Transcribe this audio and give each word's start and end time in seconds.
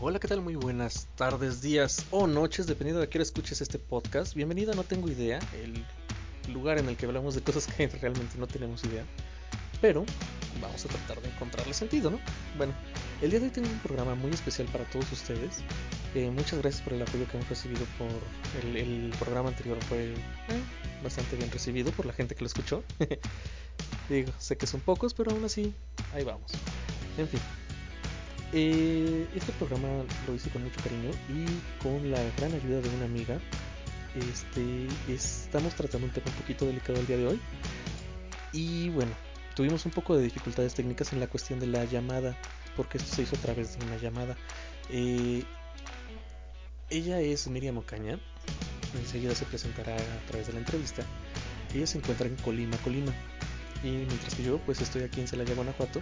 Hola, 0.00 0.20
¿qué 0.20 0.28
tal? 0.28 0.42
Muy 0.42 0.54
buenas 0.54 1.08
tardes, 1.16 1.60
días 1.60 2.06
o 2.12 2.28
noches, 2.28 2.68
dependiendo 2.68 3.00
de 3.00 3.06
a 3.06 3.10
qué 3.10 3.18
hora 3.18 3.24
escuches 3.24 3.60
este 3.60 3.80
podcast. 3.80 4.32
Bienvenido, 4.32 4.72
no 4.74 4.84
tengo 4.84 5.08
idea, 5.08 5.40
el 5.60 5.84
lugar 6.52 6.78
en 6.78 6.88
el 6.88 6.96
que 6.96 7.06
hablamos 7.06 7.34
de 7.34 7.40
cosas 7.40 7.66
que 7.76 7.88
realmente 7.88 8.38
no 8.38 8.46
tenemos 8.46 8.84
idea. 8.84 9.04
Pero 9.80 10.06
vamos 10.62 10.84
a 10.84 10.88
tratar 10.88 11.20
de 11.20 11.28
encontrarle 11.30 11.74
sentido, 11.74 12.12
¿no? 12.12 12.20
Bueno, 12.56 12.74
el 13.22 13.30
día 13.30 13.40
de 13.40 13.46
hoy 13.46 13.50
tengo 13.50 13.68
un 13.68 13.78
programa 13.80 14.14
muy 14.14 14.30
especial 14.30 14.68
para 14.68 14.84
todos 14.84 15.10
ustedes. 15.10 15.56
Eh, 16.14 16.30
muchas 16.30 16.60
gracias 16.60 16.80
por 16.80 16.92
el 16.92 17.02
apoyo 17.02 17.26
que 17.26 17.36
hemos 17.36 17.48
recibido 17.48 17.84
por 17.98 18.08
el, 18.62 18.76
el 18.76 19.10
programa 19.18 19.48
anterior. 19.48 19.82
Fue 19.88 20.12
eh, 20.12 20.16
bastante 21.02 21.34
bien 21.34 21.50
recibido 21.50 21.90
por 21.90 22.06
la 22.06 22.12
gente 22.12 22.36
que 22.36 22.42
lo 22.42 22.46
escuchó. 22.46 22.84
Digo, 24.08 24.30
sé 24.38 24.56
que 24.56 24.68
son 24.68 24.80
pocos, 24.80 25.12
pero 25.12 25.32
aún 25.32 25.44
así, 25.44 25.74
ahí 26.14 26.22
vamos. 26.22 26.52
En 27.18 27.26
fin, 27.26 27.40
eh, 28.52 29.28
este 29.34 29.52
programa 29.52 29.88
lo 30.26 30.34
hice 30.34 30.50
con 30.50 30.64
mucho 30.64 30.80
cariño 30.82 31.10
y 31.28 31.82
con 31.82 32.10
la 32.10 32.20
gran 32.36 32.52
ayuda 32.54 32.80
de 32.80 32.88
una 32.90 33.04
amiga. 33.04 33.38
Este, 34.14 34.86
estamos 35.12 35.74
tratando 35.74 36.06
un 36.06 36.12
tema 36.12 36.26
un 36.28 36.34
poquito 36.34 36.66
delicado 36.66 36.98
el 36.98 37.06
día 37.06 37.16
de 37.16 37.26
hoy. 37.26 37.40
Y 38.52 38.88
bueno, 38.90 39.12
tuvimos 39.54 39.84
un 39.84 39.92
poco 39.92 40.16
de 40.16 40.22
dificultades 40.22 40.74
técnicas 40.74 41.12
en 41.12 41.20
la 41.20 41.26
cuestión 41.26 41.60
de 41.60 41.66
la 41.66 41.84
llamada, 41.84 42.36
porque 42.76 42.98
esto 42.98 43.14
se 43.14 43.22
hizo 43.22 43.36
a 43.36 43.40
través 43.40 43.78
de 43.78 43.84
una 43.84 43.96
llamada. 43.98 44.36
Eh, 44.90 45.44
ella 46.90 47.20
es 47.20 47.46
Miriam 47.48 47.76
Ocaña, 47.76 48.18
enseguida 48.98 49.34
se 49.34 49.44
presentará 49.44 49.94
a 49.94 50.26
través 50.28 50.46
de 50.46 50.54
la 50.54 50.60
entrevista. 50.60 51.02
Ella 51.74 51.86
se 51.86 51.98
encuentra 51.98 52.26
en 52.26 52.36
Colima, 52.36 52.76
Colima. 52.78 53.12
Y 53.84 53.90
mientras 53.90 54.34
que 54.34 54.42
yo 54.42 54.58
pues 54.58 54.80
estoy 54.80 55.02
aquí 55.02 55.20
en 55.20 55.28
Celaya, 55.28 55.54
Guanajuato, 55.54 56.00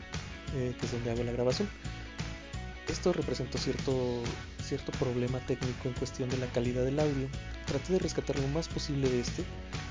eh, 0.54 0.74
que 0.78 0.86
es 0.86 0.92
donde 0.92 1.10
hago 1.10 1.24
la 1.24 1.32
grabación. 1.32 1.68
Esto 2.88 3.12
representó 3.12 3.58
cierto, 3.58 4.22
cierto 4.62 4.92
problema 4.92 5.40
técnico 5.40 5.88
en 5.88 5.94
cuestión 5.94 6.28
de 6.28 6.38
la 6.38 6.46
calidad 6.46 6.84
del 6.84 7.00
audio. 7.00 7.28
Traté 7.66 7.94
de 7.94 7.98
rescatar 7.98 8.38
lo 8.38 8.46
más 8.48 8.68
posible 8.68 9.08
de 9.08 9.20
este. 9.20 9.44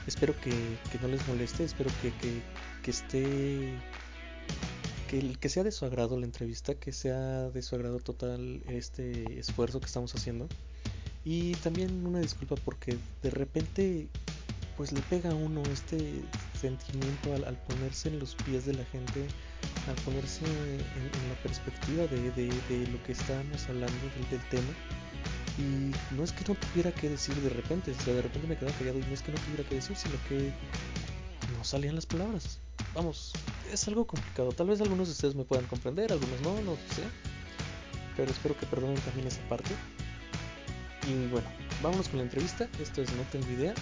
Espero 0.08 0.34
que, 0.40 0.52
que 0.92 1.00
no 1.02 1.08
les 1.10 1.26
moleste, 1.28 1.66
espero 1.66 1.90
que, 2.02 2.14
que, 2.14 2.42
que 2.84 2.92
esté 2.92 3.80
que, 5.10 5.36
que, 5.36 5.50
sea 5.50 5.64
de 5.64 5.72
su 5.72 5.86
agrado 5.86 6.18
la 6.18 6.26
entrevista, 6.26 6.76
que 6.76 6.94
sea 6.94 7.50
de 7.50 7.62
su 7.62 7.76
agrado 7.76 8.00
total 8.00 8.62
este 8.70 9.40
esfuerzo 9.40 9.80
que 9.80 9.88
estamos 9.88 10.16
haciendo. 10.16 10.48
Y 11.26 11.54
también 11.56 12.06
una 12.06 12.20
disculpa 12.20 12.56
porque 12.64 12.98
de 13.24 13.30
repente 13.30 14.08
pues 14.78 14.92
le 14.92 15.02
pega 15.02 15.32
a 15.32 15.36
uno 15.36 15.64
este 15.72 16.22
sentimiento 16.60 17.34
al, 17.34 17.46
al, 17.46 17.58
ponerse 17.64 18.10
en 18.10 18.20
los 18.20 18.36
pies 18.36 18.66
de 18.66 18.74
la 18.74 18.86
gente, 18.86 19.28
al 19.88 19.96
ponerse 20.04 20.46
en, 20.46 21.30
la 21.30 21.36
perspectiva 21.44 22.08
de, 22.08 22.32
de, 22.32 22.88
lo 22.88 23.02
que 23.04 23.12
estábamos 23.12 23.68
hablando 23.68 24.00
del, 24.16 24.30
del, 24.30 24.50
tema. 24.50 24.74
Y 25.58 26.16
no 26.16 26.24
es 26.24 26.32
que 26.32 26.44
no 26.48 26.56
tuviera 26.56 26.92
que 26.92 27.10
decir 27.10 27.36
de 27.36 27.50
repente, 27.50 27.92
o 27.92 28.04
sea, 28.04 28.14
de 28.14 28.22
repente 28.22 28.48
me 28.48 28.58
quedaba 28.58 28.78
callado 28.78 29.00
y 29.00 29.04
no 29.04 29.14
es 29.14 29.22
que 29.22 29.32
no 29.32 29.38
tuviera 29.40 29.64
que 29.70 29.76
decir, 29.76 29.96
sino 29.96 30.16
que 30.28 30.52
no 31.58 31.64
salían 31.64 31.96
las 31.96 32.06
palabras. 32.06 32.60
Vamos, 32.94 33.34
es 33.72 33.88
algo 33.88 34.06
complicado. 34.06 34.52
Tal 34.52 34.68
vez 34.68 34.82
algunos 34.82 35.08
de 35.08 35.14
ustedes 35.14 35.36
me 35.36 35.44
puedan 35.44 35.66
comprender, 35.66 36.12
algunos 36.12 36.42
no, 36.42 36.62
no 36.62 36.76
sé. 36.94 37.04
Pero 38.16 38.32
espero 38.32 38.58
que 38.58 38.66
perdonen 38.66 39.00
también 39.02 39.28
esa 39.28 39.42
parte. 39.50 39.72
Y 41.08 41.28
bueno, 41.28 41.48
vámonos 41.82 42.08
con 42.08 42.18
la 42.18 42.24
entrevista. 42.24 42.68
Esto 42.82 43.02
es 43.02 43.14
No 43.14 43.24
Tengo 43.32 43.48
Idea 43.50 43.74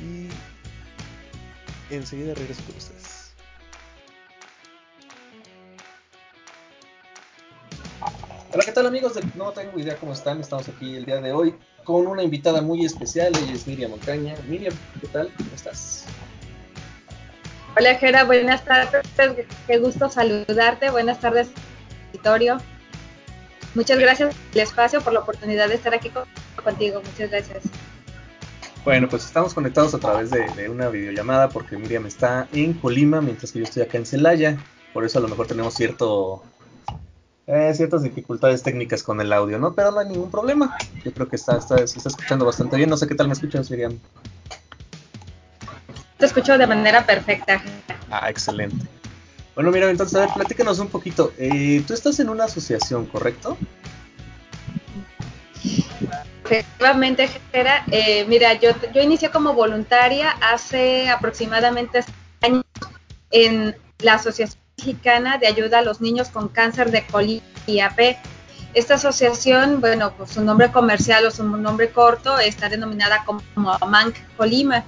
y 0.00 0.28
enseguida 1.94 2.34
regreso 2.34 2.62
con 2.64 2.76
ustedes. 2.76 3.21
¿Qué 8.72 8.76
tal 8.76 8.86
amigos? 8.86 9.12
No 9.34 9.52
tengo 9.52 9.78
idea 9.78 9.96
cómo 9.96 10.14
están. 10.14 10.40
Estamos 10.40 10.66
aquí 10.66 10.96
el 10.96 11.04
día 11.04 11.20
de 11.20 11.30
hoy 11.30 11.54
con 11.84 12.06
una 12.06 12.22
invitada 12.22 12.62
muy 12.62 12.86
especial. 12.86 13.30
Ella 13.36 13.52
es 13.52 13.66
Miriam 13.66 13.90
Montaña. 13.90 14.34
Miriam, 14.48 14.72
¿qué 14.98 15.08
tal? 15.08 15.30
¿Cómo 15.36 15.50
estás? 15.54 16.06
Hola, 17.76 17.94
Jera. 17.96 18.24
Buenas 18.24 18.64
tardes. 18.64 19.02
Qué 19.66 19.76
gusto 19.76 20.08
saludarte. 20.08 20.88
Buenas 20.88 21.20
tardes, 21.20 21.50
auditorio. 22.06 22.56
Muchas 23.74 23.98
gracias 23.98 24.34
por 24.34 24.54
el 24.54 24.60
espacio, 24.60 25.02
por 25.02 25.12
la 25.12 25.20
oportunidad 25.20 25.68
de 25.68 25.74
estar 25.74 25.92
aquí 25.92 26.10
contigo. 26.64 27.02
Muchas 27.04 27.30
gracias. 27.30 27.64
Bueno, 28.86 29.06
pues 29.06 29.26
estamos 29.26 29.52
conectados 29.52 29.92
a 29.92 29.98
través 29.98 30.30
de, 30.30 30.46
de, 30.56 30.70
una 30.70 30.88
videollamada 30.88 31.50
porque 31.50 31.76
Miriam 31.76 32.06
está 32.06 32.48
en 32.54 32.72
Colima 32.72 33.20
mientras 33.20 33.52
que 33.52 33.58
yo 33.58 33.64
estoy 33.66 33.82
acá 33.82 33.98
en 33.98 34.06
Celaya. 34.06 34.56
Por 34.94 35.04
eso 35.04 35.18
a 35.18 35.22
lo 35.22 35.28
mejor 35.28 35.46
tenemos 35.46 35.74
cierto, 35.74 36.42
eh, 37.46 37.72
ciertas 37.74 38.02
dificultades 38.02 38.62
técnicas 38.62 39.02
con 39.02 39.20
el 39.20 39.32
audio, 39.32 39.58
¿no? 39.58 39.74
Pero 39.74 39.90
no 39.90 40.00
hay 40.00 40.08
ningún 40.08 40.30
problema. 40.30 40.76
Yo 41.04 41.12
creo 41.12 41.28
que 41.28 41.36
está, 41.36 41.56
está, 41.56 41.78
se 41.86 41.98
está 41.98 42.08
escuchando 42.08 42.44
bastante 42.44 42.76
bien. 42.76 42.88
No 42.88 42.96
sé 42.96 43.08
qué 43.08 43.14
tal 43.14 43.26
me 43.26 43.32
escuchas, 43.32 43.70
Miriam. 43.70 43.98
Te 46.18 46.26
escucho 46.26 46.56
de 46.56 46.66
manera 46.66 47.04
perfecta. 47.04 47.60
Ah, 48.10 48.30
excelente. 48.30 48.86
Bueno, 49.54 49.70
Miriam, 49.70 49.90
entonces, 49.90 50.14
a 50.16 50.20
ver, 50.20 50.30
platícanos 50.34 50.78
un 50.78 50.88
poquito. 50.88 51.32
Eh, 51.36 51.82
tú 51.86 51.94
estás 51.94 52.20
en 52.20 52.28
una 52.28 52.44
asociación, 52.44 53.06
¿correcto? 53.06 53.58
Efectivamente, 56.44 57.28
Jera. 57.50 57.84
Eh, 57.90 58.24
mira, 58.28 58.54
yo, 58.54 58.70
yo 58.94 59.02
inicié 59.02 59.30
como 59.30 59.52
voluntaria 59.52 60.30
hace 60.40 61.08
aproximadamente 61.10 62.04
años 62.40 62.64
en 63.30 63.76
la 63.98 64.14
Asociación 64.14 64.61
Mexicana 64.82 65.38
de 65.38 65.46
Ayuda 65.46 65.78
a 65.78 65.82
los 65.82 66.00
Niños 66.00 66.28
con 66.28 66.48
Cáncer 66.48 66.90
de 66.90 67.06
Colima 67.06 67.42
IAP. 67.66 68.16
Esta 68.74 68.94
asociación, 68.94 69.80
bueno, 69.80 70.12
pues 70.16 70.30
su 70.30 70.42
nombre 70.42 70.72
comercial 70.72 71.24
o 71.24 71.30
su 71.30 71.44
nombre 71.44 71.90
corto 71.90 72.38
está 72.38 72.68
denominada 72.68 73.24
como 73.24 73.42
MANC 73.54 74.16
Colima. 74.36 74.84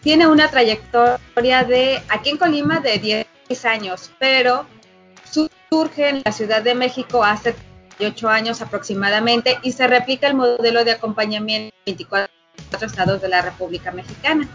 Tiene 0.00 0.26
una 0.26 0.48
trayectoria 0.48 1.64
de, 1.64 2.02
aquí 2.08 2.30
en 2.30 2.38
Colima, 2.38 2.80
de 2.80 3.26
10 3.48 3.64
años, 3.66 4.10
pero 4.18 4.64
surge 5.68 6.08
en 6.08 6.22
la 6.24 6.32
Ciudad 6.32 6.62
de 6.62 6.74
México 6.74 7.22
hace 7.22 7.54
8 8.00 8.28
años 8.28 8.62
aproximadamente 8.62 9.58
y 9.62 9.72
se 9.72 9.86
replica 9.86 10.28
el 10.28 10.34
modelo 10.34 10.84
de 10.84 10.92
acompañamiento 10.92 11.74
en 11.84 11.94
24 11.94 12.32
estados 12.80 13.20
de 13.20 13.28
la 13.28 13.42
República 13.42 13.90
Mexicana. 13.90 14.48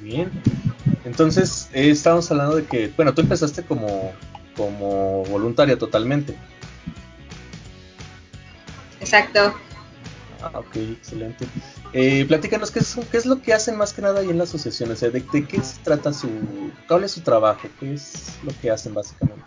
Muy 0.00 0.10
bien. 0.10 0.63
Entonces, 1.04 1.68
eh, 1.72 1.90
estamos 1.90 2.30
hablando 2.30 2.56
de 2.56 2.64
que, 2.64 2.88
bueno, 2.96 3.14
tú 3.14 3.20
empezaste 3.20 3.62
como, 3.62 4.12
como 4.56 5.24
voluntaria 5.24 5.78
totalmente. 5.78 6.34
Exacto. 9.00 9.54
Ah, 10.42 10.58
ok, 10.58 10.76
excelente. 10.76 11.46
Eh, 11.92 12.24
platícanos, 12.26 12.70
¿qué 12.70 12.80
es, 12.80 12.98
¿qué 13.10 13.16
es, 13.18 13.26
lo 13.26 13.40
que 13.40 13.54
hacen 13.54 13.76
más 13.76 13.92
que 13.92 14.02
nada 14.02 14.20
ahí 14.20 14.30
en 14.30 14.38
la 14.38 14.44
asociación? 14.44 14.90
O 14.90 14.96
sea, 14.96 15.10
¿de, 15.10 15.20
de 15.20 15.46
qué 15.46 15.62
se 15.62 15.80
trata 15.82 16.12
su... 16.12 16.28
¿Cuál 16.88 17.04
es 17.04 17.12
su 17.12 17.20
trabajo? 17.20 17.68
¿Qué 17.78 17.94
es 17.94 18.38
lo 18.42 18.52
que 18.60 18.70
hacen 18.70 18.94
básicamente? 18.94 19.44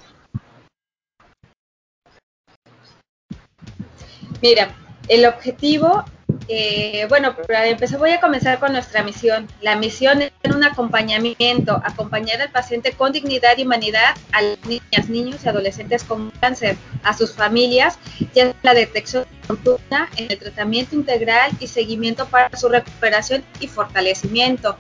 Mira, 4.42 4.76
el 5.08 5.26
objetivo, 5.26 6.06
eh, 6.48 7.06
bueno, 7.10 7.36
para 7.36 7.68
empezar 7.68 8.00
voy 8.00 8.12
a 8.12 8.20
comenzar 8.20 8.60
con 8.60 8.72
nuestra 8.72 9.04
misión. 9.04 9.48
La 9.62 9.76
misión 9.76 10.22
es 10.22 10.32
un 10.56 10.64
acompañamiento, 10.64 11.82
acompañar 11.84 12.42
al 12.42 12.52
paciente 12.52 12.94
con 12.94 13.12
dignidad 13.12 13.58
y 13.58 13.64
humanidad 13.64 14.16
a 14.32 14.42
las 14.42 14.66
niñas, 14.66 15.10
niños 15.10 15.44
y 15.44 15.50
adolescentes 15.50 16.04
con 16.04 16.32
cáncer, 16.40 16.78
a 17.04 17.14
sus 17.14 17.34
familias, 17.34 18.00
ya 18.34 18.54
la 18.64 18.74
detección 18.74 19.26
oportuna, 19.44 20.10
en 20.16 20.32
el 20.32 20.38
tratamiento 20.38 20.96
integral 20.96 21.52
y 21.60 21.68
seguimiento 21.68 22.28
para 22.28 22.56
su 22.58 22.70
recuperación 22.70 23.44
y 23.60 23.68
fortalecimiento. 23.68 24.78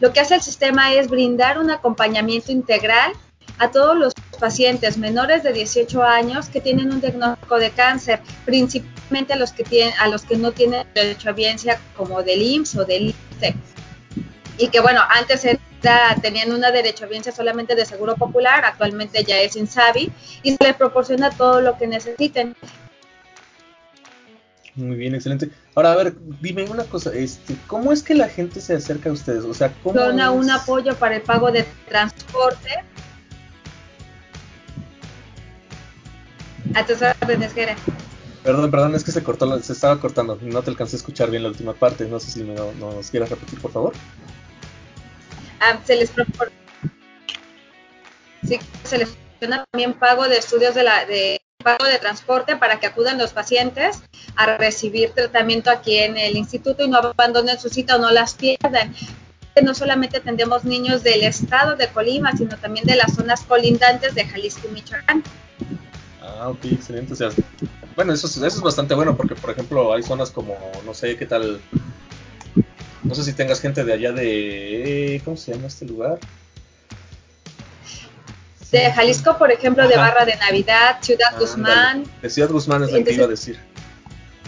Lo 0.00 0.12
que 0.12 0.20
hace 0.20 0.34
el 0.34 0.42
sistema 0.42 0.92
es 0.92 1.08
brindar 1.08 1.58
un 1.58 1.70
acompañamiento 1.70 2.52
integral 2.52 3.12
a 3.58 3.70
todos 3.70 3.96
los 3.96 4.12
pacientes 4.38 4.98
menores 4.98 5.42
de 5.42 5.52
18 5.52 6.02
años 6.02 6.48
que 6.48 6.60
tienen 6.60 6.92
un 6.92 7.00
diagnóstico 7.00 7.58
de 7.58 7.70
cáncer, 7.70 8.20
principalmente 8.44 9.34
a 9.34 9.36
los 9.36 9.52
que 9.52 9.64
tienen, 9.64 9.94
a 10.00 10.08
los 10.08 10.22
que 10.22 10.36
no 10.36 10.52
tienen 10.52 10.86
derecho 10.94 11.30
a 11.30 11.32
biencia 11.32 11.80
como 11.96 12.22
del 12.22 12.42
IMSS 12.42 12.76
o 12.76 12.84
del 12.84 13.08
ISTE. 13.08 13.54
Y 14.58 14.68
que 14.68 14.80
bueno, 14.80 15.00
antes 15.08 15.44
era, 15.44 15.60
tenían 16.20 16.52
una 16.52 16.70
derecho 16.70 17.04
a 17.04 17.08
biencia 17.08 17.32
solamente 17.32 17.74
de 17.74 17.86
seguro 17.86 18.16
popular, 18.16 18.64
actualmente 18.64 19.24
ya 19.24 19.40
es 19.40 19.56
INSABI 19.56 20.12
y 20.42 20.52
se 20.52 20.64
les 20.64 20.74
proporciona 20.74 21.30
todo 21.30 21.60
lo 21.60 21.78
que 21.78 21.86
necesiten. 21.86 22.54
Muy 24.74 24.96
bien, 24.96 25.14
excelente. 25.14 25.50
Ahora, 25.74 25.92
a 25.92 25.96
ver, 25.96 26.14
dime 26.40 26.64
una 26.64 26.84
cosa, 26.84 27.12
este, 27.12 27.56
¿cómo 27.66 27.92
es 27.92 28.02
que 28.02 28.14
la 28.14 28.28
gente 28.28 28.60
se 28.60 28.74
acerca 28.74 29.10
a 29.10 29.12
ustedes? 29.12 29.44
O 29.44 29.52
sea, 29.52 29.72
¿cómo 29.82 30.00
Dona 30.00 30.26
es? 30.26 30.30
un 30.30 30.50
apoyo 30.50 30.96
para 30.96 31.16
el 31.16 31.22
pago 31.22 31.52
de 31.52 31.66
transporte 31.88 32.82
A 36.74 36.86
tus 36.86 36.98
órdenes, 37.02 37.52
Jera. 37.52 37.76
Perdón, 38.42 38.70
perdón, 38.70 38.94
es 38.94 39.04
que 39.04 39.12
se 39.12 39.22
cortó, 39.22 39.60
se 39.60 39.72
estaba 39.72 40.00
cortando. 40.00 40.38
No 40.40 40.62
te 40.62 40.70
alcancé 40.70 40.96
a 40.96 40.98
escuchar 40.98 41.30
bien 41.30 41.44
la 41.44 41.50
última 41.50 41.74
parte. 41.74 42.06
No 42.06 42.18
sé 42.18 42.30
si 42.30 42.42
me 42.42 42.54
no, 42.54 42.72
nos 42.72 43.10
quieras 43.10 43.30
repetir, 43.30 43.60
por 43.60 43.70
favor. 43.70 43.92
Ah, 45.60 45.78
se 45.84 45.94
les 45.94 46.10
proporciona. 46.10 46.60
Sí, 48.42 48.58
se 48.82 48.98
les 48.98 49.10
proporciona 49.10 49.64
también 49.70 49.94
pago 49.94 50.28
de 50.28 50.38
estudios 50.38 50.74
de 50.74 50.82
la 50.82 51.04
de 51.04 51.40
pago 51.62 51.84
de 51.84 51.98
transporte 51.98 52.56
para 52.56 52.80
que 52.80 52.86
acudan 52.86 53.18
los 53.18 53.32
pacientes 53.32 54.02
a 54.34 54.56
recibir 54.56 55.10
tratamiento 55.10 55.70
aquí 55.70 55.98
en 55.98 56.18
el 56.18 56.36
instituto 56.36 56.82
y 56.82 56.88
no 56.88 56.98
abandonen 56.98 57.60
su 57.60 57.68
cita 57.68 57.96
o 57.96 57.98
no 58.00 58.10
las 58.10 58.34
pierdan. 58.34 58.92
No 59.62 59.74
solamente 59.74 60.16
atendemos 60.16 60.64
niños 60.64 61.04
del 61.04 61.22
estado 61.22 61.76
de 61.76 61.86
Colima, 61.88 62.36
sino 62.36 62.56
también 62.56 62.86
de 62.86 62.96
las 62.96 63.14
zonas 63.14 63.42
colindantes 63.42 64.14
de 64.16 64.24
Jalisco 64.24 64.66
y 64.68 64.72
Michoacán. 64.72 65.22
Ah, 66.24 66.48
ok, 66.48 66.64
excelente. 66.66 67.12
O 67.12 67.16
sea, 67.16 67.30
bueno, 67.96 68.12
eso, 68.12 68.26
eso 68.26 68.46
es 68.46 68.60
bastante 68.60 68.94
bueno 68.94 69.16
porque, 69.16 69.34
por 69.34 69.50
ejemplo, 69.50 69.92
hay 69.92 70.02
zonas 70.02 70.30
como, 70.30 70.56
no 70.86 70.94
sé 70.94 71.16
qué 71.16 71.26
tal, 71.26 71.60
no 73.02 73.14
sé 73.14 73.24
si 73.24 73.32
tengas 73.32 73.60
gente 73.60 73.84
de 73.84 73.92
allá 73.92 74.12
de, 74.12 75.20
¿cómo 75.24 75.36
se 75.36 75.52
llama 75.52 75.66
este 75.66 75.84
lugar? 75.84 76.18
De 78.70 78.90
Jalisco, 78.92 79.36
por 79.36 79.50
ejemplo, 79.50 79.86
de 79.86 79.96
Barra 79.96 80.24
de 80.24 80.36
Navidad, 80.36 80.98
Ciudad 81.02 81.38
Guzmán. 81.38 82.04
De 82.22 82.30
Ciudad 82.30 82.48
Guzmán 82.48 82.84
es 82.84 82.92
lo 82.92 83.04
que 83.04 83.12
iba 83.12 83.24
a 83.24 83.28
decir. 83.28 83.58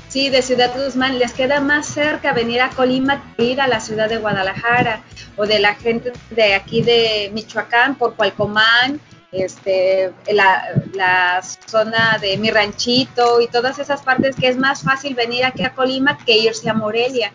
Sí, 0.09 0.31
de 0.31 0.43
Ciudad 0.43 0.73
Guzmán 0.75 1.19
les 1.19 1.33
queda 1.33 1.61
más 1.61 1.87
cerca 1.87 2.33
venir 2.33 2.61
a 2.61 2.71
Colima 2.71 3.35
que 3.37 3.45
ir 3.45 3.61
a 3.61 3.67
la 3.67 3.81
ciudad 3.81 4.09
de 4.09 4.19
Guadalajara 4.19 5.03
o 5.37 5.45
de 5.45 5.59
la 5.59 5.75
gente 5.75 6.13
de 6.31 6.55
aquí 6.55 6.83
de 6.83 7.31
Michoacán 7.35 7.97
por 7.97 8.15
Cualcomán, 8.15 9.01
este, 9.35 10.13
la, 10.33 11.43
zona 11.67 12.19
de 12.21 12.37
mi 12.37 12.51
ranchito 12.51 13.41
y 13.41 13.49
todas 13.49 13.79
esas 13.79 14.03
partes 14.03 14.37
que 14.37 14.49
es 14.49 14.57
más 14.57 14.83
fácil 14.83 15.15
venir 15.15 15.45
aquí 15.45 15.65
a 15.65 15.75
Colima 15.75 16.17
que 16.19 16.39
irse 16.39 16.69
a 16.71 16.75
Morelia. 16.75 17.33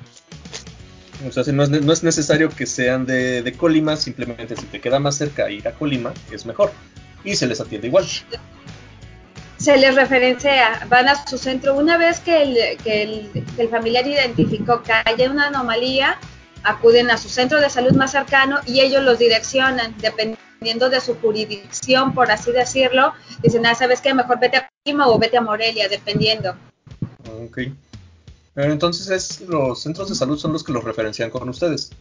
O 1.28 1.32
sea, 1.32 1.44
no 1.52 1.64
es, 1.64 1.70
no 1.70 1.92
es 1.92 2.04
necesario 2.04 2.50
que 2.50 2.66
sean 2.66 3.06
de, 3.06 3.44
de, 3.44 3.54
Colima, 3.54 3.98
simplemente 3.98 4.56
si 4.56 4.66
te 4.68 4.80
queda 4.80 5.00
más 5.00 5.16
cerca 5.18 5.50
ir 5.50 5.68
a 5.68 5.74
Colima 5.74 6.14
es 6.32 6.46
mejor 6.46 6.72
y 7.24 7.36
se 7.36 7.48
les 7.48 7.60
atiende 7.60 7.88
igual. 7.88 8.06
Se 9.58 9.76
les 9.76 9.96
referencia, 9.96 10.88
van 10.88 11.10
a 11.10 11.28
su 11.28 11.38
centro. 11.38 11.76
Una 11.76 11.98
vez 11.98 12.22
que 12.22 12.42
el, 12.42 12.78
que 12.78 13.04
el, 13.04 13.46
que 13.56 13.64
el 13.64 13.68
familiar 13.68 14.08
identificó 14.08 14.82
que 14.82 14.94
hay 14.94 15.28
una 15.28 15.48
anomalía, 15.48 16.18
acuden 16.64 17.12
a 17.12 17.18
su 17.18 17.28
centro 17.28 17.60
de 17.60 17.70
salud 17.70 17.92
más 17.92 18.12
cercano 18.12 18.60
y 18.66 18.80
ellos 18.80 19.04
los 19.04 19.20
direccionan, 19.20 19.94
dependiendo 19.98 20.49
de 20.60 21.02
su 21.02 21.16
jurisdicción, 21.16 22.14
por 22.14 22.30
así 22.32 22.52
decirlo. 22.52 23.14
Dicen, 23.42 23.66
ah, 23.66 23.76
¿sabes 23.76 24.02
qué? 24.02 24.14
Mejor 24.14 24.40
vete 24.40 24.58
a 24.58 24.70
Colima 24.84 25.08
o 25.08 25.18
vete 25.18 25.38
a 25.38 25.42
Morelia, 25.42 25.88
dependiendo. 25.88 26.56
Ok. 27.44 27.60
Pero 28.54 28.72
entonces 28.74 29.10
es, 29.10 29.42
los 29.42 29.82
centros 29.82 30.10
de 30.10 30.16
salud 30.16 30.38
son 30.38 30.52
los 30.52 30.64
que 30.64 30.74
los 30.74 30.84
referencian 30.84 31.30
con 31.30 31.48
ustedes. 31.48 31.92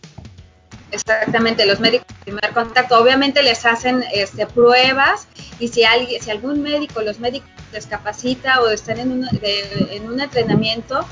Exactamente, 0.91 1.67
los 1.67 1.81
médicos 1.81 2.09
de 2.09 2.25
primer 2.25 2.53
contacto. 2.53 2.99
Obviamente 2.99 3.43
les 3.43 3.65
hacen 3.65 4.03
este, 4.13 4.47
pruebas 4.47 5.29
y 5.61 5.69
si, 5.69 5.85
alguien, 5.85 6.21
si 6.23 6.31
algún 6.31 6.63
médico, 6.63 7.03
los 7.03 7.21
médicos 7.21 7.51
les 7.73 7.87
capacita 7.87 8.63
o 8.63 8.69
están 8.71 8.99
en 8.99 9.13
un, 9.13 9.29
en 9.43 10.09
un 10.09 10.21
entrenamiento 10.21 11.07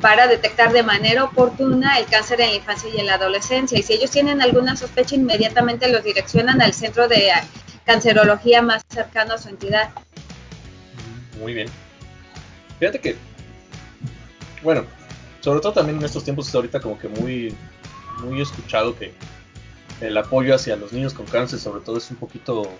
para 0.00 0.26
detectar 0.26 0.72
de 0.72 0.82
manera 0.82 1.24
oportuna 1.24 1.98
el 1.98 2.06
cáncer 2.06 2.40
en 2.40 2.50
la 2.50 2.56
infancia 2.56 2.90
y 2.94 3.00
en 3.00 3.06
la 3.06 3.14
adolescencia. 3.14 3.78
Y 3.78 3.82
si 3.82 3.94
ellos 3.94 4.10
tienen 4.10 4.40
alguna 4.42 4.76
sospecha, 4.76 5.14
inmediatamente 5.14 5.90
los 5.90 6.04
direccionan 6.04 6.62
al 6.62 6.72
centro 6.72 7.08
de 7.08 7.30
cancerología 7.84 8.62
más 8.62 8.82
cercano 8.88 9.34
a 9.34 9.38
su 9.38 9.48
entidad. 9.48 9.90
Muy 11.38 11.54
bien. 11.54 11.68
Fíjate 12.78 12.98
que 13.00 13.16
bueno, 14.62 14.84
sobre 15.40 15.60
todo 15.60 15.72
también 15.72 15.98
en 15.98 16.04
estos 16.04 16.24
tiempos 16.24 16.48
es 16.48 16.54
ahorita 16.54 16.80
como 16.80 16.98
que 16.98 17.08
muy, 17.08 17.54
muy 18.22 18.40
escuchado 18.40 18.96
que 18.96 19.14
el 20.00 20.16
apoyo 20.16 20.54
hacia 20.54 20.76
los 20.76 20.92
niños 20.92 21.14
con 21.14 21.26
cáncer 21.26 21.58
sobre 21.58 21.80
todo 21.80 21.98
es 21.98 22.10
un 22.10 22.16
poquito, 22.16 22.70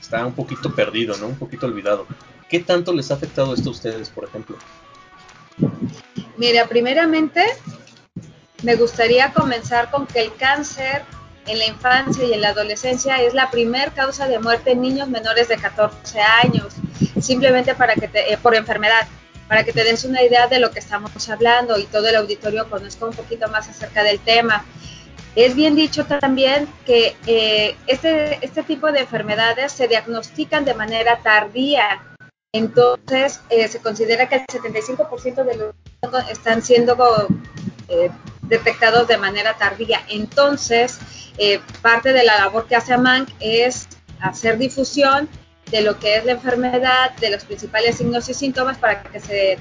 está 0.00 0.24
un 0.26 0.34
poquito 0.34 0.74
perdido, 0.74 1.16
¿no? 1.16 1.28
Un 1.28 1.38
poquito 1.38 1.66
olvidado. 1.66 2.06
¿Qué 2.48 2.60
tanto 2.60 2.92
les 2.92 3.10
ha 3.10 3.14
afectado 3.14 3.54
esto 3.54 3.70
a 3.70 3.72
ustedes, 3.72 4.08
por 4.10 4.24
ejemplo? 4.24 4.56
Mira, 6.36 6.66
primeramente 6.66 7.44
me 8.62 8.76
gustaría 8.76 9.32
comenzar 9.32 9.90
con 9.90 10.06
que 10.06 10.20
el 10.20 10.34
cáncer 10.36 11.02
en 11.46 11.58
la 11.58 11.66
infancia 11.66 12.24
y 12.24 12.32
en 12.32 12.42
la 12.42 12.50
adolescencia 12.50 13.22
es 13.22 13.34
la 13.34 13.50
primer 13.50 13.92
causa 13.92 14.28
de 14.28 14.38
muerte 14.38 14.72
en 14.72 14.82
niños 14.82 15.08
menores 15.08 15.48
de 15.48 15.56
14 15.56 16.20
años, 16.20 16.74
simplemente 17.20 17.74
para 17.74 17.94
que 17.94 18.08
te, 18.08 18.32
eh, 18.32 18.38
por 18.38 18.54
enfermedad 18.54 19.06
para 19.48 19.64
que 19.64 19.72
te 19.72 19.82
des 19.82 20.04
una 20.04 20.22
idea 20.22 20.46
de 20.46 20.60
lo 20.60 20.70
que 20.70 20.78
estamos 20.78 21.28
hablando 21.30 21.78
y 21.78 21.84
todo 21.84 22.06
el 22.08 22.16
auditorio 22.16 22.68
conozca 22.68 23.06
un 23.06 23.14
poquito 23.14 23.48
más 23.48 23.68
acerca 23.68 24.04
del 24.04 24.20
tema. 24.20 24.64
Es 25.34 25.54
bien 25.54 25.74
dicho 25.74 26.04
también 26.04 26.68
que 26.84 27.16
eh, 27.26 27.76
este, 27.86 28.38
este 28.44 28.62
tipo 28.62 28.92
de 28.92 29.00
enfermedades 29.00 29.72
se 29.72 29.88
diagnostican 29.88 30.64
de 30.64 30.74
manera 30.74 31.18
tardía. 31.22 32.02
Entonces, 32.54 33.40
eh, 33.50 33.68
se 33.68 33.78
considera 33.80 34.26
que 34.26 34.36
el 34.36 34.46
75% 34.46 35.44
de 35.44 35.56
los 35.56 35.74
están 36.30 36.62
siendo 36.62 36.96
eh, 37.88 38.10
detectados 38.42 39.06
de 39.06 39.18
manera 39.18 39.58
tardía. 39.58 40.02
Entonces, 40.08 40.98
parte 41.82 42.12
de 42.12 42.24
la 42.24 42.38
labor 42.38 42.66
que 42.66 42.74
hace 42.74 42.94
AMANC 42.94 43.28
es 43.38 43.86
hacer 44.20 44.56
difusión 44.56 45.28
de 45.70 45.82
lo 45.82 45.98
que 45.98 46.16
es 46.16 46.24
la 46.24 46.32
enfermedad, 46.32 47.14
de 47.16 47.30
los 47.30 47.44
principales 47.44 47.96
signos 47.98 48.28
y 48.30 48.34
síntomas 48.34 48.78
para 48.78 49.02
que 49.02 49.20
se, 49.20 49.58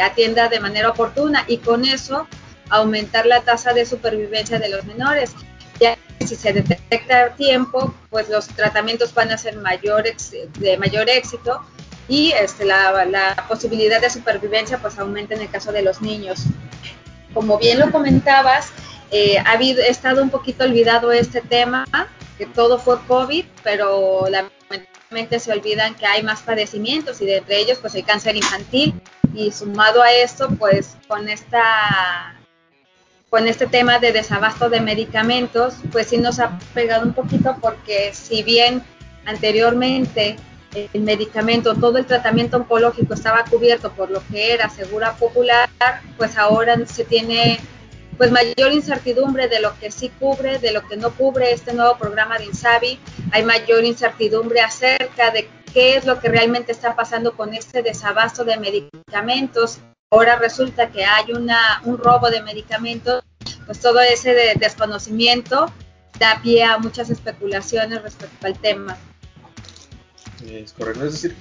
atienda 0.00 0.48
de 0.48 0.60
manera 0.60 0.90
oportuna 0.90 1.44
y 1.48 1.56
con 1.56 1.86
eso 1.86 2.28
aumentar 2.68 3.24
la 3.24 3.40
tasa 3.40 3.72
de 3.72 3.86
supervivencia 3.86 4.58
de 4.58 4.68
los 4.68 4.84
menores. 4.84 5.34
Ya 5.80 5.96
si 6.24 6.36
se 6.36 6.52
detecta 6.52 7.24
a 7.24 7.30
tiempo, 7.30 7.94
pues 8.10 8.28
los 8.28 8.46
tratamientos 8.48 9.14
van 9.14 9.32
a 9.32 9.38
ser 9.38 9.56
mayor, 9.56 10.04
de 10.04 10.76
mayor 10.76 11.08
éxito 11.08 11.62
y 12.08 12.32
este, 12.32 12.64
la, 12.64 13.46
posibilidad 13.48 14.00
de 14.00 14.10
supervivencia 14.10 14.78
pues 14.78 14.98
aumenta 14.98 15.34
en 15.34 15.42
el 15.42 15.50
caso 15.50 15.72
de 15.72 15.82
los 15.82 16.02
niños. 16.02 16.44
Como 17.32 17.58
bien 17.58 17.78
lo 17.78 17.90
comentabas, 17.90 18.70
eh, 19.10 19.38
ha 19.38 19.54
estado 19.54 20.22
un 20.22 20.30
poquito 20.30 20.64
olvidado 20.64 21.12
este 21.12 21.40
tema, 21.40 21.84
que 22.38 22.46
todo 22.46 22.78
fue 22.78 22.98
COVID, 23.06 23.44
pero 23.62 24.26
la 24.28 24.48
se 25.38 25.52
olvidan 25.52 25.94
que 25.94 26.06
hay 26.06 26.22
más 26.22 26.42
padecimientos 26.42 27.20
y 27.20 27.26
de 27.26 27.36
entre 27.38 27.58
ellos 27.58 27.78
pues 27.80 27.94
el 27.94 28.04
cáncer 28.04 28.34
infantil 28.34 29.00
y 29.32 29.52
sumado 29.52 30.02
a 30.02 30.12
esto 30.12 30.48
pues 30.58 30.96
con 31.06 31.28
esta 31.28 32.34
con 33.30 33.46
este 33.46 33.66
tema 33.66 34.00
de 34.00 34.12
desabasto 34.12 34.68
de 34.68 34.80
medicamentos 34.80 35.74
pues 35.92 36.08
sí 36.08 36.18
nos 36.18 36.40
ha 36.40 36.58
pegado 36.74 37.06
un 37.06 37.14
poquito 37.14 37.56
porque 37.60 38.12
si 38.12 38.42
bien 38.42 38.82
anteriormente 39.24 40.36
el 40.74 41.00
medicamento, 41.02 41.74
todo 41.74 41.98
el 41.98 42.06
tratamiento 42.06 42.56
oncológico 42.56 43.14
estaba 43.14 43.44
cubierto 43.44 43.92
por 43.92 44.10
lo 44.10 44.22
que 44.30 44.52
era 44.52 44.68
Segura 44.68 45.14
Popular, 45.16 45.68
pues 46.16 46.36
ahora 46.36 46.76
se 46.86 47.04
tiene 47.04 47.60
pues 48.16 48.30
mayor 48.30 48.72
incertidumbre 48.72 49.48
de 49.48 49.60
lo 49.60 49.76
que 49.78 49.90
sí 49.90 50.08
cubre, 50.08 50.58
de 50.58 50.72
lo 50.72 50.86
que 50.86 50.96
no 50.96 51.10
cubre 51.10 51.52
este 51.52 51.72
nuevo 51.72 51.96
programa 51.96 52.38
de 52.38 52.44
INSABI, 52.44 52.98
hay 53.32 53.44
mayor 53.44 53.84
incertidumbre 53.84 54.60
acerca 54.60 55.30
de 55.30 55.48
qué 55.72 55.96
es 55.96 56.04
lo 56.04 56.20
que 56.20 56.28
realmente 56.28 56.72
está 56.72 56.94
pasando 56.94 57.36
con 57.36 57.52
este 57.54 57.82
desabasto 57.82 58.44
de 58.44 58.56
medicamentos. 58.56 59.78
Ahora 60.10 60.36
resulta 60.36 60.90
que 60.90 61.04
hay 61.04 61.32
una, 61.32 61.80
un 61.84 61.98
robo 61.98 62.30
de 62.30 62.42
medicamentos, 62.42 63.24
pues 63.66 63.80
todo 63.80 64.00
ese 64.00 64.54
desconocimiento 64.56 65.66
da 66.20 66.40
pie 66.40 66.62
a 66.62 66.78
muchas 66.78 67.10
especulaciones 67.10 68.02
respecto 68.02 68.46
al 68.46 68.56
tema. 68.58 68.96
Es 70.48 70.72
correcto, 70.72 71.04
es 71.04 71.12
decir, 71.12 71.34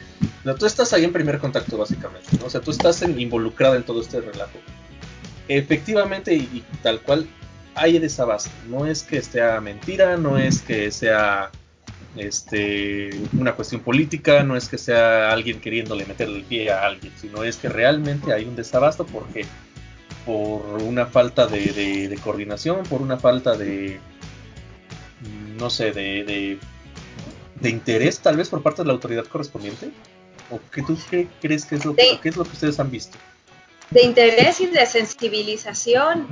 tú 0.57 0.65
estás 0.65 0.93
ahí 0.93 1.03
en 1.03 1.13
primer 1.13 1.39
contacto 1.39 1.77
básicamente, 1.77 2.29
¿no? 2.39 2.45
o 2.45 2.49
sea, 2.49 2.61
tú 2.61 2.71
estás 2.71 3.01
involucrada 3.01 3.75
en 3.75 3.83
todo 3.83 4.01
este 4.01 4.21
relajo 4.21 4.59
efectivamente 5.47 6.33
y, 6.33 6.63
tal 6.81 7.01
cual 7.01 7.27
hay 7.75 7.99
desabasto. 7.99 8.51
No 8.69 8.85
es 8.85 9.03
que 9.03 9.21
sea 9.21 9.59
mentira, 9.61 10.17
no 10.17 10.37
es 10.37 10.61
que 10.61 10.91
sea 10.91 11.51
este, 12.15 13.09
una 13.37 13.55
cuestión 13.55 13.81
política, 13.81 14.43
no 14.43 14.55
es 14.55 14.67
que 14.69 14.77
sea 14.77 15.31
alguien 15.31 15.59
queriéndole 15.59 16.05
meter 16.05 16.29
el 16.29 16.43
pie 16.43 16.71
a 16.71 16.85
alguien, 16.85 17.13
sino 17.19 17.43
es 17.43 17.57
que 17.57 17.69
realmente 17.69 18.33
hay 18.33 18.45
un 18.45 18.55
desabasto 18.55 19.05
porque 19.05 19.45
por 20.25 20.81
una 20.81 21.05
falta 21.05 21.47
de, 21.47 22.17
coordinación, 22.23 22.83
por 22.83 23.01
una 23.01 23.17
falta 23.17 23.57
de, 23.57 23.99
no 25.57 25.69
sé, 25.69 25.91
de, 25.91 26.59
interés 27.61 28.19
tal 28.19 28.37
vez 28.37 28.49
por 28.49 28.61
parte 28.61 28.81
de 28.81 28.87
la 28.87 28.93
autoridad 28.93 29.25
correspondiente. 29.25 29.91
¿O 30.51 30.59
qué 30.71 30.81
tú 30.81 30.97
qué 31.09 31.27
crees 31.41 31.65
que 31.65 31.75
es 31.75 31.85
lo, 31.85 31.95
qué 31.95 32.19
es 32.23 32.35
lo 32.35 32.43
que 32.43 32.51
ustedes 32.51 32.79
han 32.79 32.91
visto? 32.91 33.17
de 33.93 34.03
interés 34.03 34.59
y 34.59 34.67
de 34.67 34.85
sensibilización. 34.85 36.27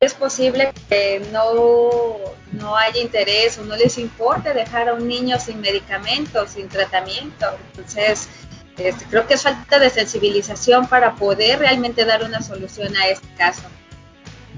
Es 0.00 0.14
posible 0.14 0.72
que 0.88 1.20
no, 1.32 2.14
no 2.52 2.76
haya 2.76 3.00
interés 3.00 3.58
o 3.58 3.64
no 3.64 3.76
les 3.76 3.98
importe 3.98 4.52
dejar 4.52 4.88
a 4.88 4.94
un 4.94 5.08
niño 5.08 5.38
sin 5.38 5.60
medicamentos, 5.60 6.50
sin 6.50 6.68
tratamiento. 6.68 7.46
Entonces, 7.70 8.28
este, 8.76 9.04
creo 9.06 9.26
que 9.26 9.34
es 9.34 9.42
falta 9.42 9.78
de 9.78 9.90
sensibilización 9.90 10.86
para 10.88 11.14
poder 11.14 11.60
realmente 11.60 12.04
dar 12.04 12.22
una 12.22 12.42
solución 12.42 12.94
a 12.96 13.08
este 13.08 13.26
caso, 13.36 13.62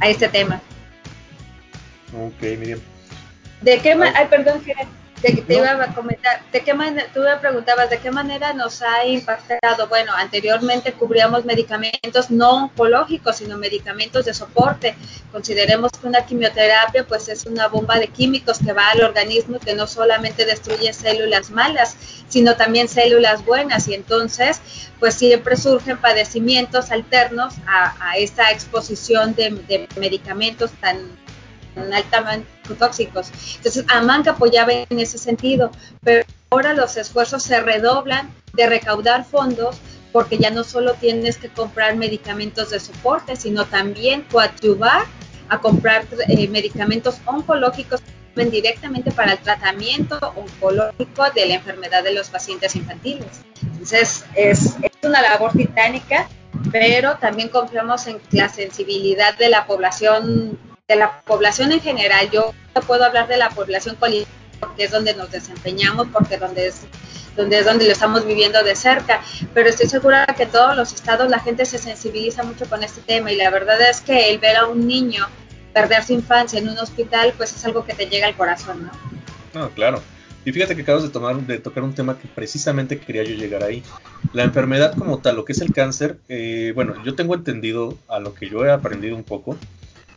a 0.00 0.08
este 0.08 0.28
tema. 0.28 0.60
Ok, 2.12 2.42
Miriam. 2.58 2.80
¿De 3.62 3.78
qué 3.80 3.92
Ay, 3.92 4.26
perdón, 4.28 4.62
Te, 5.22 5.44
iba 5.48 5.70
a 5.82 5.94
comentar, 5.94 6.42
¿de 6.52 6.60
qué 6.60 6.74
manera, 6.74 7.08
tú 7.12 7.20
me 7.20 7.36
preguntabas 7.38 7.88
de 7.88 7.98
qué 7.98 8.10
manera 8.10 8.52
nos 8.52 8.82
ha 8.82 9.06
impactado. 9.06 9.88
Bueno, 9.88 10.12
anteriormente 10.14 10.92
cubríamos 10.92 11.44
medicamentos 11.44 12.30
no 12.30 12.64
oncológicos, 12.64 13.36
sino 13.36 13.56
medicamentos 13.56 14.26
de 14.26 14.34
soporte. 14.34 14.94
Consideremos 15.32 15.90
que 15.92 16.06
una 16.06 16.26
quimioterapia 16.26 17.06
pues 17.06 17.28
es 17.28 17.46
una 17.46 17.68
bomba 17.68 17.98
de 17.98 18.08
químicos 18.08 18.58
que 18.58 18.72
va 18.72 18.90
al 18.90 19.02
organismo 19.02 19.58
que 19.58 19.74
no 19.74 19.86
solamente 19.86 20.44
destruye 20.44 20.92
células 20.92 21.50
malas, 21.50 21.96
sino 22.28 22.56
también 22.56 22.88
células 22.88 23.44
buenas 23.44 23.88
y 23.88 23.94
entonces 23.94 24.60
pues 25.00 25.14
siempre 25.14 25.56
surgen 25.56 25.98
padecimientos 25.98 26.90
alternos 26.90 27.54
a, 27.66 28.16
esta 28.18 28.50
exposición 28.50 29.34
de 29.34 29.88
medicamentos 29.96 30.70
tan 30.80 31.25
altamente 31.92 32.48
tóxicos. 32.78 33.30
Entonces, 33.56 33.84
Amanca 33.88 34.32
apoyaba 34.32 34.72
en 34.72 35.00
ese 35.00 35.18
sentido, 35.18 35.70
pero 36.02 36.24
ahora 36.50 36.74
los 36.74 36.96
esfuerzos 36.96 37.42
se 37.42 37.60
redoblan 37.60 38.30
de 38.54 38.66
recaudar 38.66 39.24
fondos 39.24 39.76
porque 40.12 40.38
ya 40.38 40.50
no 40.50 40.64
solo 40.64 40.94
tienes 40.94 41.36
que 41.36 41.48
comprar 41.48 41.96
medicamentos 41.96 42.70
de 42.70 42.80
soporte, 42.80 43.36
sino 43.36 43.66
también 43.66 44.22
coadyuvar 44.30 45.04
a 45.48 45.60
comprar 45.60 46.06
eh, 46.28 46.48
medicamentos 46.48 47.20
oncológicos 47.26 48.00
directamente 48.44 49.10
para 49.12 49.32
el 49.32 49.38
tratamiento 49.38 50.18
oncológico 50.36 51.30
de 51.34 51.46
la 51.46 51.54
enfermedad 51.54 52.04
de 52.04 52.12
los 52.12 52.28
pacientes 52.28 52.76
infantiles. 52.76 53.26
Entonces, 53.62 54.24
es, 54.34 54.76
es 54.82 54.92
una 55.02 55.22
labor 55.22 55.52
titánica, 55.52 56.28
pero 56.70 57.16
también 57.16 57.48
confiamos 57.48 58.06
en 58.06 58.18
la 58.32 58.48
sensibilidad 58.48 59.36
de 59.38 59.48
la 59.48 59.66
población 59.66 60.58
de 60.88 60.94
la 60.94 61.20
población 61.22 61.72
en 61.72 61.80
general, 61.80 62.30
yo 62.30 62.54
puedo 62.86 63.04
hablar 63.04 63.26
de 63.26 63.36
la 63.36 63.50
población 63.50 63.96
colindante 63.96 64.30
porque 64.60 64.84
es 64.84 64.92
donde 64.92 65.14
nos 65.14 65.32
desempeñamos, 65.32 66.06
porque 66.12 66.38
donde 66.38 66.68
es 66.68 66.82
donde 67.36 67.58
es 67.58 67.66
donde 67.66 67.84
lo 67.84 67.92
estamos 67.92 68.24
viviendo 68.24 68.62
de 68.62 68.76
cerca, 68.76 69.20
pero 69.52 69.68
estoy 69.68 69.88
segura 69.88 70.24
que 70.38 70.46
todos 70.46 70.76
los 70.76 70.92
estados 70.92 71.28
la 71.28 71.40
gente 71.40 71.66
se 71.66 71.76
sensibiliza 71.78 72.44
mucho 72.44 72.66
con 72.66 72.82
este 72.84 73.00
tema 73.02 73.32
y 73.32 73.36
la 73.36 73.50
verdad 73.50 73.78
es 73.90 74.00
que 74.00 74.30
el 74.30 74.38
ver 74.38 74.56
a 74.56 74.66
un 74.66 74.86
niño 74.86 75.26
perder 75.74 76.04
su 76.04 76.14
infancia 76.14 76.58
en 76.60 76.68
un 76.68 76.78
hospital, 76.78 77.34
pues 77.36 77.54
es 77.54 77.62
algo 77.64 77.84
que 77.84 77.92
te 77.92 78.06
llega 78.06 78.28
al 78.28 78.36
corazón, 78.36 78.84
¿no? 78.84 79.60
No, 79.60 79.70
claro. 79.70 80.00
Y 80.46 80.52
fíjate 80.52 80.76
que 80.76 80.82
acabas 80.82 81.02
de, 81.02 81.10
tomar, 81.10 81.36
de 81.36 81.58
tocar 81.58 81.82
un 81.82 81.94
tema 81.94 82.16
que 82.18 82.28
precisamente 82.28 82.98
quería 82.98 83.24
yo 83.24 83.34
llegar 83.34 83.64
ahí. 83.64 83.82
La 84.32 84.44
enfermedad 84.44 84.94
como 84.96 85.18
tal, 85.18 85.36
lo 85.36 85.44
que 85.44 85.52
es 85.52 85.60
el 85.60 85.74
cáncer, 85.74 86.18
eh, 86.28 86.72
bueno, 86.74 86.94
yo 87.04 87.14
tengo 87.16 87.34
entendido 87.34 87.98
a 88.08 88.20
lo 88.20 88.32
que 88.32 88.48
yo 88.48 88.64
he 88.64 88.70
aprendido 88.70 89.16
un 89.16 89.24
poco, 89.24 89.58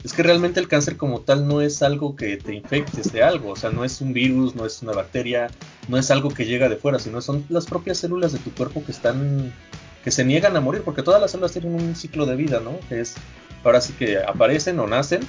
es 0.03 0.13
que 0.13 0.24
realmente 0.24 0.60
el 0.60 0.68
cáncer 0.68 0.96
como 0.96 1.22
tal 1.22 1.48
no 1.48 1.62
es 1.62 1.82
algo 1.82 2.15
que 2.15 2.38
te 2.38 2.53
infectes 2.56 3.12
de 3.12 3.22
algo, 3.22 3.51
o 3.51 3.56
sea, 3.56 3.70
no 3.70 3.84
es 3.84 4.00
un 4.00 4.13
virus, 4.13 4.56
no 4.56 4.65
es 4.65 4.82
una 4.82 4.94
bacteria, 4.94 5.50
no 5.88 5.98
es 5.98 6.10
algo 6.10 6.29
que 6.29 6.46
llega 6.46 6.70
de 6.70 6.77
fuera, 6.77 7.00
sino 7.00 7.20
son 7.22 7.46
las 7.50 7.65
propias 7.65 7.98
células 7.98 8.32
de 8.32 8.39
tu 8.39 8.51
cuerpo 8.51 8.84
que 8.86 8.94
están, 8.94 9.53
que 10.03 10.12
se 10.12 10.24
niegan 10.24 10.56
a 10.56 10.62
morir, 10.62 10.84
porque 10.84 11.03
todas 11.03 11.20
las 11.20 11.32
células 11.32 11.51
tienen 11.51 11.75
un 11.75 11.96
ciclo 11.96 12.25
de 12.25 12.38
vida, 12.38 12.62
¿no? 12.62 12.79
Que 12.88 13.01
es, 13.01 13.15
ahora 13.63 13.82
sí 13.82 13.94
que 13.94 14.20
aparecen 14.20 14.79
o 14.79 14.88
nacen, 14.88 15.22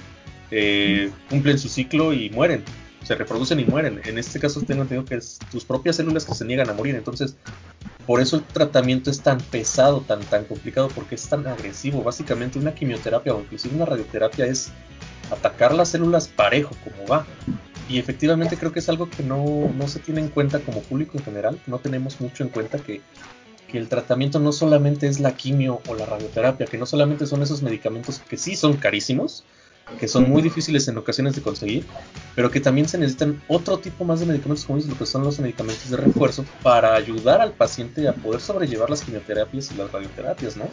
eh, 0.53 1.11
cumplen 1.29 1.59
su 1.59 1.69
ciclo 1.69 2.13
y 2.13 2.31
mueren, 2.31 2.63
se 3.03 3.15
reproducen 3.15 3.61
y 3.61 3.65
mueren. 3.65 4.01
En 4.05 4.19
este 4.19 4.39
caso 4.39 4.61
tengo 4.61 4.83
entendido 4.83 5.05
que 5.05 5.17
es 5.17 5.39
tus 5.51 5.65
propias 5.65 5.97
células 5.97 6.25
que 6.25 6.35
se 6.35 6.45
niegan 6.45 6.69
a 6.69 6.75
morir, 6.75 6.95
entonces 6.95 7.37
por 8.07 8.21
eso 8.21 8.37
el 8.37 8.43
tratamiento 8.43 9.11
es 9.11 9.21
tan 9.21 9.39
pesado, 9.41 10.01
tan, 10.01 10.21
tan 10.21 10.45
complicado, 10.45 10.89
porque 10.95 11.15
es 11.15 11.29
tan 11.29 11.47
agresivo. 11.47 12.03
Básicamente 12.03 12.59
una 12.59 12.75
quimioterapia 12.75 13.35
o 13.35 13.41
inclusive 13.41 13.77
una 13.77 13.85
radioterapia 13.85 14.47
es 14.47 14.71
atacar 15.31 15.75
las 15.75 15.91
células 15.91 16.29
parejo, 16.29 16.75
como 16.83 17.07
va. 17.07 17.27
Y 17.89 17.99
efectivamente 17.99 18.57
creo 18.57 18.73
que 18.73 18.79
es 18.79 18.89
algo 18.89 19.09
que 19.09 19.23
no, 19.23 19.71
se 19.87 19.99
tiene 19.99 20.21
en 20.21 20.29
cuenta 20.29 20.61
como 20.61 20.81
público 20.81 21.19
en 21.19 21.25
general, 21.25 21.61
no 21.67 21.79
tenemos 21.79 22.21
mucho 22.21 22.45
en 22.45 22.51
cuenta 22.51 22.79
que, 22.79 23.01
que 23.69 23.79
el 23.79 23.89
tratamiento 23.89 24.39
no 24.39 24.53
solamente 24.53 25.09
es 25.09 25.19
la 25.19 25.35
quimio 25.35 25.81
o 25.89 25.95
la 25.95 26.07
radioterapia, 26.07 26.67
que 26.67 26.79
no 26.79 26.87
solamente 26.87 27.27
son 27.27 27.43
esos 27.43 27.63
medicamentos 27.63 28.21
que 28.21 28.37
sí 28.37 28.55
son 28.55 28.77
carísimos, 28.77 29.45
que 29.99 30.09
son 30.09 30.29
muy 30.29 30.43
difíciles 30.43 30.87
en 30.89 30.99
ocasiones 30.99 31.35
de 31.35 31.43
conseguir, 31.43 31.85
pero 32.35 32.51
que 32.51 32.61
también 32.61 32.89
se 32.89 32.99
necesitan 32.99 33.43
otro 33.49 33.79
tipo 33.79 34.05
más 34.05 34.21
de 34.21 34.27
medicamentos, 34.27 34.65
como 34.65 34.79
lo 34.79 34.97
que 34.97 35.07
son 35.07 35.25
los 35.25 35.39
medicamentos 35.41 35.91
de 35.91 35.97
refuerzo, 35.97 36.45
para 36.63 36.95
ayudar 36.95 37.41
al 37.41 37.53
paciente 37.53 38.09
a 38.09 38.13
poder 38.13 38.41
sobrellevar 38.41 38.91
las 38.91 39.03
quimioterapias 39.03 39.71
y 39.73 39.75
las 39.75 39.91
radioterapias, 39.91 40.57
¿no? 40.57 40.65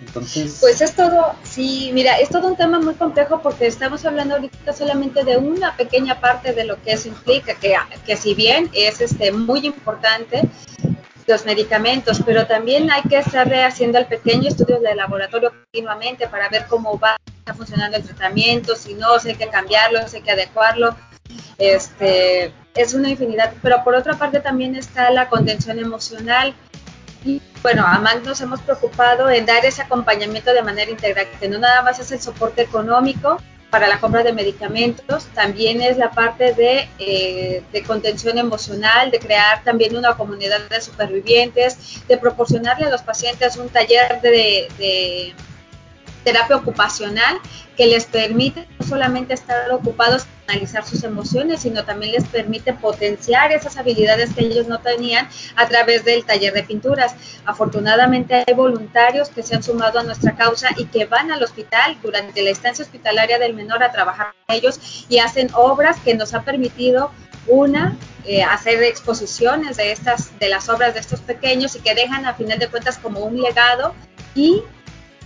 Entonces... 0.00 0.58
Pues 0.60 0.80
es 0.80 0.94
todo, 0.94 1.34
sí, 1.44 1.90
mira, 1.94 2.18
es 2.18 2.28
todo 2.28 2.48
un 2.48 2.56
tema 2.56 2.80
muy 2.80 2.94
complejo 2.94 3.40
porque 3.40 3.66
estamos 3.66 4.04
hablando 4.04 4.34
ahorita 4.34 4.72
solamente 4.72 5.24
de 5.24 5.36
una 5.36 5.76
pequeña 5.76 6.20
parte 6.20 6.52
de 6.52 6.64
lo 6.64 6.82
que 6.82 6.92
eso 6.92 7.08
implica, 7.08 7.54
que, 7.54 7.76
que 8.04 8.16
si 8.16 8.34
bien 8.34 8.68
es 8.72 9.00
este, 9.00 9.30
muy 9.30 9.64
importante, 9.64 10.42
los 11.26 11.44
medicamentos, 11.46 12.20
pero 12.26 12.46
también 12.46 12.90
hay 12.90 13.02
que 13.02 13.18
estar 13.18 13.52
haciendo 13.54 13.98
el 13.98 14.06
pequeño 14.06 14.48
estudio 14.48 14.80
de 14.80 14.94
laboratorio 14.94 15.52
continuamente 15.52 16.26
para 16.26 16.48
ver 16.48 16.66
cómo 16.68 16.98
va 16.98 17.16
funcionando 17.56 17.96
el 17.96 18.04
tratamiento, 18.04 18.76
si 18.76 18.94
no, 18.94 19.18
si 19.18 19.30
hay 19.30 19.34
que 19.34 19.48
cambiarlo, 19.48 20.06
si 20.08 20.16
hay 20.16 20.22
que 20.22 20.30
adecuarlo. 20.30 20.96
Este, 21.58 22.52
es 22.74 22.94
una 22.94 23.10
infinidad, 23.10 23.52
pero 23.62 23.82
por 23.84 23.94
otra 23.94 24.14
parte 24.14 24.40
también 24.40 24.76
está 24.76 25.10
la 25.10 25.28
contención 25.28 25.78
emocional. 25.78 26.54
Y 27.24 27.40
bueno, 27.62 27.84
además 27.86 28.22
nos 28.24 28.40
hemos 28.40 28.60
preocupado 28.62 29.30
en 29.30 29.46
dar 29.46 29.64
ese 29.64 29.82
acompañamiento 29.82 30.52
de 30.52 30.62
manera 30.62 30.90
integral, 30.90 31.26
que 31.38 31.48
no 31.48 31.58
nada 31.58 31.82
más 31.82 31.98
es 31.98 32.10
el 32.12 32.20
soporte 32.20 32.62
económico, 32.62 33.38
para 33.72 33.88
la 33.88 33.98
compra 34.00 34.22
de 34.22 34.34
medicamentos, 34.34 35.24
también 35.34 35.80
es 35.80 35.96
la 35.96 36.10
parte 36.10 36.52
de, 36.52 36.90
eh, 36.98 37.62
de, 37.72 37.82
contención 37.84 38.36
emocional, 38.36 39.10
de 39.10 39.18
crear 39.18 39.64
también 39.64 39.96
una 39.96 40.14
comunidad 40.14 40.60
de 40.68 40.78
supervivientes, 40.82 42.06
de 42.06 42.18
proporcionarle 42.18 42.84
a 42.84 42.90
los 42.90 43.00
pacientes 43.00 43.56
un 43.56 43.70
taller 43.70 44.20
de, 44.20 44.68
de 44.76 45.34
terapia 46.24 46.56
ocupacional 46.56 47.38
que 47.76 47.86
les 47.86 48.04
permite 48.04 48.66
no 48.78 48.86
solamente 48.86 49.34
estar 49.34 49.70
ocupados 49.72 50.26
analizar 50.48 50.84
sus 50.84 51.02
emociones, 51.04 51.62
sino 51.62 51.84
también 51.84 52.12
les 52.12 52.24
permite 52.24 52.72
potenciar 52.72 53.52
esas 53.52 53.76
habilidades 53.76 54.34
que 54.34 54.44
ellos 54.44 54.66
no 54.66 54.80
tenían 54.80 55.28
a 55.56 55.66
través 55.68 56.04
del 56.04 56.24
taller 56.24 56.52
de 56.52 56.62
pinturas. 56.62 57.14
Afortunadamente 57.46 58.44
hay 58.46 58.54
voluntarios 58.54 59.30
que 59.30 59.42
se 59.42 59.54
han 59.54 59.62
sumado 59.62 59.98
a 59.98 60.02
nuestra 60.02 60.34
causa 60.34 60.68
y 60.76 60.86
que 60.86 61.06
van 61.06 61.30
al 61.30 61.42
hospital 61.42 61.96
durante 62.02 62.42
la 62.42 62.50
estancia 62.50 62.84
hospitalaria 62.84 63.38
del 63.38 63.54
menor 63.54 63.82
a 63.82 63.92
trabajar 63.92 64.34
con 64.46 64.56
ellos 64.56 65.06
y 65.08 65.18
hacen 65.18 65.48
obras 65.54 65.98
que 66.00 66.14
nos 66.14 66.34
ha 66.34 66.42
permitido 66.42 67.10
una 67.46 67.96
eh, 68.24 68.42
hacer 68.44 68.82
exposiciones 68.84 69.76
de 69.76 69.90
estas 69.90 70.38
de 70.38 70.48
las 70.48 70.68
obras 70.68 70.94
de 70.94 71.00
estos 71.00 71.20
pequeños 71.20 71.74
y 71.74 71.80
que 71.80 71.92
dejan 71.92 72.24
a 72.24 72.34
final 72.34 72.58
de 72.58 72.68
cuentas 72.68 72.98
como 72.98 73.20
un 73.20 73.42
legado 73.42 73.94
y 74.36 74.62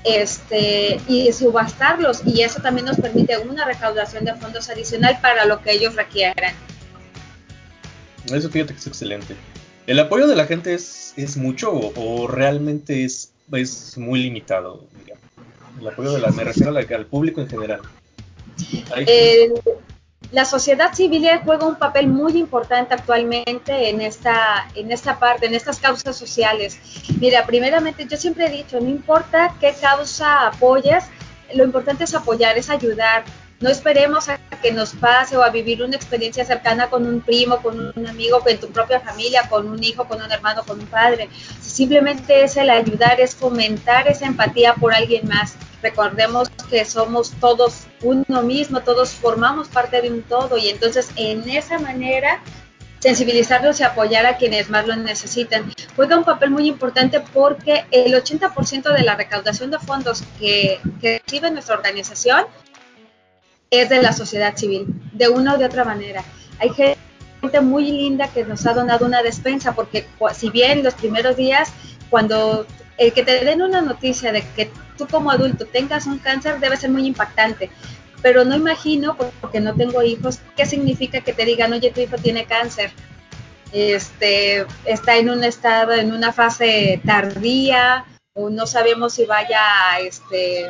este, 0.07 1.01
y 1.09 1.33
subastarlos 1.33 2.23
y 2.25 2.43
eso 2.43 2.61
también 2.63 2.87
nos 2.87 2.99
permite 2.99 3.37
una 3.39 3.65
recaudación 3.65 4.25
de 4.25 4.35
fondos 4.35 4.69
adicional 4.71 5.19
para 5.21 5.45
lo 5.45 5.61
que 5.63 5.73
ellos 5.73 5.95
requieran. 5.95 6.55
Eso 8.33 8.51
fíjate 8.51 8.73
que 8.73 8.79
es 8.79 8.87
excelente. 8.87 9.35
¿El 9.87 9.99
apoyo 9.99 10.27
de 10.27 10.35
la 10.35 10.47
gente 10.47 10.75
es, 10.75 11.13
es 11.17 11.37
mucho 11.37 11.73
o, 11.73 12.27
realmente 12.27 13.05
es, 13.05 13.33
es 13.53 13.97
muy 13.97 14.21
limitado? 14.21 14.85
El 15.81 15.89
apoyo 15.89 16.13
de 16.13 16.21
la, 16.21 16.31
me 16.31 16.45
refiero 16.45 16.77
al, 16.77 17.07
público 17.07 17.41
en 17.41 17.49
general. 17.49 17.81
Eh, 18.97 19.53
la 20.33 20.45
sociedad 20.45 20.93
civil 20.93 21.29
juega 21.45 21.67
un 21.67 21.77
papel 21.77 22.09
muy 22.09 22.37
importante 22.37 22.95
actualmente 22.95 23.91
en 23.91 24.01
esta, 24.01 24.67
en 24.75 24.91
esta 24.91 25.19
parte, 25.19 25.47
en 25.47 25.55
estas 25.55 25.79
causas 25.79 26.17
sociales. 26.17 26.79
Mira, 27.21 27.47
primeramente 27.47 28.07
yo 28.09 28.17
siempre 28.17 28.47
he 28.47 28.51
dicho, 28.51 28.81
no 28.81 28.89
importa 28.89 29.55
qué 29.61 29.75
causa 29.81 30.49
apoyas, 30.49 31.09
lo 31.55 31.65
importante 31.65 32.05
es 32.05 32.15
apoyar, 32.15 32.59
es 32.59 32.71
ayudar. 32.71 33.25
No 33.59 33.71
esperemos 33.71 34.29
a 34.29 34.39
que 34.61 34.71
nos 34.71 34.93
pase 34.95 35.37
o 35.37 35.43
a 35.43 35.49
vivir 35.49 35.83
una 35.83 35.97
experiencia 35.97 36.45
cercana 36.45 36.91
con 36.91 37.07
un 37.07 37.21
primo, 37.23 37.63
con 37.63 37.93
un 37.97 38.07
amigo, 38.07 38.41
con 38.41 38.57
tu 38.59 38.69
propia 38.69 39.01
familia, 39.01 39.49
con 39.49 39.69
un 39.69 39.83
hijo, 39.83 40.05
con 40.07 40.21
un 40.21 40.31
hermano, 40.31 40.63
con 40.65 40.79
un 40.81 40.87
padre. 40.87 41.31
Simplemente 41.63 42.45
es 42.45 42.57
el 42.59 42.69
ayudar, 42.69 43.19
es 43.21 43.35
fomentar 43.35 44.09
esa 44.09 44.27
empatía 44.27 44.75
por 44.75 44.93
alguien 44.93 45.27
más. 45.27 45.57
Recordemos 45.83 46.49
que 46.71 46.85
somos 46.85 47.33
todos 47.33 47.87
uno 48.03 48.43
mismo, 48.43 48.81
todos 48.81 49.11
formamos 49.11 49.69
parte 49.69 50.01
de 50.01 50.11
un 50.11 50.23
todo 50.23 50.57
y 50.57 50.69
entonces 50.69 51.11
en 51.17 51.49
esa 51.49 51.79
manera 51.79 52.41
sensibilizarlos 53.01 53.79
y 53.81 53.85
apoyar 53.85 54.27
a 54.27 54.37
quienes 54.37 54.71
más 54.71 54.87
lo 54.87 54.97
necesitan. 54.97 55.73
Juega 55.95 56.17
un 56.17 56.25
papel 56.25 56.51
muy 56.51 56.67
importante 56.67 57.21
porque 57.21 57.85
el 57.91 58.15
80% 58.15 58.93
de 58.93 59.03
la 59.03 59.15
recaudación 59.15 59.71
de 59.71 59.79
fondos 59.79 60.25
que, 60.41 60.81
que 61.01 61.21
recibe 61.25 61.51
nuestra 61.51 61.77
organización 61.77 62.47
es 63.71 63.89
de 63.89 64.03
la 64.03 64.13
sociedad 64.13 64.57
civil, 64.57 64.87
de 65.13 65.29
una 65.29 65.55
o 65.55 65.59
de 65.59 65.67
otra 65.67 65.85
manera. 65.85 66.25
Hay 66.59 66.71
gente 66.71 66.97
muy 67.61 67.91
linda 67.91 68.29
que 68.29 68.45
nos 68.45 68.67
ha 68.67 68.73
donado 68.73 69.07
una 69.07 69.23
despensa 69.23 69.75
porque 69.75 70.07
si 70.35 70.51
bien 70.51 70.83
los 70.83 70.95
primeros 70.95 71.37
días, 71.37 71.71
cuando 72.11 72.67
el 72.99 73.13
que 73.13 73.23
te 73.23 73.45
den 73.45 73.63
una 73.63 73.83
noticia 73.83 74.33
de 74.33 74.43
que 74.57 74.71
tú 74.97 75.07
como 75.07 75.31
adulto 75.31 75.67
tengas 75.67 76.07
un 76.07 76.19
cáncer 76.19 76.61
debe 76.61 76.77
ser 76.77 76.91
muy 76.91 77.07
impactante. 77.07 77.71
pero 78.23 78.45
no 78.45 78.57
imagino, 78.57 79.17
porque 79.41 79.61
no 79.61 79.75
tengo 79.75 80.03
hijos, 80.03 80.41
qué 80.57 80.67
significa 80.67 81.21
que 81.21 81.33
te 81.33 81.45
digan, 81.45 81.73
oye, 81.73 81.93
tu 81.93 82.01
hijo 82.01 82.17
tiene 82.17 82.45
cáncer, 82.47 82.91
este, 83.73 84.67
está 84.85 85.17
en 85.17 85.31
un 85.31 85.45
estado, 85.45 85.93
en 85.93 86.13
una 86.13 86.33
fase 86.33 87.01
tardía, 87.05 88.05
o 88.35 88.51
no 88.51 88.67
sabemos 88.67 89.15
si 89.15 89.27
vaya, 89.27 89.61
este, 90.01 90.67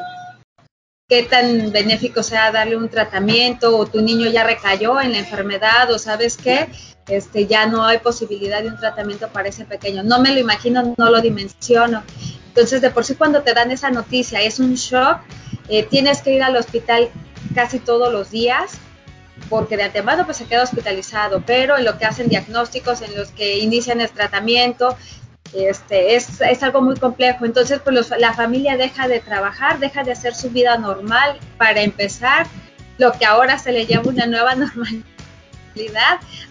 qué 1.09 1.23
tan 1.23 1.71
benéfico 1.73 2.23
sea 2.23 2.51
darle 2.51 2.77
un 2.77 2.89
tratamiento, 2.89 3.77
o 3.77 3.87
tu 3.87 4.03
niño 4.03 4.29
ya 4.29 4.45
recayó 4.45 5.01
en 5.01 5.13
la 5.13 5.19
enfermedad, 5.19 5.91
o 5.91 5.99
sabes 5.99 6.37
qué, 6.37 6.69
este, 7.09 7.47
ya 7.47 7.67
no 7.67 7.85
hay 7.85 7.99
posibilidad 7.99 8.63
de 8.63 8.69
un 8.69 8.79
tratamiento 8.79 9.29
para 9.29 9.49
ese 9.49 9.65
pequeño. 9.65 10.03
No 10.03 10.21
me 10.21 10.33
lo 10.33 10.41
imagino, 10.41 10.95
no 10.97 11.11
lo 11.11 11.21
dimensiono. 11.21 12.03
Entonces, 12.57 12.81
de 12.81 12.91
por 12.91 13.05
sí 13.05 13.15
cuando 13.17 13.43
te 13.43 13.53
dan 13.53 13.71
esa 13.71 13.91
noticia 13.91 14.41
es 14.41 14.59
un 14.61 14.77
shock, 14.77 15.19
eh, 15.69 15.83
tienes 15.83 16.23
que 16.23 16.33
ir 16.33 16.43
al 16.43 16.57
hospital 16.57 17.11
casi 17.55 17.79
todos 17.79 18.11
los 18.11 18.31
días 18.31 18.79
porque 19.51 19.77
de 19.77 19.83
antemano 19.83 20.25
pues 20.25 20.39
se 20.39 20.47
queda 20.47 20.63
hospitalizado, 20.63 21.43
pero 21.45 21.77
en 21.77 21.85
lo 21.85 21.99
que 21.99 22.07
hacen 22.07 22.31
diagnósticos, 22.31 23.03
en 23.03 23.15
los 23.15 23.29
que 23.33 23.59
inician 23.59 24.01
el 24.01 24.09
tratamiento, 24.09 24.97
este, 25.53 26.17
es, 26.17 26.41
es 26.41 26.63
algo 26.63 26.81
muy 26.81 26.97
complejo. 26.97 27.45
Entonces, 27.45 27.79
pues 27.85 28.11
la 28.19 28.33
familia 28.33 28.79
deja 28.79 29.07
de 29.07 29.21
trabajar, 29.21 29.79
deja 29.79 30.03
de 30.03 30.13
hacer 30.13 30.35
su 30.35 30.49
vida 30.49 30.79
normal 30.79 31.39
para 31.59 31.83
empezar 31.83 32.47
lo 32.97 33.13
que 33.13 33.27
ahora 33.27 33.59
se 33.59 33.71
le 33.71 33.85
llama 33.85 34.09
una 34.09 34.25
nueva 34.25 34.55
normalidad 34.55 35.16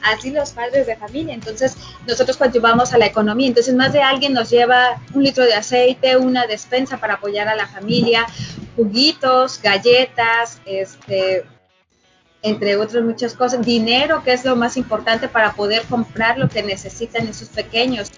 así 0.03 0.31
los 0.31 0.51
padres 0.51 0.87
de 0.87 0.95
familia. 0.95 1.33
Entonces, 1.33 1.75
nosotros 2.07 2.37
contribuamos 2.37 2.93
a 2.93 2.97
la 2.97 3.05
economía. 3.05 3.47
Entonces, 3.47 3.73
más 3.73 3.93
de 3.93 4.01
alguien 4.01 4.33
nos 4.33 4.49
lleva 4.49 5.01
un 5.13 5.23
litro 5.23 5.43
de 5.43 5.53
aceite, 5.53 6.17
una 6.17 6.47
despensa 6.47 6.97
para 6.97 7.15
apoyar 7.15 7.47
a 7.47 7.55
la 7.55 7.67
familia, 7.67 8.25
juguitos, 8.75 9.61
galletas, 9.61 10.61
este, 10.65 11.45
entre 12.45 12.77
otras 12.77 13.03
muchas 13.03 13.33
cosas, 13.33 13.65
dinero, 13.65 14.23
que 14.23 14.31
es 14.31 14.45
lo 14.45 14.55
más 14.55 14.77
importante 14.77 15.27
para 15.27 15.53
poder 15.53 15.81
comprar 15.89 16.37
lo 16.37 16.47
que 16.47 16.61
necesitan 16.61 17.27
esos 17.27 17.49
pequeños, 17.49 18.11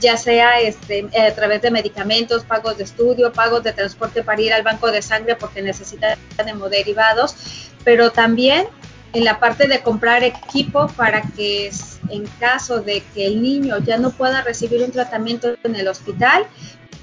ya 0.00 0.18
sea 0.18 0.60
este, 0.60 1.08
a 1.18 1.34
través 1.34 1.62
de 1.62 1.70
medicamentos, 1.70 2.44
pagos 2.44 2.76
de 2.76 2.84
estudio, 2.84 3.32
pagos 3.32 3.62
de 3.62 3.72
transporte 3.72 4.22
para 4.22 4.42
ir 4.42 4.52
al 4.52 4.62
banco 4.62 4.90
de 4.90 5.00
sangre 5.00 5.34
porque 5.34 5.62
necesitan 5.62 6.18
hemoderivados, 6.46 7.70
pero 7.82 8.10
también 8.10 8.66
en 9.12 9.24
la 9.24 9.40
parte 9.40 9.66
de 9.66 9.82
comprar 9.82 10.22
equipo 10.22 10.86
para 10.96 11.22
que 11.22 11.70
en 12.08 12.26
caso 12.38 12.80
de 12.80 13.02
que 13.14 13.26
el 13.26 13.42
niño 13.42 13.78
ya 13.78 13.98
no 13.98 14.10
pueda 14.10 14.42
recibir 14.42 14.82
un 14.82 14.92
tratamiento 14.92 15.54
en 15.64 15.76
el 15.76 15.88
hospital, 15.88 16.46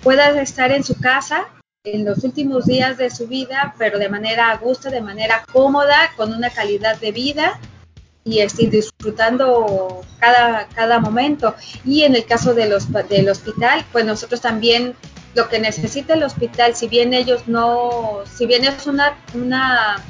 pueda 0.03 0.41
estar 0.41 0.71
en 0.71 0.83
su 0.83 0.99
casa 0.99 1.47
en 1.83 2.05
los 2.05 2.23
últimos 2.23 2.65
días 2.65 2.97
de 2.97 3.09
su 3.09 3.27
vida, 3.27 3.73
pero 3.77 3.97
de 3.97 4.09
manera 4.09 4.51
a 4.51 4.57
gusto, 4.57 4.89
de 4.89 5.01
manera 5.01 5.43
cómoda, 5.51 6.11
con 6.17 6.33
una 6.33 6.49
calidad 6.49 6.99
de 6.99 7.11
vida 7.11 7.59
y 8.25 8.39
estoy 8.39 8.67
disfrutando 8.67 10.01
cada, 10.19 10.67
cada 10.67 10.99
momento. 10.99 11.55
Y 11.85 12.03
en 12.03 12.15
el 12.15 12.25
caso 12.25 12.53
de 12.53 12.67
los, 12.67 12.91
del 13.09 13.29
hospital, 13.29 13.85
pues 13.91 14.05
nosotros 14.05 14.41
también 14.41 14.95
lo 15.33 15.47
que 15.47 15.59
necesita 15.59 16.13
el 16.13 16.23
hospital, 16.23 16.75
si 16.75 16.87
bien 16.87 17.13
ellos 17.13 17.47
no, 17.47 18.21
si 18.25 18.45
bien 18.45 18.65
es 18.65 18.85
una, 18.87 19.17
una 19.33 20.03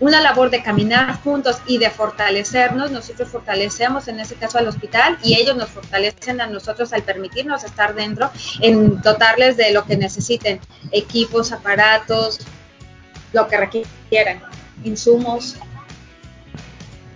una 0.00 0.20
labor 0.20 0.50
de 0.50 0.62
caminar 0.62 1.20
juntos 1.22 1.58
y 1.66 1.78
de 1.78 1.90
fortalecernos. 1.90 2.90
Nosotros 2.90 3.28
fortalecemos 3.28 4.08
en 4.08 4.20
ese 4.20 4.34
caso 4.34 4.58
al 4.58 4.68
hospital 4.68 5.18
y 5.22 5.34
ellos 5.34 5.56
nos 5.56 5.70
fortalecen 5.70 6.40
a 6.40 6.46
nosotros 6.46 6.92
al 6.92 7.02
permitirnos 7.02 7.64
estar 7.64 7.94
dentro, 7.94 8.30
en 8.60 9.00
dotarles 9.02 9.56
de 9.56 9.72
lo 9.72 9.84
que 9.84 9.96
necesiten, 9.96 10.60
equipos, 10.90 11.52
aparatos, 11.52 12.40
lo 13.32 13.48
que 13.48 13.56
requieran, 13.56 14.42
insumos. 14.82 15.56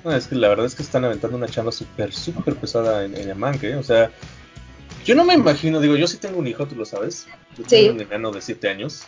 No, 0.04 0.14
es 0.14 0.28
que 0.28 0.36
la 0.36 0.48
verdad 0.48 0.66
es 0.66 0.74
que 0.74 0.82
están 0.82 1.04
aventando 1.04 1.36
una 1.36 1.48
chamba 1.48 1.72
súper, 1.72 2.12
súper 2.12 2.54
pesada 2.54 3.04
en, 3.04 3.16
en 3.16 3.30
¿eh? 3.62 3.76
O 3.76 3.82
sea, 3.82 4.10
yo 5.04 5.14
no 5.14 5.24
me 5.24 5.34
imagino, 5.34 5.80
digo, 5.80 5.96
yo 5.96 6.06
sí 6.06 6.18
tengo 6.18 6.38
un 6.38 6.46
hijo, 6.46 6.66
tú 6.66 6.76
lo 6.76 6.84
sabes. 6.84 7.26
Yo 7.56 7.64
tengo 7.64 7.94
un 7.94 8.00
enano 8.00 8.30
de 8.30 8.40
7 8.40 8.68
años. 8.68 9.02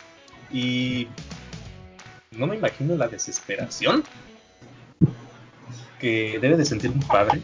Y 0.52 1.08
no 2.40 2.46
me 2.46 2.56
imagino 2.56 2.96
la 2.96 3.06
desesperación 3.06 4.02
que 6.00 6.38
debe 6.40 6.56
de 6.56 6.64
sentir 6.64 6.90
un 6.90 7.00
padre. 7.00 7.42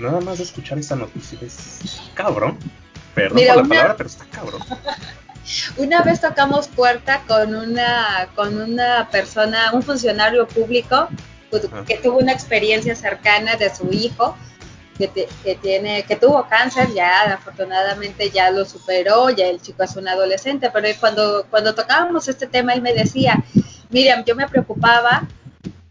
Nada 0.00 0.20
más 0.20 0.38
de 0.38 0.44
escuchar 0.44 0.78
esa 0.78 0.96
noticia 0.96 1.38
es 1.40 2.02
cabrón. 2.14 2.58
Perdón 3.14 3.38
por 3.46 3.56
la 3.56 3.62
palabra, 3.62 3.96
pero 3.96 4.08
está 4.08 4.24
cabrón. 4.26 4.62
Una 5.76 6.02
vez 6.02 6.20
tocamos 6.20 6.66
puerta 6.66 7.22
con 7.28 7.54
una 7.54 8.28
con 8.34 8.60
una 8.60 9.08
persona, 9.08 9.70
un 9.72 9.82
funcionario 9.82 10.48
público 10.48 11.08
que 11.86 11.98
tuvo 11.98 12.18
una 12.18 12.32
experiencia 12.32 12.96
cercana 12.96 13.56
de 13.56 13.72
su 13.72 13.88
hijo 13.92 14.36
que, 15.08 15.54
tiene, 15.56 16.02
que 16.04 16.16
tuvo 16.16 16.46
cáncer, 16.48 16.92
ya 16.92 17.32
afortunadamente 17.32 18.30
ya 18.30 18.50
lo 18.50 18.64
superó, 18.64 19.30
ya 19.30 19.46
el 19.46 19.60
chico 19.60 19.82
es 19.82 19.96
un 19.96 20.08
adolescente, 20.08 20.70
pero 20.72 20.88
cuando, 20.98 21.46
cuando 21.48 21.74
tocábamos 21.74 22.28
este 22.28 22.46
tema, 22.46 22.74
él 22.74 22.82
me 22.82 22.92
decía, 22.92 23.42
Miriam, 23.90 24.24
yo 24.24 24.34
me 24.34 24.48
preocupaba 24.48 25.26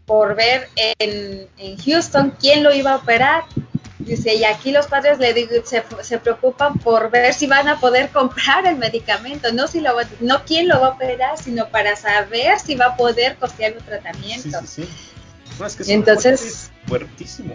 por 0.06 0.34
ver 0.34 0.68
en, 0.76 1.48
en 1.58 1.76
Houston 1.78 2.34
quién 2.38 2.62
lo 2.62 2.74
iba 2.74 2.92
a 2.92 2.96
operar. 2.96 3.44
Dice, 3.98 4.34
y 4.34 4.44
aquí 4.44 4.72
los 4.72 4.86
padres 4.86 5.18
le 5.18 5.34
digo, 5.34 5.52
se, 5.64 5.84
se, 6.02 6.18
preocupan 6.18 6.78
por 6.78 7.10
ver 7.10 7.34
si 7.34 7.46
van 7.46 7.68
a 7.68 7.78
poder 7.78 8.08
comprar 8.08 8.66
el 8.66 8.76
medicamento, 8.76 9.52
no 9.52 9.68
si 9.68 9.80
lo 9.80 9.92
no 10.20 10.42
quién 10.44 10.68
lo 10.68 10.80
va 10.80 10.88
a 10.88 10.90
operar, 10.90 11.36
sino 11.36 11.68
para 11.68 11.94
saber 11.96 12.58
si 12.58 12.74
va 12.76 12.86
a 12.86 12.96
poder 12.96 13.36
costear 13.36 13.72
el 13.72 13.84
tratamiento. 13.84 14.58
Sí, 14.62 14.66
sí, 14.66 14.88
sí. 15.58 15.64
es 15.64 15.76
que 15.76 15.92
Entonces, 15.92 16.70
fuertísimo. 16.86 17.54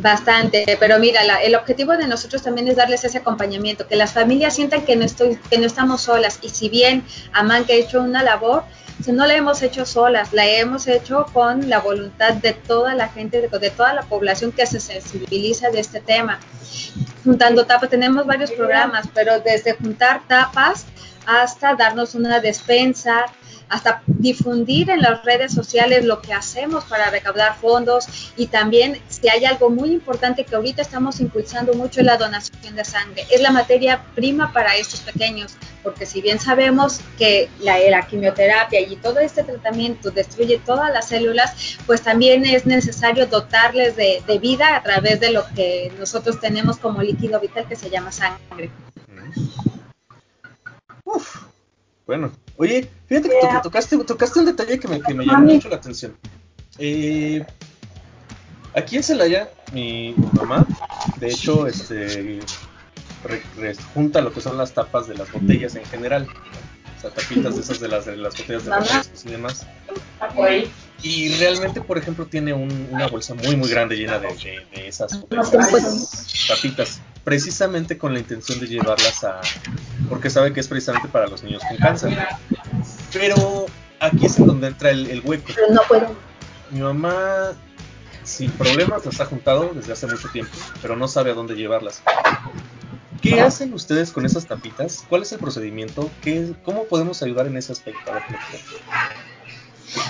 Bastante, 0.00 0.76
pero 0.80 0.98
mira, 0.98 1.22
el 1.42 1.54
objetivo 1.54 1.96
de 1.96 2.08
nosotros 2.08 2.42
también 2.42 2.66
es 2.66 2.76
darles 2.76 3.04
ese 3.04 3.18
acompañamiento, 3.18 3.86
que 3.86 3.94
las 3.94 4.12
familias 4.12 4.56
sientan 4.56 4.84
que 4.84 4.96
no, 4.96 5.04
estoy, 5.04 5.38
que 5.48 5.58
no 5.58 5.66
estamos 5.66 6.02
solas. 6.02 6.40
Y 6.42 6.48
si 6.48 6.68
bien 6.68 7.04
Amán 7.32 7.64
ha 7.68 7.72
hecho 7.72 8.02
una 8.02 8.24
labor, 8.24 8.64
no 9.06 9.26
la 9.26 9.34
hemos 9.34 9.62
hecho 9.62 9.86
solas, 9.86 10.32
la 10.32 10.46
hemos 10.46 10.86
hecho 10.88 11.26
con 11.32 11.68
la 11.68 11.78
voluntad 11.78 12.34
de 12.34 12.52
toda 12.52 12.94
la 12.94 13.08
gente, 13.08 13.48
de 13.48 13.70
toda 13.70 13.94
la 13.94 14.02
población 14.02 14.50
que 14.52 14.66
se 14.66 14.80
sensibiliza 14.80 15.70
de 15.70 15.80
este 15.80 16.00
tema. 16.00 16.40
Juntando 17.24 17.64
tapas, 17.66 17.90
tenemos 17.90 18.26
varios 18.26 18.50
programas, 18.50 19.06
pero 19.14 19.40
desde 19.40 19.74
juntar 19.74 20.22
tapas 20.26 20.86
hasta 21.26 21.74
darnos 21.74 22.14
una 22.14 22.40
despensa, 22.40 23.26
hasta 23.74 24.04
difundir 24.06 24.88
en 24.88 25.02
las 25.02 25.24
redes 25.24 25.52
sociales 25.52 26.04
lo 26.04 26.22
que 26.22 26.32
hacemos 26.32 26.84
para 26.84 27.10
recaudar 27.10 27.56
fondos 27.56 28.32
y 28.36 28.46
también 28.46 29.00
si 29.08 29.28
hay 29.28 29.44
algo 29.44 29.68
muy 29.68 29.90
importante 29.90 30.44
que 30.44 30.54
ahorita 30.54 30.80
estamos 30.80 31.18
impulsando 31.18 31.74
mucho 31.74 31.98
es 31.98 32.06
la 32.06 32.16
donación 32.16 32.76
de 32.76 32.84
sangre. 32.84 33.24
Es 33.32 33.40
la 33.40 33.50
materia 33.50 34.04
prima 34.14 34.52
para 34.52 34.76
estos 34.76 35.00
pequeños, 35.00 35.56
porque 35.82 36.06
si 36.06 36.22
bien 36.22 36.38
sabemos 36.38 37.00
que 37.18 37.50
la, 37.58 38.06
quimioterapia 38.06 38.80
y 38.80 38.94
todo 38.94 39.18
este 39.18 39.42
tratamiento 39.42 40.12
destruye 40.12 40.60
todas 40.64 40.92
las 40.92 41.08
células, 41.08 41.76
pues 41.84 42.00
también 42.00 42.44
es 42.46 42.66
necesario 42.66 43.26
dotarles 43.26 43.96
de, 43.96 44.22
de 44.24 44.38
vida 44.38 44.76
a 44.76 44.84
través 44.84 45.18
de 45.18 45.32
lo 45.32 45.44
que 45.56 45.92
nosotros 45.98 46.38
tenemos 46.38 46.76
como 46.76 47.02
líquido 47.02 47.40
vital 47.40 47.66
que 47.66 47.74
se 47.74 47.90
llama 47.90 48.12
sangre. 48.12 48.70
Uf, 51.02 51.42
bueno, 52.06 52.30
oye, 52.56 52.88
fíjate 53.06 53.28
que 53.28 53.36
tocaste, 53.62 53.98
tocaste 54.04 54.38
un 54.40 54.46
detalle 54.46 54.78
que 54.78 54.88
me, 54.88 55.00
que 55.00 55.14
me 55.14 55.24
llamó 55.24 55.46
mucho 55.46 55.68
la 55.68 55.76
atención. 55.76 56.16
Eh, 56.78 57.44
aquí 58.74 58.96
en 58.96 59.02
Celaya, 59.02 59.50
mi 59.72 60.14
mamá, 60.32 60.66
de 61.18 61.28
hecho, 61.28 61.66
este, 61.66 62.40
junta 63.94 64.20
lo 64.20 64.32
que 64.32 64.40
son 64.40 64.56
las 64.56 64.72
tapas 64.72 65.06
de 65.06 65.14
las 65.14 65.30
botellas 65.32 65.74
en 65.76 65.84
general. 65.86 66.28
O 66.96 67.00
sea, 67.00 67.10
tapitas 67.10 67.54
de 67.54 67.60
esas 67.60 67.80
de 67.80 67.88
las, 67.88 68.06
de 68.06 68.16
las 68.16 68.36
botellas 68.36 68.64
de 68.64 68.74
refrescos 68.76 69.24
y 69.26 69.30
demás. 69.30 69.66
Y 71.02 71.36
realmente, 71.36 71.80
por 71.82 71.98
ejemplo, 71.98 72.26
tiene 72.26 72.54
una 72.54 73.08
bolsa 73.08 73.34
muy, 73.34 73.56
muy 73.56 73.68
grande 73.68 73.96
llena 73.96 74.18
de, 74.18 74.28
de 74.74 74.88
esas 74.88 75.20
botellas, 75.20 76.48
tapitas 76.48 77.00
precisamente 77.24 77.98
con 77.98 78.12
la 78.12 78.20
intención 78.20 78.60
de 78.60 78.66
llevarlas 78.66 79.24
a... 79.24 79.40
porque 80.08 80.30
sabe 80.30 80.52
que 80.52 80.60
es 80.60 80.68
precisamente 80.68 81.08
para 81.08 81.26
los 81.26 81.42
niños 81.42 81.62
con 81.66 81.76
cáncer. 81.78 82.16
Pero 83.12 83.66
aquí 84.00 84.26
es 84.26 84.38
en 84.38 84.46
donde 84.46 84.68
entra 84.68 84.90
el, 84.90 85.22
hueco. 85.24 85.52
Pero 85.54 85.72
no 85.72 85.80
puedo. 85.88 86.14
Mi 86.70 86.80
mamá, 86.80 87.52
sin 88.22 88.50
problemas, 88.52 89.04
las 89.06 89.20
ha 89.20 89.26
juntado 89.26 89.72
desde 89.74 89.92
hace 89.92 90.06
mucho 90.06 90.28
tiempo, 90.28 90.52
pero 90.82 90.96
no 90.96 91.08
sabe 91.08 91.30
a 91.30 91.34
dónde 91.34 91.54
llevarlas. 91.54 92.02
¿Qué 93.22 93.40
hacen 93.40 93.72
ustedes 93.72 94.12
con 94.12 94.26
esas 94.26 94.46
tapitas? 94.46 95.04
¿Cuál 95.08 95.22
es 95.22 95.32
el 95.32 95.38
procedimiento? 95.38 96.10
¿Qué, 96.20 96.54
¿Cómo 96.62 96.84
podemos 96.84 97.22
ayudar 97.22 97.46
en 97.46 97.56
ese 97.56 97.72
aspecto? 97.72 98.12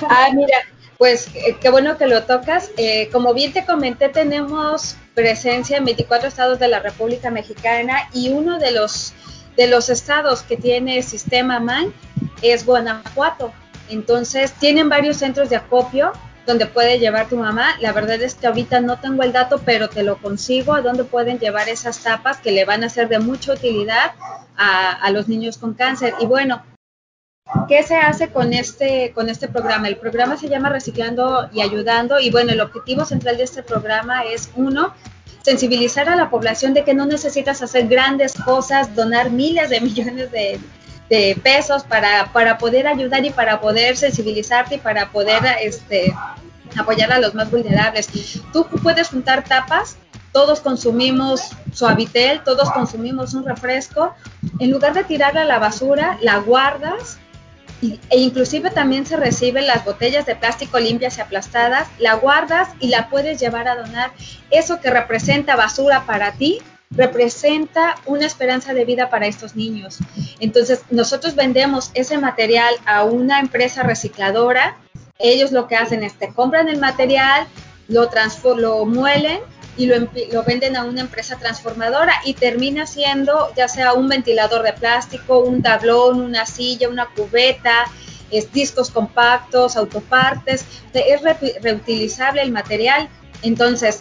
Ah, 0.09 0.29
mira, 0.35 0.59
pues 0.98 1.28
eh, 1.35 1.57
qué 1.61 1.70
bueno 1.70 1.96
que 1.98 2.07
lo 2.07 2.24
tocas. 2.24 2.70
Eh, 2.76 3.09
como 3.12 3.35
bien 3.35 3.52
te 3.52 3.64
comenté, 3.64 4.09
tenemos 4.09 4.96
presencia 5.14 5.76
en 5.76 5.85
24 5.85 6.28
estados 6.28 6.59
de 6.59 6.68
la 6.68 6.80
República 6.80 7.30
Mexicana 7.30 8.09
y 8.12 8.30
uno 8.30 8.59
de 8.59 8.72
los, 8.72 9.12
de 9.57 9.66
los 9.66 9.88
estados 9.88 10.42
que 10.42 10.57
tiene 10.57 11.02
sistema 11.02 11.61
MAN 11.61 11.92
es 12.42 12.64
Guanajuato. 12.64 13.52
Entonces 13.88 14.52
tienen 14.52 14.88
varios 14.88 15.18
centros 15.18 15.50
de 15.50 15.57
acopio 15.57 16.12
donde 16.46 16.66
puede 16.66 16.98
llevar 16.98 17.28
tu 17.28 17.37
mamá. 17.37 17.76
La 17.80 17.92
verdad 17.92 18.20
es 18.20 18.35
que 18.35 18.46
ahorita 18.46 18.80
no 18.80 18.98
tengo 18.98 19.22
el 19.22 19.33
dato, 19.33 19.61
pero 19.64 19.88
te 19.88 20.02
lo 20.02 20.18
consigo 20.18 20.74
a 20.74 20.83
dónde 20.83 21.04
pueden 21.04 21.38
llevar 21.38 21.68
esas 21.68 22.00
tapas 22.00 22.38
que 22.38 22.52
le 22.52 22.64
van 22.64 22.85
a 22.85 22.88
ser 22.88 23.09
de 23.09 23.18
mucha 23.18 23.52
utilidad 23.52 24.12
a, 24.57 24.92
a 24.92 25.11
los 25.11 25.28
niños 25.28 25.59
con 25.59 25.74
cáncer. 25.74 26.14
Y 26.20 26.26
bueno, 26.26 26.62
¿Qué 27.68 27.83
se 27.83 27.96
hace 27.96 28.28
con 28.28 28.54
este, 28.54 29.12
con 29.14 29.28
este 29.28 29.48
programa? 29.48 29.88
El 29.88 29.96
programa 29.96 30.37
se 30.37 30.48
llama 30.48 30.70
Reciclando 30.70 31.48
y 31.52 31.61
Ayudando 31.61 32.18
y 32.18 32.30
bueno, 32.30 32.52
el 32.52 32.61
objetivo 32.61 33.04
central 33.04 33.37
de 33.37 33.44
este 33.44 33.62
programa 33.62 34.24
es 34.24 34.50
uno, 34.57 34.94
sensibilizar 35.42 36.09
a 36.09 36.16
la 36.16 36.30
población 36.30 36.72
de 36.72 36.85
que 36.85 36.94
no 36.94 37.04
necesitas 37.04 37.61
hacer 37.61 37.87
grandes 37.87 38.33
cosas, 38.33 38.94
donar 38.94 39.30
miles 39.30 39.68
de 39.68 39.80
millones 39.83 40.33
de, 40.33 40.59
de 41.11 41.38
pesos 41.42 41.85
para, 41.85 42.33
para 42.33 42.57
poder 42.57 42.87
ayudar 42.87 43.24
y 43.26 43.30
para 43.30 43.61
poder 43.61 43.98
sensibilizarte 43.98 44.76
y 44.76 44.78
para 44.78 45.11
poder 45.11 45.42
este, 45.61 46.14
apoyar 46.78 47.12
a 47.12 47.18
los 47.18 47.35
más 47.35 47.50
vulnerables. 47.50 48.09
Tú 48.54 48.66
puedes 48.83 49.09
juntar 49.09 49.44
tapas, 49.44 49.96
todos 50.33 50.61
consumimos 50.61 51.50
suavitel, 51.72 52.42
todos 52.42 52.70
consumimos 52.70 53.35
un 53.35 53.44
refresco, 53.44 54.14
en 54.59 54.70
lugar 54.70 54.94
de 54.94 55.04
tirarla 55.04 55.42
a 55.42 55.44
la 55.44 55.59
basura, 55.59 56.18
la 56.22 56.38
guardas 56.38 57.18
e 58.11 58.18
inclusive 58.18 58.70
también 58.70 59.07
se 59.07 59.16
reciben 59.16 59.66
las 59.66 59.85
botellas 59.85 60.27
de 60.27 60.37
plástico 60.37 60.79
limpias 60.79 61.18
y 61.18 61.20
aplastadas, 61.20 61.88
la 61.99 62.14
guardas 62.14 62.68
y 62.81 62.88
la 62.88 63.09
puedes 63.09 63.40
llevar 63.40 63.68
a 63.68 63.77
donar. 63.77 64.12
Eso 64.51 64.81
que 64.81 64.90
representa 64.90 65.57
basura 65.57 66.05
para 66.07 66.33
ti, 66.33 66.61
representa 66.90 67.97
una 68.07 68.27
esperanza 68.27 68.73
de 68.75 68.85
vida 68.85 69.11
para 69.11 69.27
estos 69.27 69.57
niños. 69.57 69.99
Entonces, 70.40 70.83
nosotros 70.90 71.35
vendemos 71.35 71.90
ese 71.94 72.18
material 72.18 72.75
a 72.87 73.05
una 73.05 73.40
empresa 73.40 73.83
recicladora. 73.83 74.77
Ellos 75.18 75.53
lo 75.53 75.66
que 75.66 75.77
hacen 75.77 76.03
es 76.03 76.14
te 76.14 76.33
compran 76.33 76.68
el 76.68 76.79
material, 76.79 77.47
lo, 77.88 78.09
lo 78.57 78.85
muelen 78.87 79.40
y 79.76 79.87
lo, 79.87 79.96
lo, 80.32 80.44
venden 80.44 80.76
a 80.76 80.84
una 80.84 81.00
empresa 81.00 81.37
transformadora 81.37 82.14
y 82.24 82.34
termina 82.34 82.87
siendo 82.87 83.52
ya 83.56 83.68
sea 83.68 83.94
un 83.94 84.08
ventilador 84.08 84.62
de 84.62 84.72
plástico, 84.72 85.40
un 85.40 85.62
tablón, 85.62 86.20
una 86.20 86.46
silla, 86.46 86.88
una 86.88 87.06
cubeta, 87.06 87.87
es 88.30 88.52
discos 88.52 88.90
compactos, 88.90 89.76
autopartes, 89.76 90.64
es 90.92 91.20
reutilizable 91.62 92.42
el 92.42 92.52
material. 92.52 93.08
Entonces, 93.42 94.00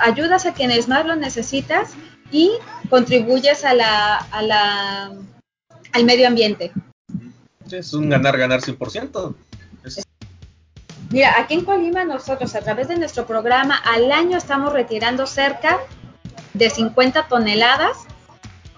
ayudas 0.00 0.46
a 0.46 0.54
quienes 0.54 0.88
más 0.88 1.06
lo 1.06 1.16
necesitas 1.16 1.90
y 2.30 2.52
contribuyes 2.88 3.64
a 3.64 3.74
la, 3.74 4.16
a 4.16 4.42
la, 4.42 5.12
al 5.92 6.04
medio 6.04 6.28
ambiente. 6.28 6.72
Es 7.70 7.92
un 7.92 8.08
ganar-ganar 8.08 8.60
100%. 8.60 9.34
Mira, 11.10 11.40
aquí 11.40 11.54
en 11.54 11.64
Colima 11.64 12.04
nosotros 12.04 12.54
a 12.54 12.60
través 12.60 12.86
de 12.86 12.96
nuestro 12.96 13.26
programa 13.26 13.76
al 13.76 14.12
año 14.12 14.38
estamos 14.38 14.72
retirando 14.72 15.26
cerca 15.26 15.78
de 16.54 16.70
50 16.70 17.26
toneladas 17.26 17.96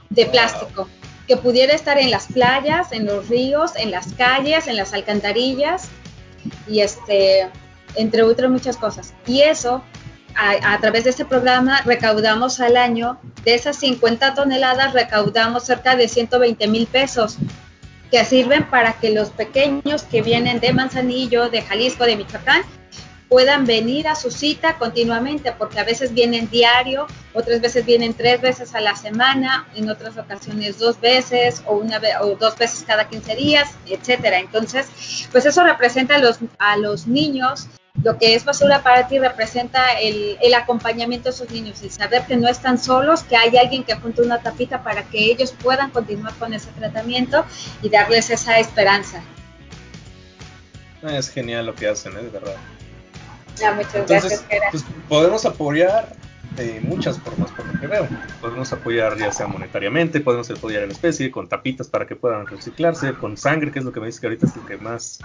de 0.08 0.24
plástico 0.24 0.88
que 1.28 1.36
pudiera 1.36 1.74
estar 1.74 1.98
en 1.98 2.10
las 2.10 2.26
playas, 2.28 2.92
en 2.92 3.04
los 3.04 3.28
ríos, 3.28 3.76
en 3.76 3.90
las 3.90 4.14
calles, 4.14 4.66
en 4.66 4.76
las 4.76 4.94
alcantarillas 4.94 5.88
y 6.66 6.80
este 6.80 7.50
entre 7.96 8.22
otras 8.22 8.50
muchas 8.50 8.78
cosas. 8.78 9.12
Y 9.26 9.42
eso 9.42 9.82
a, 10.34 10.72
a, 10.72 10.78
través 10.80 11.04
de 11.04 11.10
este 11.10 11.26
programa 11.26 11.82
recaudamos 11.82 12.60
al 12.60 12.78
año, 12.78 13.20
de 13.44 13.54
esas 13.54 13.76
50 13.76 14.32
toneladas 14.32 14.94
recaudamos 14.94 15.64
cerca 15.64 15.96
de 15.96 16.08
120 16.08 16.66
mil 16.68 16.86
pesos 16.86 17.36
que 18.12 18.24
sirven 18.26 18.64
para 18.68 18.92
que 18.92 19.10
los 19.10 19.30
pequeños 19.30 20.02
que 20.02 20.20
vienen 20.20 20.60
de 20.60 20.74
Manzanillo, 20.74 21.48
de 21.48 21.62
Jalisco, 21.62 22.04
de 22.04 22.16
Michoacán, 22.16 22.62
puedan 23.30 23.64
venir 23.64 24.06
a 24.06 24.14
su 24.14 24.30
cita 24.30 24.76
continuamente, 24.76 25.52
porque 25.52 25.80
a 25.80 25.84
veces 25.84 26.12
vienen 26.12 26.50
diario, 26.50 27.06
otras 27.32 27.62
veces 27.62 27.86
vienen 27.86 28.12
tres 28.12 28.42
veces 28.42 28.74
a 28.74 28.82
la 28.82 28.94
semana, 28.94 29.66
en 29.74 29.88
otras 29.88 30.18
ocasiones 30.18 30.78
dos 30.78 31.00
veces 31.00 31.62
o 31.66 31.76
una 31.76 31.98
vez 31.98 32.14
o 32.20 32.36
dos 32.36 32.58
veces 32.58 32.84
cada 32.86 33.08
15 33.08 33.34
días, 33.34 33.70
etcétera. 33.86 34.40
Entonces, 34.40 35.26
pues 35.32 35.46
eso 35.46 35.64
representa 35.64 36.16
a 36.16 36.18
los, 36.18 36.38
a 36.58 36.76
los 36.76 37.06
niños 37.06 37.68
lo 38.02 38.18
que 38.18 38.34
es 38.34 38.44
basura 38.44 38.82
para 38.82 39.06
ti 39.06 39.18
representa 39.18 39.92
el, 40.00 40.38
el, 40.40 40.54
acompañamiento 40.54 41.24
de 41.24 41.34
esos 41.34 41.50
niños, 41.50 41.82
el 41.82 41.90
saber 41.90 42.24
que 42.26 42.36
no 42.36 42.48
están 42.48 42.78
solos, 42.78 43.22
que 43.22 43.36
hay 43.36 43.56
alguien 43.56 43.84
que 43.84 43.92
apunta 43.92 44.22
una 44.22 44.40
tapita 44.40 44.82
para 44.82 45.04
que 45.04 45.30
ellos 45.30 45.54
puedan 45.62 45.90
continuar 45.90 46.34
con 46.34 46.52
ese 46.54 46.70
tratamiento 46.72 47.44
y 47.82 47.90
darles 47.90 48.30
esa 48.30 48.58
esperanza. 48.58 49.22
Ah, 51.02 51.16
es 51.16 51.28
genial 51.30 51.66
lo 51.66 51.74
que 51.74 51.88
hacen, 51.88 52.12
es 52.12 52.24
¿eh? 52.24 52.30
verdad. 52.32 52.56
Ah, 53.64 53.72
muchas 53.72 53.94
Entonces, 53.94 54.44
gracias. 54.48 54.70
Pues, 54.70 54.84
podemos 55.08 55.44
apoyar 55.44 56.16
de 56.56 56.80
muchas 56.80 57.18
formas, 57.18 57.50
por 57.52 57.66
lo 57.66 57.80
que 57.80 57.86
veo. 57.86 58.08
Podemos 58.40 58.72
apoyar 58.72 59.16
ya 59.18 59.32
sea 59.32 59.46
monetariamente, 59.46 60.20
podemos 60.20 60.50
apoyar 60.50 60.82
en 60.82 60.90
especie, 60.90 61.30
con 61.30 61.48
tapitas 61.48 61.88
para 61.88 62.06
que 62.06 62.16
puedan 62.16 62.46
reciclarse, 62.46 63.14
con 63.14 63.36
sangre, 63.36 63.70
que 63.70 63.78
es 63.78 63.84
lo 63.84 63.92
que 63.92 64.00
me 64.00 64.06
dice 64.06 64.20
que 64.20 64.26
ahorita 64.26 64.46
es 64.46 64.56
lo 64.56 64.66
que 64.66 64.76
más 64.78 65.20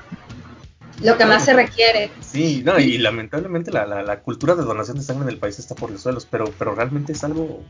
lo 1.01 1.17
que 1.17 1.25
más 1.25 1.45
se 1.45 1.53
requiere. 1.53 2.11
Sí, 2.21 2.61
no, 2.65 2.79
y 2.79 2.97
lamentablemente 2.97 3.71
la, 3.71 3.85
la, 3.85 4.19
cultura 4.21 4.55
de 4.55 4.63
donación 4.63 4.97
de 4.97 5.03
sangre 5.03 5.23
en 5.23 5.29
el 5.29 5.37
país 5.37 5.59
está 5.59 5.75
por 5.75 5.91
los 5.91 6.01
suelos, 6.01 6.27
pero, 6.29 6.45
pero 6.57 6.73
realmente 6.75 7.13
es 7.13 7.23
algo 7.23 7.63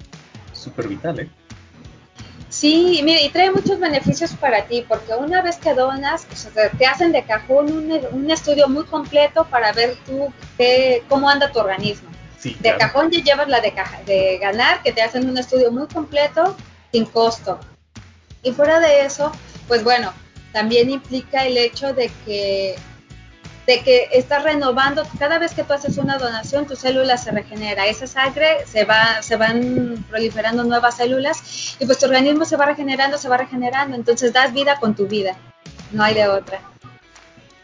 súper 0.53 0.87
vital, 0.87 1.19
¿eh? 1.19 1.29
Sí, 2.49 3.01
mire, 3.03 3.23
y 3.23 3.29
trae 3.29 3.51
muchos 3.51 3.79
beneficios 3.79 4.31
para 4.31 4.65
ti, 4.65 4.83
porque 4.87 5.13
una 5.13 5.41
vez 5.41 5.57
que 5.57 5.73
donas, 5.73 6.25
te 6.77 6.85
hacen 6.85 7.11
de 7.11 7.23
cajón 7.23 7.71
un, 7.71 7.91
un, 8.11 8.31
estudio 8.31 8.69
muy 8.69 8.85
completo 8.85 9.45
para 9.45 9.73
ver 9.73 9.97
tú 10.05 10.33
qué, 10.57 11.03
cómo 11.09 11.29
anda 11.29 11.51
tu 11.51 11.59
organismo. 11.59 12.09
Sí, 12.39 12.55
de 12.61 12.77
cajón 12.77 13.11
ya 13.11 13.21
llevas 13.21 13.49
la 13.49 13.59
de, 13.59 13.73
caja, 13.73 14.01
de 14.03 14.37
ganar, 14.37 14.81
que 14.81 14.93
te 14.93 15.01
hacen 15.01 15.29
un 15.29 15.37
estudio 15.37 15.71
muy 15.71 15.87
completo, 15.87 16.55
sin 16.91 17.05
costo. 17.05 17.59
Y 18.43 18.53
fuera 18.53 18.79
de 18.79 19.01
eso, 19.01 19.31
pues 19.67 19.83
bueno, 19.83 20.13
también 20.53 20.89
implica 20.89 21.45
el 21.45 21.57
hecho 21.57 21.93
de 21.93 22.09
que 22.25 22.75
de 23.67 23.81
que 23.81 24.07
estás 24.13 24.43
renovando, 24.43 25.03
cada 25.19 25.39
vez 25.39 25.53
que 25.53 25.63
tú 25.63 25.73
haces 25.73 25.97
una 25.97 26.17
donación, 26.17 26.65
tu 26.65 26.77
célula 26.77 27.17
se 27.17 27.31
regenera, 27.31 27.85
esa 27.85 28.07
sangre 28.07 28.65
se 28.65 28.85
va, 28.85 29.21
se 29.21 29.35
van 29.35 30.05
proliferando 30.09 30.63
nuevas 30.63 30.95
células 30.95 31.75
y 31.77 31.85
pues 31.85 31.99
tu 31.99 32.05
organismo 32.05 32.45
se 32.45 32.55
va 32.55 32.65
regenerando, 32.65 33.17
se 33.17 33.27
va 33.27 33.35
regenerando, 33.35 33.97
entonces 33.97 34.31
das 34.31 34.53
vida 34.53 34.79
con 34.79 34.95
tu 34.95 35.05
vida, 35.05 35.35
no 35.91 36.01
hay 36.01 36.15
de 36.15 36.29
otra. 36.29 36.61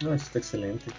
No, 0.01 0.13
está 0.13 0.39
excelente. 0.39 0.91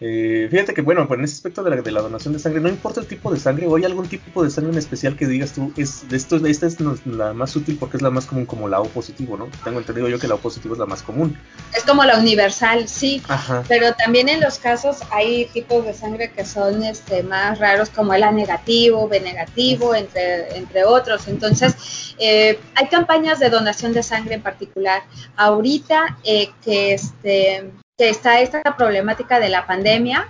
Eh, 0.00 0.46
fíjate 0.48 0.74
que, 0.74 0.82
bueno, 0.82 1.08
pues 1.08 1.18
en 1.18 1.24
ese 1.24 1.34
aspecto 1.34 1.64
de 1.64 1.70
la, 1.70 1.82
de 1.82 1.90
la, 1.90 2.00
donación 2.00 2.32
de 2.32 2.38
sangre, 2.38 2.60
no 2.60 2.68
importa 2.68 3.00
el 3.00 3.06
tipo 3.06 3.32
de 3.32 3.40
sangre, 3.40 3.66
o 3.66 3.74
hay 3.74 3.84
algún 3.84 4.08
tipo 4.08 4.44
de 4.44 4.50
sangre 4.50 4.72
en 4.72 4.78
especial 4.78 5.16
que 5.16 5.26
digas 5.26 5.52
tú, 5.52 5.72
es, 5.76 6.04
esto, 6.12 6.36
esta 6.46 6.66
es 6.66 6.78
la 7.04 7.32
más 7.32 7.56
útil 7.56 7.76
porque 7.80 7.96
es 7.96 8.02
la 8.02 8.10
más 8.10 8.26
común 8.26 8.46
como 8.46 8.68
la 8.68 8.80
O 8.80 8.84
positivo, 8.88 9.36
¿no? 9.36 9.48
Tengo 9.64 9.78
entendido 9.78 10.08
yo 10.08 10.20
que 10.20 10.28
la 10.28 10.36
O 10.36 10.38
positivo 10.38 10.74
es 10.74 10.78
la 10.78 10.86
más 10.86 11.02
común. 11.02 11.36
Es 11.76 11.84
como 11.84 12.04
la 12.04 12.16
universal, 12.16 12.88
sí, 12.88 13.20
pero 13.66 13.92
también 13.94 14.28
en 14.28 14.40
los 14.40 14.58
casos 14.58 14.98
hay 15.10 15.46
tipos 15.46 15.84
de 15.84 15.92
sangre 15.92 16.30
que 16.30 16.44
son 16.44 16.84
este, 16.84 17.24
más 17.24 17.58
raros 17.58 17.90
como 17.90 18.14
el 18.14 18.22
A 18.22 18.30
negativo, 18.30 19.08
B 19.08 19.20
negativo, 19.20 19.96
entre, 19.96 20.56
entre 20.56 20.84
otros. 20.84 21.26
Entonces, 21.26 22.14
eh, 22.18 22.60
hay 22.76 22.86
campañas 22.86 23.40
de 23.40 23.50
donación 23.50 23.92
de 23.92 24.04
sangre 24.04 24.34
en 24.34 24.42
particular. 24.42 25.02
Ahorita 25.36 26.18
eh, 26.22 26.50
que 26.62 26.94
este 26.94 27.72
que 27.98 28.08
está 28.08 28.40
esta 28.40 28.62
problemática 28.76 29.40
de 29.40 29.48
la 29.48 29.66
pandemia, 29.66 30.28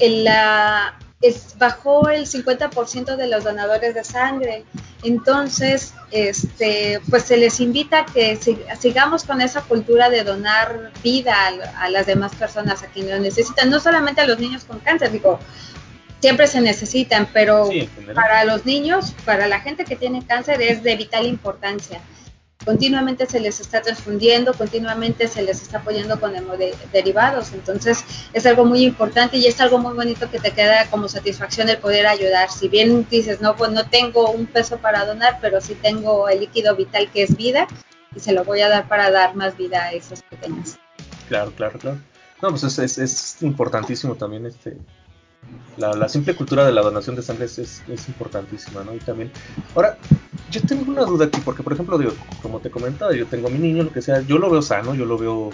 la, 0.00 0.98
es, 1.20 1.56
bajó 1.58 2.08
el 2.08 2.26
50% 2.26 3.16
de 3.16 3.26
los 3.28 3.44
donadores 3.44 3.94
de 3.94 4.02
sangre. 4.02 4.64
Entonces, 5.04 5.92
este, 6.10 7.00
pues 7.10 7.24
se 7.24 7.36
les 7.36 7.60
invita 7.60 8.00
a 8.00 8.06
que 8.06 8.38
sigamos 8.80 9.24
con 9.24 9.42
esa 9.42 9.60
cultura 9.60 10.08
de 10.08 10.24
donar 10.24 10.90
vida 11.04 11.34
a, 11.34 11.84
a, 11.84 11.90
las 11.90 12.06
demás 12.06 12.34
personas 12.34 12.82
a 12.82 12.86
quienes 12.86 13.12
lo 13.12 13.20
necesitan, 13.20 13.68
no 13.68 13.78
solamente 13.78 14.22
a 14.22 14.26
los 14.26 14.38
niños 14.38 14.64
con 14.64 14.78
cáncer, 14.80 15.12
digo, 15.12 15.38
siempre 16.20 16.46
se 16.46 16.62
necesitan, 16.62 17.28
pero 17.32 17.66
sí, 17.66 17.90
para 18.14 18.44
los 18.44 18.64
niños, 18.64 19.12
para 19.26 19.48
la 19.48 19.60
gente 19.60 19.84
que 19.84 19.96
tiene 19.96 20.24
cáncer 20.24 20.62
es 20.62 20.82
de 20.82 20.96
vital 20.96 21.26
importancia 21.26 22.00
continuamente 22.64 23.26
se 23.26 23.40
les 23.40 23.60
está 23.60 23.82
transfundiendo, 23.82 24.52
continuamente 24.54 25.28
se 25.28 25.42
les 25.42 25.62
está 25.62 25.78
apoyando 25.78 26.18
con 26.20 26.32
derivados. 26.92 27.52
Entonces 27.52 28.04
es 28.32 28.46
algo 28.46 28.64
muy 28.64 28.84
importante 28.84 29.36
y 29.36 29.46
es 29.46 29.60
algo 29.60 29.78
muy 29.78 29.94
bonito 29.94 30.30
que 30.30 30.38
te 30.38 30.52
queda 30.52 30.86
como 30.90 31.08
satisfacción 31.08 31.68
el 31.68 31.78
poder 31.78 32.06
ayudar. 32.06 32.50
Si 32.50 32.68
bien 32.68 33.06
dices, 33.10 33.40
no, 33.40 33.56
pues 33.56 33.70
no 33.72 33.88
tengo 33.88 34.30
un 34.30 34.46
peso 34.46 34.78
para 34.78 35.04
donar, 35.04 35.38
pero 35.40 35.60
sí 35.60 35.74
tengo 35.74 36.28
el 36.28 36.40
líquido 36.40 36.76
vital 36.76 37.10
que 37.10 37.22
es 37.22 37.36
vida 37.36 37.66
y 38.14 38.20
se 38.20 38.32
lo 38.32 38.44
voy 38.44 38.60
a 38.60 38.68
dar 38.68 38.88
para 38.88 39.10
dar 39.10 39.34
más 39.34 39.56
vida 39.56 39.84
a 39.84 39.92
esos 39.92 40.22
pequeños. 40.22 40.76
Claro, 41.28 41.52
claro, 41.56 41.78
claro. 41.78 41.98
No, 42.40 42.50
pues 42.50 42.64
es, 42.64 42.78
es, 42.78 42.98
es 42.98 43.42
importantísimo 43.42 44.16
también 44.16 44.46
este 44.46 44.76
la, 45.76 46.08
simple 46.08 46.34
cultura 46.34 46.64
de 46.64 46.72
la 46.72 46.82
donación 46.82 47.16
de 47.16 47.22
sangre 47.22 47.46
es, 47.46 47.58
es, 47.58 48.08
importantísima, 48.08 48.84
¿no? 48.84 48.94
Y 48.94 48.98
también, 48.98 49.32
ahora, 49.74 49.98
yo 50.52 50.60
tengo 50.62 50.90
una 50.90 51.02
duda 51.02 51.24
aquí, 51.26 51.40
porque 51.44 51.62
por 51.62 51.72
ejemplo, 51.72 51.98
digo, 51.98 52.12
como 52.40 52.60
te 52.60 52.70
comentaba, 52.70 53.14
yo 53.14 53.26
tengo 53.26 53.48
a 53.48 53.50
mi 53.50 53.58
niño, 53.58 53.82
lo 53.82 53.92
que 53.92 54.02
sea, 54.02 54.20
yo 54.20 54.38
lo 54.38 54.50
veo 54.50 54.62
sano, 54.62 54.94
yo 54.94 55.04
lo 55.04 55.18
veo 55.18 55.50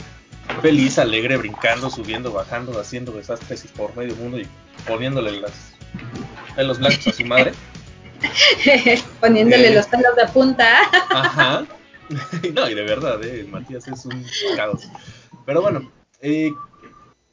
feliz, 0.61 0.99
alegre, 0.99 1.37
brincando, 1.37 1.89
subiendo, 1.89 2.33
bajando, 2.33 2.79
haciendo 2.79 3.13
desastres 3.13 3.65
por 3.77 3.97
medio 3.97 4.15
mundo 4.17 4.39
y 4.39 4.47
poniéndole 4.87 5.41
las 5.41 5.53
pelos 6.55 6.79
blancos 6.79 7.07
a 7.07 7.13
su 7.13 7.25
madre. 7.25 7.53
poniéndole 9.21 9.69
eh, 9.69 9.75
los 9.75 9.87
pelos 9.87 10.17
de 10.17 10.27
punta. 10.27 10.81
Ajá. 11.11 11.65
no, 12.55 12.69
y 12.69 12.75
de 12.75 12.83
verdad, 12.83 13.23
eh, 13.25 13.47
Matías 13.49 13.87
es 13.89 14.07
un 14.07 14.25
caos. 14.57 14.89
Pero 15.45 15.63
bueno, 15.63 15.91
eh, 16.21 16.51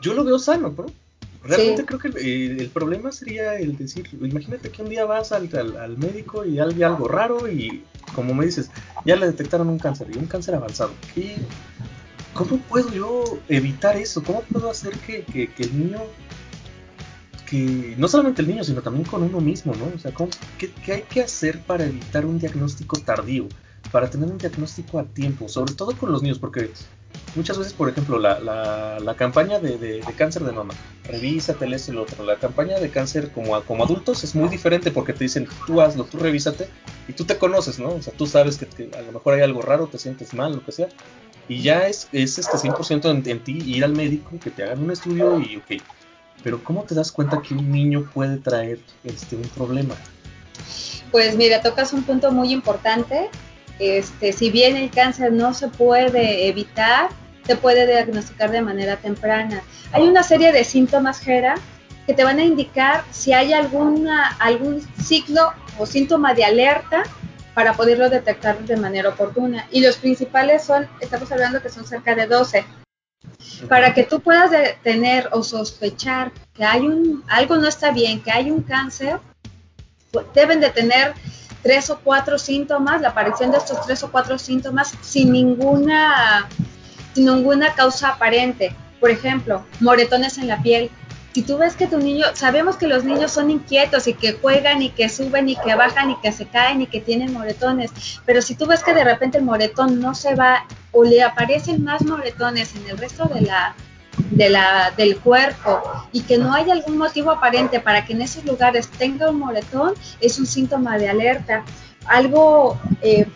yo 0.02 0.14
lo 0.14 0.24
veo 0.24 0.40
sano, 0.40 0.74
¿no? 0.76 0.86
Realmente 1.48 1.86
creo 1.86 2.00
que 2.00 2.08
el, 2.08 2.70
problema 2.70 3.12
sería 3.12 3.56
el 3.56 3.78
decir, 3.78 4.08
imagínate 4.20 4.70
que 4.70 4.82
un 4.82 4.90
día 4.90 5.06
vas 5.06 5.32
al, 5.32 5.50
al, 5.56 5.98
médico 5.98 6.44
y 6.44 6.60
hay 6.60 6.82
algo 6.82 7.08
raro 7.08 7.48
y 7.48 7.84
como 8.16 8.34
me 8.34 8.46
dices, 8.46 8.72
ya 9.06 9.16
le 9.16 9.28
detectaron 9.28 9.70
un 9.70 9.78
cáncer 9.78 10.08
y 10.14 10.18
un 10.18 10.26
cáncer 10.26 10.56
avanzado. 10.56 10.92
¿Qué, 11.14 11.36
¿Cómo 12.34 12.58
puedo 12.58 12.92
yo 12.92 13.24
evitar 13.48 13.96
eso? 13.96 14.24
¿Cómo 14.24 14.42
puedo 14.42 14.70
hacer 14.70 14.94
que, 15.00 15.24
que, 15.24 15.50
el 15.58 15.78
niño, 15.78 16.00
que 17.50 17.94
no 17.98 18.08
solamente 18.08 18.42
el 18.42 18.48
niño, 18.48 18.64
sino 18.64 18.82
también 18.82 19.06
con 19.06 19.22
uno 19.22 19.40
mismo, 19.40 19.74
¿no? 19.76 19.86
O 19.96 20.00
sea, 20.00 20.12
qué, 20.58 20.72
¿qué 20.84 20.94
hay 20.94 21.02
que 21.04 21.22
hacer 21.22 21.62
para 21.62 21.86
evitar 21.86 22.26
un 22.26 22.40
diagnóstico 22.40 23.00
tardío? 23.00 23.48
Para 23.92 24.10
tener 24.10 24.30
un 24.30 24.38
diagnóstico 24.38 25.00
a 25.00 25.04
tiempo, 25.04 25.48
sobre 25.48 25.74
todo 25.74 25.96
con 25.96 26.12
los 26.12 26.22
niños, 26.22 26.40
porque 26.40 26.72
muchas 27.36 27.58
veces, 27.58 27.74
por 27.74 27.90
ejemplo, 27.90 28.20
la, 28.20 29.16
campaña 29.18 29.60
de, 29.60 30.04
cáncer 30.18 30.44
de 30.44 30.52
mama, 30.52 30.74
revísate 31.06 31.66
y 31.66 31.92
lo 31.92 32.04
otro. 32.04 32.24
La 32.24 32.36
campaña 32.38 32.80
de 32.80 32.90
cáncer 32.90 33.32
como, 33.32 33.60
como 33.64 33.84
adultos 33.84 34.24
es 34.24 34.36
muy 34.36 34.50
diferente 34.50 34.92
porque 34.92 35.14
te 35.14 35.26
dicen, 35.26 35.48
tú 35.66 35.82
hazlo, 35.82 36.06
tú 36.06 36.18
revísate 36.18 36.68
y 37.08 37.14
tú 37.14 37.26
te 37.26 37.38
conoces, 37.38 37.80
¿no? 37.80 37.90
O 37.90 38.02
sea, 38.02 38.14
tú 38.14 38.26
sabes 38.26 38.58
que, 38.58 38.90
a 38.98 39.02
lo 39.02 39.12
mejor 39.12 39.36
hay 39.36 39.42
algo 39.42 39.62
raro, 39.62 39.88
te 39.88 39.98
sientes 39.98 40.34
mal, 40.34 40.54
lo 40.54 40.64
que 40.64 40.72
sea. 40.72 40.88
Y 41.48 41.62
ya 41.62 41.88
es, 41.88 42.08
es 42.12 42.40
este 42.40 42.58
100% 42.58 43.10
en, 43.10 43.30
en 43.30 43.44
ti 43.44 43.62
ir 43.66 43.84
al 43.84 43.94
médico, 43.94 44.32
que 44.44 44.50
te 44.50 44.64
hagan 44.64 44.84
un 44.84 44.92
estudio 44.92 45.40
y 45.40 45.58
ok. 45.58 45.82
Pero 46.44 46.64
¿cómo 46.64 46.84
te 46.84 46.96
das 46.96 47.12
cuenta 47.12 47.42
que 47.42 47.54
un 47.54 47.72
niño 47.72 48.10
puede 48.14 48.38
traer 48.38 48.80
este, 49.04 49.36
un 49.36 49.44
problema? 49.50 49.96
Pues 51.12 51.36
mira, 51.36 51.62
tocas 51.62 51.94
un 51.94 52.04
punto 52.04 52.32
muy 52.32 52.52
importante 52.52 53.30
este, 53.80 54.32
si 54.32 54.50
bien 54.50 54.76
el 54.76 54.90
cáncer 54.90 55.32
no 55.32 55.54
se 55.54 55.68
puede 55.68 56.48
evitar, 56.48 57.10
se 57.46 57.56
puede 57.56 57.86
diagnosticar 57.86 58.52
de 58.52 58.62
manera 58.62 58.98
temprana. 58.98 59.62
Hay 59.92 60.04
una 60.04 60.24
serie 60.24 60.52
de 60.52 60.64
síntomas, 60.64 61.20
Gera, 61.20 61.56
que 62.06 62.14
te 62.14 62.24
van 62.24 62.40
a 62.40 62.44
indicar 62.44 63.04
si 63.12 63.34
hay 63.34 63.54
alguna, 63.54 64.36
algún 64.40 64.82
signo 65.04 65.54
o 65.78 65.86
síntoma 65.86 66.34
de 66.34 66.46
alerta 66.46 67.04
para 67.54 67.74
poderlo 67.74 68.10
detectar 68.10 68.60
de 68.60 68.78
manera 68.78 69.10
oportuna. 69.10 69.68
Y 69.72 69.82
los 69.82 69.98
principales 69.98 70.64
son, 70.64 70.88
estamos 71.00 71.32
hablando 71.32 71.62
que 71.62 71.70
son 71.70 71.86
cerca 71.86 72.14
de 72.16 72.28
12. 72.28 72.66
Para 73.70 73.94
que 73.94 74.04
tú 74.04 74.20
puedas 74.20 74.52
tener 74.84 75.30
o 75.32 75.42
sospechar 75.42 76.32
que 76.54 76.64
hay 76.64 76.82
un, 76.82 77.24
algo 77.28 77.56
no 77.56 77.68
está 77.68 77.92
bien, 77.92 78.22
que 78.22 78.32
hay 78.32 78.52
un 78.52 78.62
cáncer, 78.62 79.20
pues, 80.12 80.26
deben 80.34 80.60
de 80.60 80.70
tener 80.70 81.14
tres 81.66 81.90
o 81.90 82.00
cuatro 82.04 82.38
síntomas, 82.38 83.02
la 83.02 83.10
aparición 83.10 83.50
de 83.50 83.58
estos 83.58 83.84
tres 83.88 84.04
o 84.04 84.12
cuatro 84.12 84.38
síntomas 84.38 84.94
sin 85.02 85.32
ninguna, 85.32 86.48
sin 87.16 87.26
ninguna 87.26 87.74
causa 87.74 88.10
aparente. 88.10 88.76
Por 89.00 89.10
ejemplo, 89.10 89.66
moretones 89.80 90.38
en 90.38 90.48
la 90.48 90.62
piel. 90.62 90.92
Si 91.34 91.42
tú 91.42 91.58
ves 91.58 91.76
que 91.76 91.88
tu 91.88 91.98
niño, 91.98 92.28
sabemos 92.36 92.78
que 92.78 92.86
los 92.86 93.04
niños 93.04 93.32
son 93.32 93.50
inquietos 93.50 94.06
y 94.08 94.14
que 94.14 94.34
juegan 94.34 94.84
y 94.84 94.92
que 94.92 95.10
suben 95.10 95.50
y 95.50 95.56
que 95.56 95.74
bajan 95.74 96.12
y 96.12 96.18
que 96.18 96.32
se 96.32 96.46
caen 96.46 96.84
y 96.84 96.88
que 96.88 97.02
tienen 97.02 97.34
moretones, 97.34 97.92
pero 98.28 98.44
si 98.44 98.54
tú 98.54 98.68
ves 98.68 98.84
que 98.84 98.94
de 98.94 99.04
repente 99.04 99.40
el 99.40 99.44
moretón 99.44 100.00
no 100.00 100.14
se 100.14 100.36
va 100.36 100.68
o 100.92 101.04
le 101.04 101.24
aparecen 101.24 101.84
más 101.84 102.04
moretones 102.04 102.76
en 102.76 102.88
el 102.92 102.98
resto 103.00 103.26
de 103.26 103.42
la, 103.42 103.74
de 104.32 104.50
la, 104.50 104.92
del 104.96 105.20
cuerpo 105.20 105.82
y 106.12 106.22
que 106.22 106.38
no 106.38 106.54
hay 106.54 106.70
algún 106.70 106.98
motivo 106.98 107.32
aparente 107.32 107.80
para 107.80 108.06
que 108.06 108.14
en 108.14 108.22
esos 108.22 108.46
lugares 108.46 108.88
tenga 108.88 109.30
un 109.30 109.40
moretón, 109.40 109.94
es 110.20 110.40
un 110.40 110.46
síntoma 110.46 110.98
de 110.98 111.10
alerta. 111.10 111.64
Algo, 112.06 112.80
eh, 113.02 113.28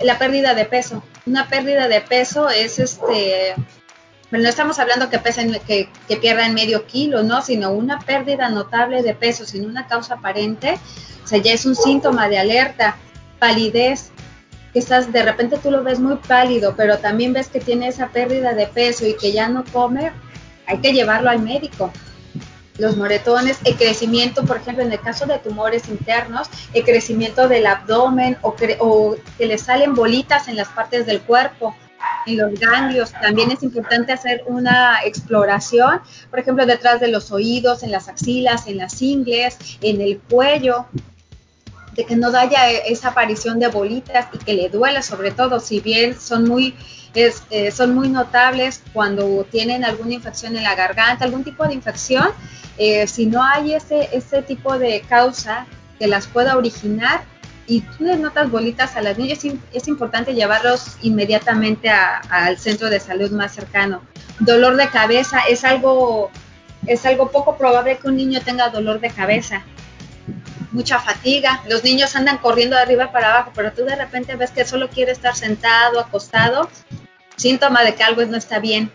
la 0.00 0.18
pérdida 0.18 0.54
de 0.54 0.64
peso. 0.64 1.02
Una 1.26 1.48
pérdida 1.48 1.88
de 1.88 2.00
peso 2.00 2.48
es 2.48 2.78
este, 2.78 3.54
no 4.30 4.48
estamos 4.48 4.78
hablando 4.78 5.10
que, 5.10 5.18
pesen, 5.18 5.58
que, 5.66 5.88
que 6.06 6.16
pierdan 6.16 6.54
medio 6.54 6.86
kilo, 6.86 7.22
¿no? 7.22 7.42
Sino 7.42 7.72
una 7.72 7.98
pérdida 8.00 8.48
notable 8.48 9.02
de 9.02 9.14
peso 9.14 9.44
sin 9.44 9.64
una 9.64 9.86
causa 9.86 10.14
aparente, 10.14 10.78
o 11.24 11.26
sea, 11.26 11.38
ya 11.38 11.52
es 11.52 11.66
un 11.66 11.74
síntoma 11.74 12.28
de 12.28 12.38
alerta. 12.38 12.96
Palidez, 13.38 14.10
quizás 14.72 15.12
de 15.12 15.22
repente 15.22 15.58
tú 15.58 15.70
lo 15.70 15.82
ves 15.82 16.00
muy 16.00 16.16
pálido, 16.16 16.74
pero 16.76 16.98
también 16.98 17.32
ves 17.32 17.48
que 17.48 17.60
tiene 17.60 17.88
esa 17.88 18.08
pérdida 18.08 18.54
de 18.54 18.66
peso 18.66 19.06
y 19.06 19.16
que 19.16 19.32
ya 19.32 19.48
no 19.48 19.64
come, 19.72 20.12
hay 20.66 20.78
que 20.78 20.92
llevarlo 20.92 21.30
al 21.30 21.40
médico. 21.40 21.92
Los 22.78 22.96
moretones, 22.96 23.58
el 23.64 23.76
crecimiento, 23.76 24.44
por 24.44 24.56
ejemplo, 24.56 24.82
en 24.82 24.92
el 24.92 25.00
caso 25.00 25.26
de 25.26 25.38
tumores 25.38 25.88
internos, 25.88 26.48
el 26.72 26.84
crecimiento 26.84 27.46
del 27.46 27.66
abdomen 27.66 28.38
o, 28.42 28.54
o 28.78 29.16
que 29.36 29.46
le 29.46 29.58
salen 29.58 29.94
bolitas 29.94 30.48
en 30.48 30.56
las 30.56 30.68
partes 30.68 31.04
del 31.04 31.20
cuerpo, 31.20 31.76
en 32.26 32.38
los 32.38 32.58
ganglios. 32.58 33.12
También 33.12 33.50
es 33.50 33.62
importante 33.62 34.12
hacer 34.12 34.44
una 34.46 35.00
exploración, 35.04 36.00
por 36.30 36.38
ejemplo, 36.38 36.64
detrás 36.64 37.00
de 37.00 37.08
los 37.08 37.30
oídos, 37.30 37.82
en 37.82 37.90
las 37.90 38.08
axilas, 38.08 38.66
en 38.66 38.78
las 38.78 39.00
ingles, 39.02 39.58
en 39.82 40.00
el 40.00 40.18
cuello, 40.18 40.86
de 41.92 42.04
que 42.04 42.16
no 42.16 42.28
haya 42.36 42.70
esa 42.70 43.08
aparición 43.08 43.58
de 43.58 43.68
bolitas 43.68 44.26
y 44.32 44.38
que 44.38 44.54
le 44.54 44.68
duela 44.68 45.02
sobre 45.02 45.30
todo, 45.30 45.60
si 45.60 45.80
bien 45.80 46.18
son 46.18 46.48
muy, 46.48 46.74
eh, 47.14 47.70
son 47.72 47.94
muy 47.94 48.08
notables 48.08 48.82
cuando 48.92 49.44
tienen 49.50 49.84
alguna 49.84 50.14
infección 50.14 50.56
en 50.56 50.62
la 50.62 50.74
garganta, 50.74 51.24
algún 51.24 51.44
tipo 51.44 51.66
de 51.66 51.74
infección, 51.74 52.28
eh, 52.78 53.06
si 53.06 53.26
no 53.26 53.42
hay 53.42 53.74
ese, 53.74 54.08
ese 54.12 54.42
tipo 54.42 54.78
de 54.78 55.02
causa 55.08 55.66
que 55.98 56.06
las 56.06 56.26
pueda 56.26 56.56
originar 56.56 57.22
y 57.66 57.82
tú 57.82 58.04
notas 58.16 58.50
bolitas 58.50 58.96
a 58.96 59.02
las 59.02 59.16
niñas, 59.16 59.44
es, 59.72 59.86
importante 59.86 60.34
llevarlos 60.34 60.96
inmediatamente 61.02 61.88
al 61.88 62.58
centro 62.58 62.90
de 62.90 62.98
salud 62.98 63.30
más 63.30 63.54
cercano. 63.54 64.02
Dolor 64.40 64.74
de 64.74 64.88
cabeza 64.88 65.38
es 65.48 65.62
algo, 65.62 66.30
es 66.86 67.06
algo 67.06 67.30
poco 67.30 67.56
probable 67.56 67.98
que 67.98 68.08
un 68.08 68.16
niño 68.16 68.40
tenga 68.44 68.70
dolor 68.70 68.98
de 68.98 69.10
cabeza 69.10 69.62
mucha 70.72 71.00
fatiga, 71.00 71.62
los 71.68 71.84
niños 71.84 72.14
andan 72.16 72.38
corriendo 72.38 72.76
de 72.76 72.82
arriba 72.82 73.12
para 73.12 73.30
abajo, 73.30 73.52
pero 73.54 73.72
tú 73.72 73.84
de 73.84 73.96
repente 73.96 74.36
ves 74.36 74.50
que 74.50 74.64
solo 74.64 74.88
quiere 74.88 75.12
estar 75.12 75.34
sentado, 75.34 76.00
acostado, 76.00 76.68
síntoma 77.36 77.82
de 77.82 77.94
que 77.94 78.02
algo 78.02 78.24
no 78.24 78.36
está 78.36 78.58
bien. 78.58 78.92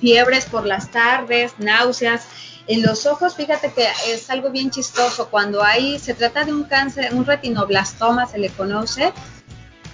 Fiebres 0.00 0.46
por 0.46 0.66
las 0.66 0.90
tardes, 0.90 1.52
náuseas. 1.58 2.26
En 2.66 2.82
los 2.82 3.06
ojos, 3.06 3.34
fíjate 3.34 3.72
que 3.72 3.86
es 4.08 4.30
algo 4.30 4.50
bien 4.50 4.70
chistoso. 4.70 5.28
Cuando 5.28 5.62
hay, 5.62 5.98
se 5.98 6.14
trata 6.14 6.44
de 6.44 6.52
un 6.52 6.64
cáncer, 6.64 7.12
un 7.12 7.26
retinoblastoma 7.26 8.26
se 8.26 8.38
le 8.38 8.48
conoce. 8.50 9.12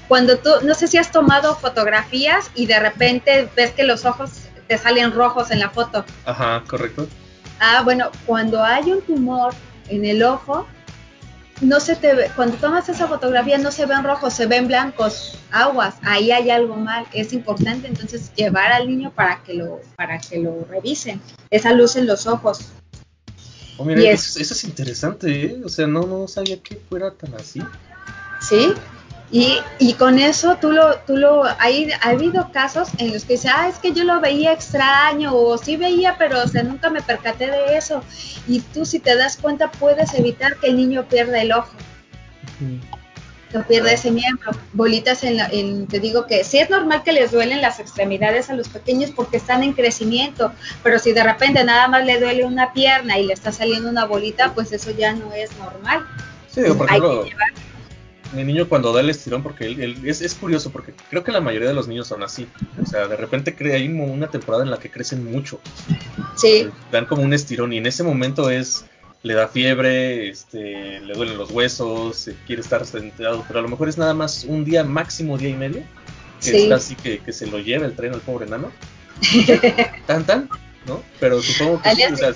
Cuando 0.09 0.39
tú, 0.39 0.51
no 0.63 0.75
sé 0.75 0.87
si 0.87 0.99
has 0.99 1.11
tomado 1.11 1.57
fotografías 1.57 2.51
y 2.55 2.67
de 2.67 2.79
repente 2.79 3.49
ves 3.57 3.73
que 3.73 3.83
los 3.83 4.05
ojos 4.05 4.31
te 4.69 4.79
salen 4.79 5.13
rojos 5.13 5.51
en 5.51 5.59
la 5.59 5.71
foto. 5.71 6.05
Ajá, 6.25 6.63
correcto. 6.69 7.09
Ah, 7.59 7.83
bueno, 7.83 8.11
cuando 8.27 8.63
hay 8.63 8.93
un 8.93 9.01
tumor 9.03 9.55
en 9.89 10.05
el 10.05 10.23
ojo, 10.23 10.67
no 11.61 11.81
se 11.81 11.97
te 11.97 12.15
ve, 12.15 12.31
cuando 12.37 12.57
tomas 12.57 12.89
esa 12.89 13.07
fotografía 13.09 13.57
no 13.59 13.73
se 13.73 13.87
ven 13.87 14.05
rojos, 14.05 14.35
se 14.35 14.47
ven 14.47 14.69
blancos, 14.69 15.39
aguas, 15.51 15.95
ahí 16.03 16.31
hay 16.31 16.51
algo 16.51 16.77
mal, 16.77 17.07
es 17.13 17.33
importante 17.33 17.89
entonces 17.89 18.31
llevar 18.35 18.73
al 18.73 18.89
niño 18.89 19.13
para 19.15 19.43
que 19.43 19.55
lo, 19.55 19.81
para 19.97 20.19
que 20.19 20.39
lo 20.39 20.67
revisen, 20.69 21.21
esa 21.51 21.73
luz 21.73 21.97
en 21.97 22.07
los 22.07 22.27
ojos. 22.27 22.73
Oh, 23.79 23.85
mira, 23.85 24.01
eso, 24.11 24.41
es 24.41 24.65
interesante, 24.65 25.47
¿eh? 25.47 25.61
o 25.65 25.69
sea, 25.69 25.87
no, 25.87 26.03
no 26.03 26.29
sabía 26.29 26.63
que 26.63 26.77
fuera 26.77 27.11
tan 27.11 27.35
así. 27.35 27.63
Sí, 28.41 28.73
y, 29.31 29.59
y, 29.79 29.95
con 29.95 30.19
eso 30.19 30.57
tú 30.61 30.71
lo, 30.71 30.99
tú 31.01 31.17
lo, 31.17 31.45
hay, 31.59 31.91
ha 31.91 32.11
habido 32.11 32.53
casos 32.53 32.89
en 32.99 33.13
los 33.13 33.25
que 33.25 33.33
dice, 33.35 33.49
ah, 33.49 33.69
es 33.69 33.79
que 33.79 33.93
yo 33.93 34.05
lo 34.05 34.21
veía 34.21 34.53
extraño, 34.53 35.35
o 35.35 35.59
sí 35.59 35.77
veía, 35.77 36.17
pero 36.17 36.43
o 36.43 36.47
sea, 36.47 36.63
nunca 36.63 36.91
me 36.91 37.03
percaté 37.03 37.51
de 37.51 37.77
eso. 37.77 38.03
Y 38.49 38.61
tú 38.61 38.85
si 38.85 38.99
te 38.99 39.17
das 39.17 39.37
cuenta 39.37 39.71
puedes 39.71 40.15
evitar 40.15 40.57
que 40.57 40.69
el 40.69 40.77
niño 40.77 41.05
pierda 41.09 41.41
el 41.43 41.53
ojo. 41.53 41.73
Que 43.51 43.59
pierda 43.61 43.93
ese 43.93 44.11
miembro. 44.11 44.53
Bolitas 44.73 45.25
en, 45.25 45.37
la, 45.37 45.49
en, 45.49 45.87
te 45.87 46.01
digo 46.01 46.27
que 46.27 46.45
sí 46.45 46.59
es 46.59 46.71
normal 46.71 47.03
que 47.03 47.13
les 47.13 47.33
duelen 47.33 47.63
las 47.63 47.81
extremidades 47.81 48.51
a 48.51 48.55
los 48.55 48.69
pequeños 48.69 49.11
porque 49.11 49.37
están 49.37 49.63
en 49.63 49.73
crecimiento, 49.73 50.53
pero 50.83 50.99
si 50.99 51.13
de 51.13 51.23
repente 51.23 51.63
nada 51.65 51.89
más 51.89 52.05
le 52.05 52.19
duele 52.21 52.45
una 52.45 52.73
pierna 52.73 53.19
y 53.19 53.27
le 53.27 53.33
está 53.33 53.53
saliendo 53.53 53.89
una 53.89 54.05
bolita, 54.05 54.53
pues 54.55 54.73
eso 54.73 54.91
ya 54.91 55.13
no 55.13 55.33
es 55.33 55.57
normal. 55.59 56.07
Sí, 56.49 56.63
por 56.77 56.89
ejemplo, 56.89 57.25
mi 58.33 58.45
niño 58.45 58.69
cuando 58.69 58.93
da 58.93 59.01
el 59.01 59.11
estirón, 59.11 59.43
porque 59.43 59.67
él, 59.67 60.01
es, 60.05 60.21
es, 60.21 60.35
curioso, 60.35 60.71
porque 60.71 60.93
creo 61.11 61.25
que 61.25 61.33
la 61.33 61.41
mayoría 61.41 61.69
de 61.69 61.75
los 61.75 61.89
niños 61.89 62.07
son 62.07 62.23
así. 62.23 62.47
O 62.83 62.87
sea, 62.87 63.09
de 63.09 63.17
repente 63.17 63.55
hay 63.73 63.89
una 63.89 64.29
temporada 64.29 64.65
en 64.65 64.71
la 64.71 64.79
que 64.79 64.91
crecen 64.91 65.25
mucho. 65.25 65.61
Sí. 66.37 66.69
Dan 66.91 67.07
como 67.07 67.23
un 67.23 67.33
estirón 67.33 67.73
y 67.73 67.79
en 67.79 67.87
ese 67.87 68.03
momento 68.03 68.51
es 68.51 68.87
le 69.23 69.35
da 69.35 69.49
fiebre, 69.49 70.29
este, 70.29 71.01
le 71.01 71.15
duelen 71.15 71.37
los 71.37 71.51
huesos, 71.51 72.31
quiere 72.47 72.63
estar 72.63 72.87
sentado, 72.87 73.45
pero 73.49 73.59
a 73.59 73.63
lo 73.63 73.69
mejor 73.69 73.89
es 73.89 73.99
nada 73.99 74.15
más 74.15 74.45
un 74.45 74.65
día, 74.65 74.85
máximo 74.85 75.37
día 75.37 75.49
y 75.49 75.55
medio, 75.55 75.83
que 76.41 76.65
es 76.65 76.69
casi 76.69 76.95
que, 76.95 77.19
que, 77.19 77.33
se 77.33 77.47
lo 77.47 77.59
lleva 77.59 77.87
el 77.87 77.97
tren 77.97 78.15
al 78.15 78.21
pobre 78.21 78.47
enano. 78.47 78.71
tan 80.07 80.25
tan, 80.25 80.49
¿no? 80.87 81.03
Pero 81.19 81.43
supongo 81.43 81.83
que 81.83 81.97
sí, 81.97 82.05
o 82.05 82.17
sea, 82.17 82.35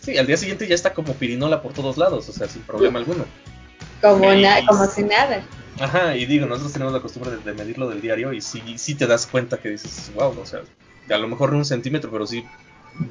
sí, 0.00 0.18
al 0.18 0.26
día 0.26 0.36
siguiente 0.36 0.66
ya 0.66 0.74
está 0.74 0.92
como 0.92 1.14
pirinola 1.14 1.62
por 1.62 1.72
todos 1.72 1.96
lados, 1.96 2.28
o 2.28 2.32
sea, 2.32 2.48
sin 2.48 2.62
problema 2.62 2.98
alguno. 2.98 3.24
Como, 4.02 4.26
como 4.66 4.86
si 4.86 5.04
nada. 5.04 5.42
Ajá, 5.80 6.16
y 6.16 6.26
digo, 6.26 6.46
nosotros 6.46 6.72
tenemos 6.72 6.92
la 6.92 7.00
costumbre 7.00 7.36
de, 7.36 7.52
medirlo 7.54 7.88
del 7.88 8.00
diario 8.00 8.32
y 8.32 8.40
sí, 8.40 8.62
sí 8.76 8.94
te 8.94 9.06
das 9.06 9.26
cuenta 9.26 9.58
que 9.58 9.70
dices, 9.70 10.12
wow, 10.14 10.38
o 10.38 10.44
sea, 10.44 10.60
a 11.10 11.18
lo 11.18 11.28
mejor 11.28 11.52
no 11.52 11.58
un 11.58 11.64
centímetro, 11.64 12.10
pero 12.10 12.26
sí 12.26 12.44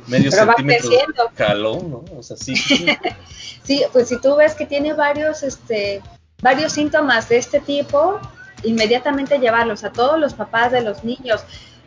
medio 0.08 0.32
centímetro 0.32 0.92
caló, 1.36 1.82
¿no? 1.82 2.04
O 2.18 2.24
sea, 2.24 2.38
sí. 2.38 2.54
Sí. 3.64 3.84
pues 3.94 4.10
si 4.10 4.20
tú 4.20 4.36
ves 4.36 4.56
que 4.56 4.66
tiene 4.66 4.94
varios, 4.94 5.44
este, 5.44 6.02
varios 6.42 6.74
síntomas 6.74 7.30
de 7.30 7.38
este 7.38 7.60
tipo, 7.60 8.20
inmediatamente 8.64 9.38
llevarlos 9.38 9.84
a 9.84 9.92
todos 9.92 10.20
los 10.20 10.34
papás 10.34 10.72
de 10.72 10.82
los 10.82 11.04
niños, 11.04 11.44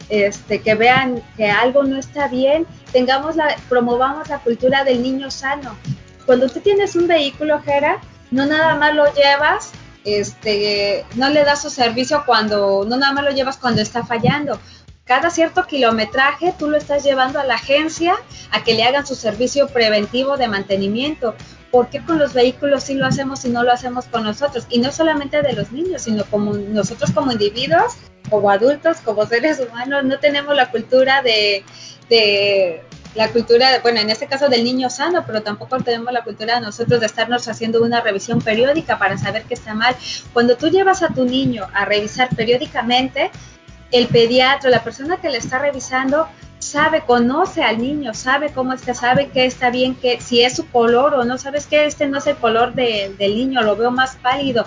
este, 0.09 0.61
que 0.61 0.77
vean 0.77 1.23
que 1.37 1.51
algo 1.51 1.83
no 1.83 1.99
está 1.99 2.29
bien, 2.29 2.67
tengamos 2.93 3.35
la, 3.35 3.57
promovamos 3.69 4.29
la 4.29 4.39
cultura 4.39 4.85
del 4.85 5.03
niño 5.03 5.31
sano. 5.31 5.77
Cuando 6.27 6.49
tú 6.49 6.61
tienes 6.61 6.95
un 6.95 7.09
vehículo, 7.09 7.61
Jera, 7.63 8.01
no 8.35 8.47
nada 8.47 8.75
más 8.75 8.95
lo 8.95 9.05
llevas, 9.15 9.71
este, 10.05 11.07
no 11.15 11.31
le 11.31 11.45
das 11.45 11.63
su 11.63 11.71
servicio 11.71 12.25
cuando, 12.27 12.85
no 12.85 12.97
nada 12.97 13.13
más 13.13 13.25
lo 13.25 13.31
llevas 13.31 13.57
cuando 13.57 13.81
está 13.81 14.05
fallando, 14.05 14.59
cada 15.05 15.31
cierto 15.31 15.67
kilometraje 15.67 16.53
tú 16.59 16.69
lo 16.69 16.77
estás 16.77 17.05
llevando 17.05 17.39
a 17.39 17.45
la 17.45 17.55
agencia 17.55 18.17
a 18.51 18.65
que 18.65 18.75
le 18.75 18.83
hagan 18.83 19.07
su 19.07 19.15
servicio 19.15 19.69
preventivo 19.69 20.37
de 20.37 20.49
mantenimiento. 20.49 21.35
¿Por 21.71 21.91
qué 21.91 22.03
con 22.03 22.19
los 22.19 22.33
vehículos 22.33 22.85
sí 22.85 22.95
lo 22.95 23.07
hacemos 23.07 23.45
y 23.45 23.51
no 23.51 23.63
lo 23.63 23.73
hacemos 23.73 24.07
con 24.07 24.25
nosotros? 24.25 24.67
Y 24.71 24.79
no 24.79 24.91
solamente 24.91 25.43
de 25.43 25.53
los 25.53 25.71
niños, 25.73 26.03
sino 26.03 26.25
como 26.25 26.55
nosotros 26.55 27.11
como 27.13 27.33
individuos, 27.33 27.95
como 28.31 28.51
adultos, 28.51 28.97
como 29.05 29.27
seres 29.27 29.61
humanos, 29.61 30.05
no 30.05 30.19
tenemos 30.19 30.57
la 30.57 30.71
cultura 30.71 31.21
de, 31.23 31.65
de 32.09 32.83
la 33.15 33.31
cultura, 33.31 33.79
bueno, 33.83 34.01
en 34.01 34.11
este 34.11 34.27
caso 34.27 34.49
del 34.49 34.65
niño 34.65 34.91
sano, 34.91 35.25
pero 35.27 35.43
tampoco 35.43 35.79
tenemos 35.79 36.13
la 36.13 36.25
cultura 36.25 36.57
de 36.57 36.61
nosotros 36.61 37.01
de 37.01 37.07
estarnos 37.07 37.47
haciendo 37.47 37.83
una 37.83 38.01
revisión 38.01 38.41
periódica 38.41 38.99
para 38.99 39.17
saber 39.17 39.45
qué 39.45 39.55
está 39.55 39.75
mal. 39.75 39.95
Cuando 40.33 40.57
tú 40.57 40.69
llevas 40.69 41.03
a 41.03 41.09
tu 41.09 41.25
niño 41.25 41.67
a 41.73 41.85
revisar 41.85 42.29
periódicamente, 42.35 43.31
el 43.93 44.09
pediatra, 44.09 44.71
la 44.71 44.83
persona 44.83 45.19
que 45.19 45.31
le 45.31 45.39
está 45.39 45.61
revisando, 45.61 46.27
sabe, 46.59 47.03
conoce 47.03 47.63
al 47.63 47.79
niño, 47.79 48.15
sabe 48.15 48.51
cómo 48.51 48.73
está, 48.73 48.95
sabe 48.95 49.29
qué 49.29 49.47
está 49.47 49.71
bien, 49.71 49.95
que 49.95 50.21
si 50.21 50.43
es 50.43 50.57
su 50.57 50.69
color 50.69 51.15
o 51.15 51.25
no, 51.25 51.39
sabes 51.39 51.67
que 51.67 51.87
este 51.87 52.09
no 52.09 52.19
es 52.19 52.27
el 52.27 52.37
color 52.37 52.75
del 52.75 53.17
niño, 53.19 53.63
lo 53.63 53.77
veo 53.77 53.93
más 53.93 54.17
pálido 54.17 54.67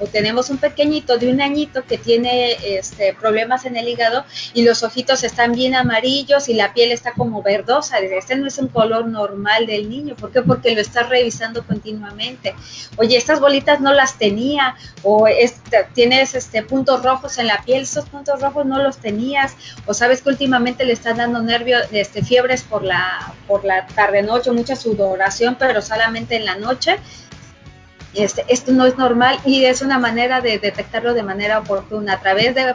o 0.00 0.06
tenemos 0.06 0.50
un 0.50 0.58
pequeñito 0.58 1.18
de 1.18 1.30
un 1.30 1.40
añito 1.40 1.84
que 1.84 1.98
tiene 1.98 2.56
este, 2.64 3.14
problemas 3.14 3.64
en 3.64 3.76
el 3.76 3.88
hígado 3.88 4.24
y 4.54 4.62
los 4.62 4.82
ojitos 4.82 5.24
están 5.24 5.52
bien 5.52 5.74
amarillos 5.74 6.48
y 6.48 6.54
la 6.54 6.72
piel 6.72 6.92
está 6.92 7.12
como 7.12 7.42
verdosa. 7.42 7.98
Este 7.98 8.36
no 8.36 8.46
es 8.46 8.58
un 8.58 8.68
color 8.68 9.06
normal 9.06 9.66
del 9.66 9.88
niño. 9.88 10.14
¿Por 10.16 10.32
qué? 10.32 10.42
Porque 10.42 10.74
lo 10.74 10.80
estás 10.80 11.08
revisando 11.08 11.64
continuamente. 11.64 12.54
Oye, 12.96 13.16
estas 13.16 13.40
bolitas 13.40 13.80
no 13.80 13.92
las 13.92 14.18
tenía 14.18 14.76
o 15.02 15.26
este, 15.26 15.86
tienes 15.94 16.34
este, 16.34 16.62
puntos 16.62 17.02
rojos 17.02 17.38
en 17.38 17.46
la 17.46 17.62
piel, 17.62 17.82
esos 17.82 18.08
puntos 18.08 18.40
rojos 18.40 18.66
no 18.66 18.82
los 18.82 18.98
tenías 18.98 19.54
o 19.86 19.94
sabes 19.94 20.22
que 20.22 20.30
últimamente 20.30 20.84
le 20.84 20.92
están 20.92 21.16
dando 21.16 21.40
nervios, 21.42 21.82
este, 21.92 22.22
fiebres 22.22 22.62
por 22.62 22.84
la, 22.84 23.34
por 23.46 23.64
la 23.64 23.86
tarde-noche, 23.86 24.50
mucha 24.52 24.76
sudoración, 24.76 25.56
pero 25.58 25.82
solamente 25.82 26.36
en 26.36 26.44
la 26.44 26.56
noche 26.56 26.98
este, 28.14 28.44
esto 28.48 28.72
no 28.72 28.86
es 28.86 28.96
normal 28.96 29.38
y 29.44 29.64
es 29.64 29.82
una 29.82 29.98
manera 29.98 30.40
de 30.40 30.58
detectarlo 30.58 31.12
de 31.12 31.22
manera 31.22 31.58
oportuna 31.58 32.14
a 32.14 32.20
través 32.20 32.54
de, 32.54 32.74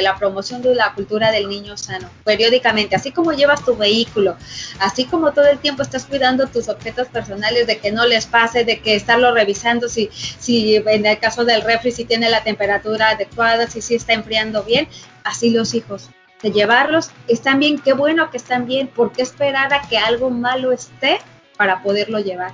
la 0.00 0.16
promoción 0.16 0.62
de 0.62 0.74
la 0.74 0.94
cultura 0.94 1.32
del 1.32 1.48
niño 1.48 1.76
sano, 1.76 2.08
periódicamente, 2.24 2.94
así 2.94 3.10
como 3.10 3.32
llevas 3.32 3.64
tu 3.64 3.76
vehículo, 3.76 4.36
así 4.78 5.06
como 5.06 5.32
todo 5.32 5.46
el 5.46 5.58
tiempo 5.58 5.82
estás 5.82 6.04
cuidando 6.06 6.46
tus 6.46 6.68
objetos 6.68 7.08
personales 7.08 7.66
de 7.66 7.78
que 7.78 7.90
no 7.90 8.06
les 8.06 8.26
pase, 8.26 8.64
de 8.64 8.80
que 8.80 8.94
estarlo 8.94 9.34
revisando 9.34 9.88
si, 9.88 10.08
si 10.12 10.76
en 10.76 11.04
el 11.04 11.18
caso 11.18 11.44
del 11.44 11.62
refri 11.62 11.90
si 11.90 12.04
tiene 12.04 12.30
la 12.30 12.44
temperatura 12.44 13.10
adecuada, 13.10 13.66
si 13.66 13.80
sí 13.80 13.96
está 13.96 14.12
enfriando 14.12 14.62
bien, 14.62 14.88
así 15.24 15.50
los 15.50 15.74
hijos 15.74 16.10
de 16.42 16.52
llevarlos, 16.52 17.10
están 17.26 17.58
bien, 17.58 17.78
qué 17.78 17.92
bueno 17.92 18.30
que 18.30 18.36
están 18.36 18.66
bien, 18.66 18.86
¿por 18.86 19.12
qué 19.12 19.22
esperar 19.22 19.74
a 19.74 19.82
que 19.88 19.98
algo 19.98 20.30
malo 20.30 20.72
esté 20.72 21.18
para 21.56 21.82
poderlo 21.82 22.20
llevar? 22.20 22.52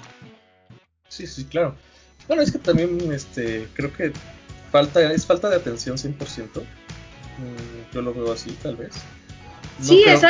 Sí, 1.09 1.27
sí, 1.27 1.45
claro. 1.45 1.77
Bueno, 2.31 2.45
es 2.45 2.53
que 2.53 2.61
también 2.61 3.11
este, 3.13 3.67
creo 3.75 3.93
que 3.93 4.13
falta 4.71 5.13
es 5.13 5.27
falta 5.27 5.51
de 5.51 5.57
atención 5.57 5.97
100%. 5.97 6.61
Mm, 6.61 7.93
yo 7.93 8.03
lo 8.03 8.15
veo 8.15 8.33
así, 8.33 8.57
tal 8.63 8.77
vez. 8.77 8.93
sí, 9.81 10.05
es, 10.07 10.23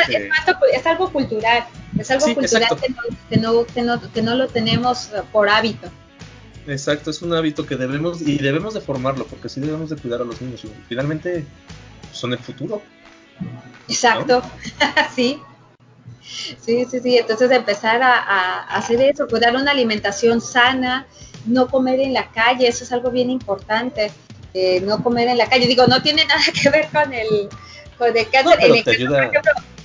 algo 0.87 1.11
cultural. 1.11 1.63
Es 1.99 2.09
algo 2.09 2.33
cultural 2.33 2.69
que 3.29 3.37
no, 3.37 3.67
que, 3.67 3.83
no, 3.83 4.11
que, 4.11 4.21
no, 4.23 4.35
lo 4.35 4.47
tenemos 4.47 5.11
por 5.31 5.47
hábito. 5.47 5.91
Exacto, 6.65 7.11
es 7.11 7.21
un 7.21 7.35
hábito 7.35 7.67
que 7.67 7.75
debemos 7.75 8.19
y 8.23 8.39
debemos 8.39 8.73
de 8.73 8.81
formarlo 8.81 9.27
porque 9.27 9.47
sí 9.47 9.61
debemos 9.61 9.91
de 9.91 9.97
cuidar 9.97 10.21
a 10.21 10.25
los 10.25 10.41
niños. 10.41 10.63
Finalmente 10.89 11.45
son 12.11 12.33
el 12.33 12.39
futuro. 12.39 12.81
Exacto, 13.87 14.41
sí. 15.15 15.39
Sí, 16.23 16.83
sí, 16.89 16.99
sí. 16.99 17.15
Entonces 17.19 17.51
empezar 17.51 18.01
a, 18.01 18.17
a, 18.17 18.59
hacer 18.75 18.99
eso, 19.01 19.27
cuidar 19.27 19.55
una 19.55 19.69
alimentación 19.69 20.41
sana, 20.41 21.05
no 21.45 21.67
comer 21.67 21.99
en 21.99 22.13
la 22.13 22.31
calle, 22.31 22.67
eso 22.67 22.83
es 22.83 22.91
algo 22.91 23.11
bien 23.11 23.29
importante, 23.29 24.11
eh, 24.53 24.81
no 24.81 25.03
comer 25.03 25.27
en 25.29 25.37
la 25.37 25.47
calle. 25.47 25.67
Digo, 25.67 25.87
no 25.87 26.01
tiene 26.01 26.25
nada 26.27 26.41
que 26.53 26.69
ver 26.69 26.87
con 26.91 27.13
el, 27.13 27.49
con 27.97 28.15
el 28.15 28.29
cáncer. 28.29 28.83
te 28.83 28.91
ayuda... 28.91 29.31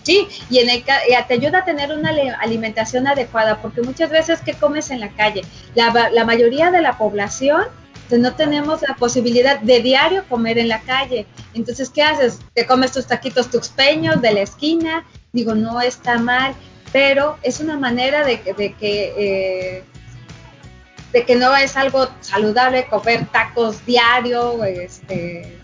sí, 0.02 0.28
y 0.50 0.58
en 0.58 0.70
el, 0.70 0.84
te 0.84 1.34
ayuda 1.34 1.58
a 1.58 1.64
tener 1.64 1.92
una 1.92 2.10
alimentación 2.40 3.06
adecuada, 3.06 3.60
porque 3.60 3.82
muchas 3.82 4.10
veces, 4.10 4.40
¿qué 4.44 4.54
comes 4.54 4.90
en 4.90 5.00
la 5.00 5.10
calle? 5.10 5.42
La, 5.74 6.10
la 6.12 6.24
mayoría 6.24 6.70
de 6.70 6.82
la 6.82 6.98
población 6.98 7.64
pues, 8.08 8.20
no 8.20 8.34
tenemos 8.34 8.82
la 8.82 8.94
posibilidad 8.94 9.60
de 9.60 9.80
diario 9.80 10.24
comer 10.28 10.58
en 10.58 10.68
la 10.68 10.80
calle. 10.80 11.26
Entonces, 11.54 11.90
¿qué 11.90 12.02
haces? 12.02 12.38
Te 12.54 12.66
comes 12.66 12.92
tus 12.92 13.06
taquitos 13.06 13.50
tuxpeños 13.50 14.20
de 14.22 14.32
la 14.32 14.40
esquina. 14.42 15.04
Digo, 15.32 15.54
no 15.54 15.80
está 15.80 16.18
mal, 16.18 16.54
pero 16.92 17.36
es 17.42 17.60
una 17.60 17.76
manera 17.76 18.24
de, 18.24 18.40
de 18.56 18.74
que 18.74 19.14
eh, 19.18 19.84
de 21.16 21.24
que 21.24 21.34
no 21.34 21.56
es 21.56 21.78
algo 21.78 22.08
saludable 22.20 22.86
comer 22.88 23.26
tacos 23.32 23.86
diario, 23.86 24.62
este, 24.64 25.56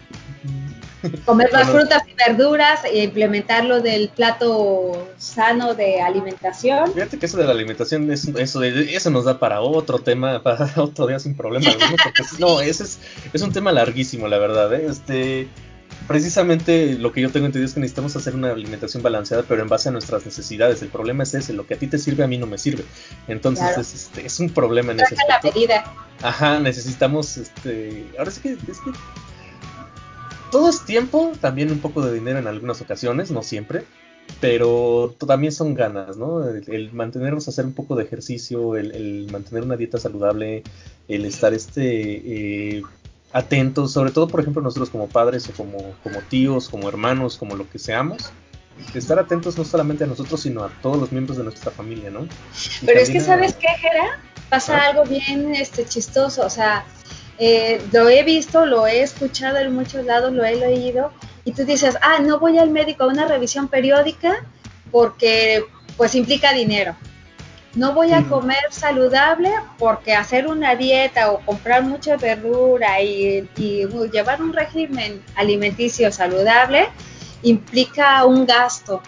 comer 1.27 1.51
las 1.53 1.69
frutas 1.69 2.03
y 2.09 2.15
verduras 2.15 2.81
e 2.87 3.05
implementarlo 3.05 3.83
del 3.83 4.09
plato 4.09 5.13
sano 5.19 5.75
de 5.75 6.01
alimentación. 6.01 6.95
Fíjate 6.95 7.19
que 7.19 7.27
eso 7.27 7.37
de 7.37 7.45
la 7.45 7.51
alimentación, 7.51 8.11
eso, 8.11 8.63
eso 8.63 9.11
nos 9.11 9.27
da 9.27 9.39
para 9.39 9.61
otro 9.61 9.99
tema, 9.99 10.43
para 10.43 10.73
otro 10.77 11.07
día 11.07 11.19
sin 11.19 11.37
problema 11.37 11.71
porque 12.03 12.23
no, 12.39 12.63
ese 12.63 12.85
es, 12.85 12.99
es 13.35 13.43
un 13.43 13.53
tema 13.53 13.73
larguísimo, 13.73 14.29
la 14.29 14.39
verdad. 14.39 14.73
¿eh? 14.73 14.87
Este, 14.89 15.49
precisamente 16.07 16.95
lo 16.99 17.13
que 17.13 17.21
yo 17.21 17.31
tengo 17.31 17.47
entendido 17.47 17.67
es 17.67 17.75
que 17.75 17.81
necesitamos 17.81 18.15
hacer 18.17 18.35
una 18.35 18.51
alimentación 18.51 19.03
balanceada, 19.03 19.45
pero 19.47 19.63
en 19.63 19.69
base 19.69 19.89
a 19.89 19.93
nuestras 19.93 20.25
necesidades. 20.25 20.83
El 20.83 20.89
problema 20.89 21.23
es 21.23 21.35
ese, 21.35 21.53
lo 21.53 21.67
que 21.67 21.75
a 21.75 21.79
ti 21.79 21.87
te 21.87 21.99
sirve 21.99 22.25
a 22.25 22.27
mí 22.27 22.39
no 22.39 22.47
me 22.47 22.59
sirve. 22.59 22.85
Entonces 23.29 23.79
es, 23.79 23.95
este, 23.95 24.27
es, 24.27 24.41
un 24.41 24.51
problema 24.51 24.93
en 24.93 25.01
ese 25.01 25.15
aspecto. 25.15 25.73
Ajá, 26.23 26.61
necesitamos, 26.61 27.37
este, 27.37 28.07
ahora 28.19 28.31
sí 28.31 28.41
que, 28.41 28.53
es 28.53 28.79
que 28.79 28.93
todo 30.51 30.69
es 30.69 30.85
tiempo, 30.85 31.33
también 31.41 31.71
un 31.71 31.81
poco 31.81 32.05
de 32.05 32.13
dinero 32.13 32.39
en 32.39 32.47
algunas 32.47 32.81
ocasiones, 32.81 33.31
no 33.31 33.43
siempre, 33.43 33.85
pero 34.41 35.15
también 35.27 35.53
son 35.53 35.75
ganas, 35.75 36.17
¿no? 36.17 36.47
El, 36.49 36.93
mantenernos 36.93 37.49
a 37.49 37.51
hacer 37.51 37.65
un 37.65 37.73
poco 37.73 37.97
de 37.97 38.05
ejercicio, 38.05 38.77
el, 38.77 39.29
mantener 39.33 39.65
una 39.65 39.77
dieta 39.77 39.99
saludable, 39.99 40.63
el 41.09 41.25
estar 41.25 41.55
este 41.55 42.77
eh, 42.77 42.83
atentos, 43.33 43.93
sobre 43.93 44.11
todo 44.11 44.29
por 44.29 44.41
ejemplo 44.41 44.63
nosotros 44.63 44.91
como 44.91 45.09
padres 45.09 45.49
o 45.49 45.53
como, 45.53 45.95
como 46.03 46.21
tíos, 46.23 46.69
como 46.69 46.89
hermanos, 46.89 47.37
como 47.37 47.57
lo 47.57 47.69
que 47.69 47.79
seamos, 47.79 48.31
estar 48.95 49.19
atentos 49.19 49.57
no 49.57 49.65
solamente 49.65 50.05
a 50.05 50.07
nosotros, 50.07 50.43
sino 50.43 50.65
a 50.65 50.71
todos 50.83 50.99
los 50.99 51.13
miembros 51.13 51.39
de 51.39 51.45
nuestra 51.45 51.71
familia, 51.71 52.11
¿no? 52.11 52.27
Pero 52.85 53.01
es 53.01 53.11
que, 53.11 53.21
¿sabes 53.21 53.55
qué, 53.55 53.69
Jera? 53.69 54.19
Pasa 54.49 54.77
¿Ah? 54.77 54.89
algo 54.91 55.05
bien 55.05 55.55
este, 55.55 55.87
chistoso, 55.87 56.45
o 56.45 56.51
sea, 56.51 56.85
eh, 57.39 57.81
lo 57.93 58.09
he 58.09 58.23
visto, 58.23 58.67
lo 58.67 58.87
he 58.87 59.03
escuchado 59.03 59.59
en 59.59 59.75
muchos 59.75 60.05
lados, 60.05 60.33
lo 60.33 60.45
he 60.45 60.57
leído, 60.57 61.11
y 61.45 61.53
tú 61.53 61.65
dices, 61.65 61.97
ah, 62.03 62.19
no 62.21 62.39
voy 62.39 62.59
al 62.59 62.71
médico 62.71 63.05
a 63.05 63.09
una 63.09 63.27
revisión 63.27 63.69
periódica 63.69 64.45
porque 64.91 65.65
pues 65.97 66.15
implica 66.15 66.53
dinero 66.53 66.95
no 67.75 67.95
voy 67.95 68.13
a 68.13 68.23
comer 68.25 68.63
saludable 68.71 69.51
porque 69.79 70.15
hacer 70.15 70.47
una 70.47 70.77
dieta 70.77 71.33
o 71.33 71.41
comprar 71.41 71.83
mucha 71.83 72.17
verdura 72.17 73.01
y, 73.01 73.49
llevar 74.13 74.43
un 74.43 74.53
régimen 74.53 75.23
alimenticio 75.37 76.13
saludable 76.13 76.89
implica 77.43 78.25
un 78.25 78.47
gasto, 78.47 79.03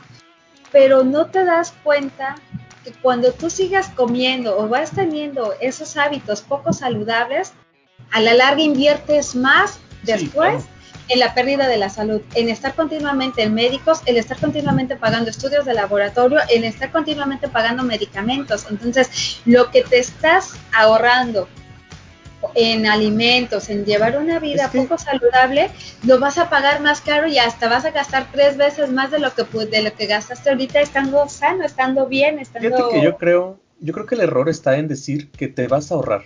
pero 0.73 1.05
no 1.05 1.27
te 1.27 1.45
das 1.45 1.75
cuenta 1.83 2.37
que 2.83 2.93
cuando 2.93 3.33
tú 3.33 3.51
sigas 3.51 3.89
comiendo 3.91 4.59
o 4.59 4.69
vas 4.69 4.91
teniendo 4.91 5.55
esos 5.61 5.97
hábitos 5.97 6.43
poco 6.43 6.73
saludables, 6.73 7.53
a 8.11 8.21
la 8.21 8.35
larga 8.35 8.63
inviertes 8.63 9.35
más 9.35 9.79
después 10.03 10.65
en 11.09 11.21
la 11.21 11.35
pérdida 11.35 11.69
de 11.69 11.77
la 11.77 11.91
salud, 11.91 12.23
en 12.35 12.49
estar 12.49 12.75
continuamente 12.75 13.43
en 13.43 13.55
médicos, 13.55 14.01
en 14.07 14.17
estar 14.17 14.39
continuamente 14.39 14.97
pagando 14.97 15.31
estudios 15.31 15.65
de 15.65 15.75
laboratorio, 15.75 16.39
en 16.49 16.65
estar 16.65 16.91
continuamente 16.91 17.49
pagando 17.49 17.83
medicamentos. 17.83 18.67
Entonces, 18.71 19.41
lo 19.45 19.71
que 19.71 19.83
te 19.83 19.99
estás 19.99 20.55
ahorrando 20.73 21.49
en 22.55 22.87
alimentos, 22.87 23.71
en 23.71 23.85
llevar 23.85 24.19
una 24.19 24.39
vida 24.39 24.71
poco 24.71 24.99
saludable, 24.99 25.71
lo 26.03 26.19
vas 26.19 26.39
a 26.39 26.51
pagar 26.51 26.81
más 26.81 27.01
caro 27.01 27.27
y 27.27 27.39
hasta 27.39 27.69
vas 27.69 27.85
a 27.85 27.91
gastar 27.91 28.27
tres 28.33 28.57
veces 28.57 28.91
más 28.91 29.11
de 29.11 29.19
lo 29.19 29.33
que 29.35 29.45
de 29.67 29.83
lo 29.83 29.95
que 29.95 30.07
gastaste 30.07 30.51
ahorita 30.51 30.81
estando 30.81 31.29
sano, 31.29 31.65
estando 31.65 32.07
bien, 32.07 32.39
estando. 32.39 32.69
Fíjate 32.69 32.95
que 32.95 33.03
yo 33.03 33.17
creo, 33.17 33.59
yo 33.81 33.93
creo 33.93 34.07
que 34.07 34.15
el 34.15 34.23
error 34.23 34.49
está 34.49 34.77
en 34.77 34.89
decir 34.89 35.31
que 35.31 35.49
te 35.49 35.69
vas 35.69 35.91
a 35.91 35.95
ahorrar. 35.95 36.23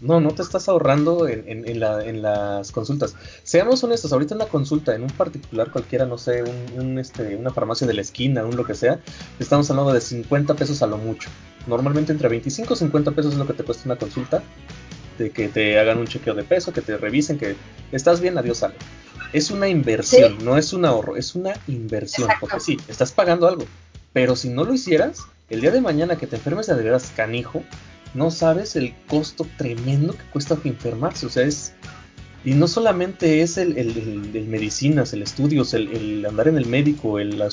No, 0.00 0.20
no 0.20 0.30
te 0.30 0.42
estás 0.42 0.68
ahorrando 0.68 1.26
en, 1.28 2.22
las 2.22 2.72
consultas. 2.72 3.14
Seamos 3.42 3.82
honestos, 3.82 4.12
ahorita 4.12 4.34
en 4.34 4.38
la 4.38 4.46
consulta, 4.46 4.94
en 4.94 5.02
un 5.02 5.10
particular 5.10 5.70
cualquiera, 5.70 6.06
no 6.06 6.18
sé, 6.18 6.44
un, 6.76 6.98
este, 6.98 7.36
una 7.36 7.50
farmacia 7.50 7.86
de 7.86 7.94
la 7.94 8.02
esquina, 8.02 8.44
un 8.44 8.56
lo 8.56 8.64
que 8.64 8.74
sea, 8.74 9.00
estamos 9.38 9.70
hablando 9.70 9.92
de 9.92 10.00
50 10.00 10.54
pesos 10.54 10.82
a 10.82 10.86
lo 10.86 10.98
mucho. 10.98 11.28
Normalmente 11.66 12.12
entre 12.12 12.28
25 12.28 12.74
y 12.74 12.76
50 12.76 13.10
pesos 13.12 13.32
es 13.32 13.38
lo 13.38 13.46
que 13.46 13.54
te 13.54 13.64
cuesta 13.64 13.84
una 13.86 13.96
consulta, 13.96 14.42
de 15.18 15.30
que 15.30 15.48
te 15.48 15.78
hagan 15.78 15.98
un 15.98 16.06
chequeo 16.06 16.34
de 16.34 16.44
peso, 16.44 16.72
que 16.72 16.80
te 16.80 16.96
revisen, 16.96 17.38
que 17.38 17.56
estás 17.92 18.20
bien, 18.20 18.38
adiós, 18.38 18.58
sale. 18.58 18.74
Es 19.32 19.50
una 19.50 19.68
inversión, 19.68 20.38
no 20.42 20.56
es 20.56 20.72
un 20.72 20.84
ahorro, 20.84 21.16
es 21.16 21.34
una 21.34 21.54
inversión, 21.66 22.28
porque 22.40 22.60
sí, 22.60 22.78
estás 22.88 23.12
pagando 23.12 23.46
algo, 23.46 23.64
pero 24.12 24.36
si 24.36 24.48
no 24.48 24.64
lo 24.64 24.72
hicieras, 24.72 25.18
el 25.50 25.60
día 25.60 25.70
de 25.70 25.80
mañana 25.80 26.16
que 26.16 26.26
te 26.26 26.36
enfermes 26.36 26.66
de 26.66 26.74
veras 26.74 27.12
canijo, 27.14 27.62
no 28.14 28.30
sabes 28.30 28.76
el 28.76 28.94
costo 29.08 29.46
tremendo 29.56 30.14
que 30.14 30.24
cuesta 30.24 30.58
enfermarse. 30.64 31.26
O 31.26 31.30
sea, 31.30 31.44
es. 31.44 31.72
Y 32.44 32.52
no 32.52 32.68
solamente 32.68 33.42
es 33.42 33.58
el, 33.58 33.76
el, 33.76 34.46
medicinas, 34.48 35.12
el 35.12 35.22
estudios, 35.22 35.74
el, 35.74 36.24
andar 36.24 36.48
en 36.48 36.56
el 36.56 36.66
médico, 36.66 37.18
la 37.18 37.48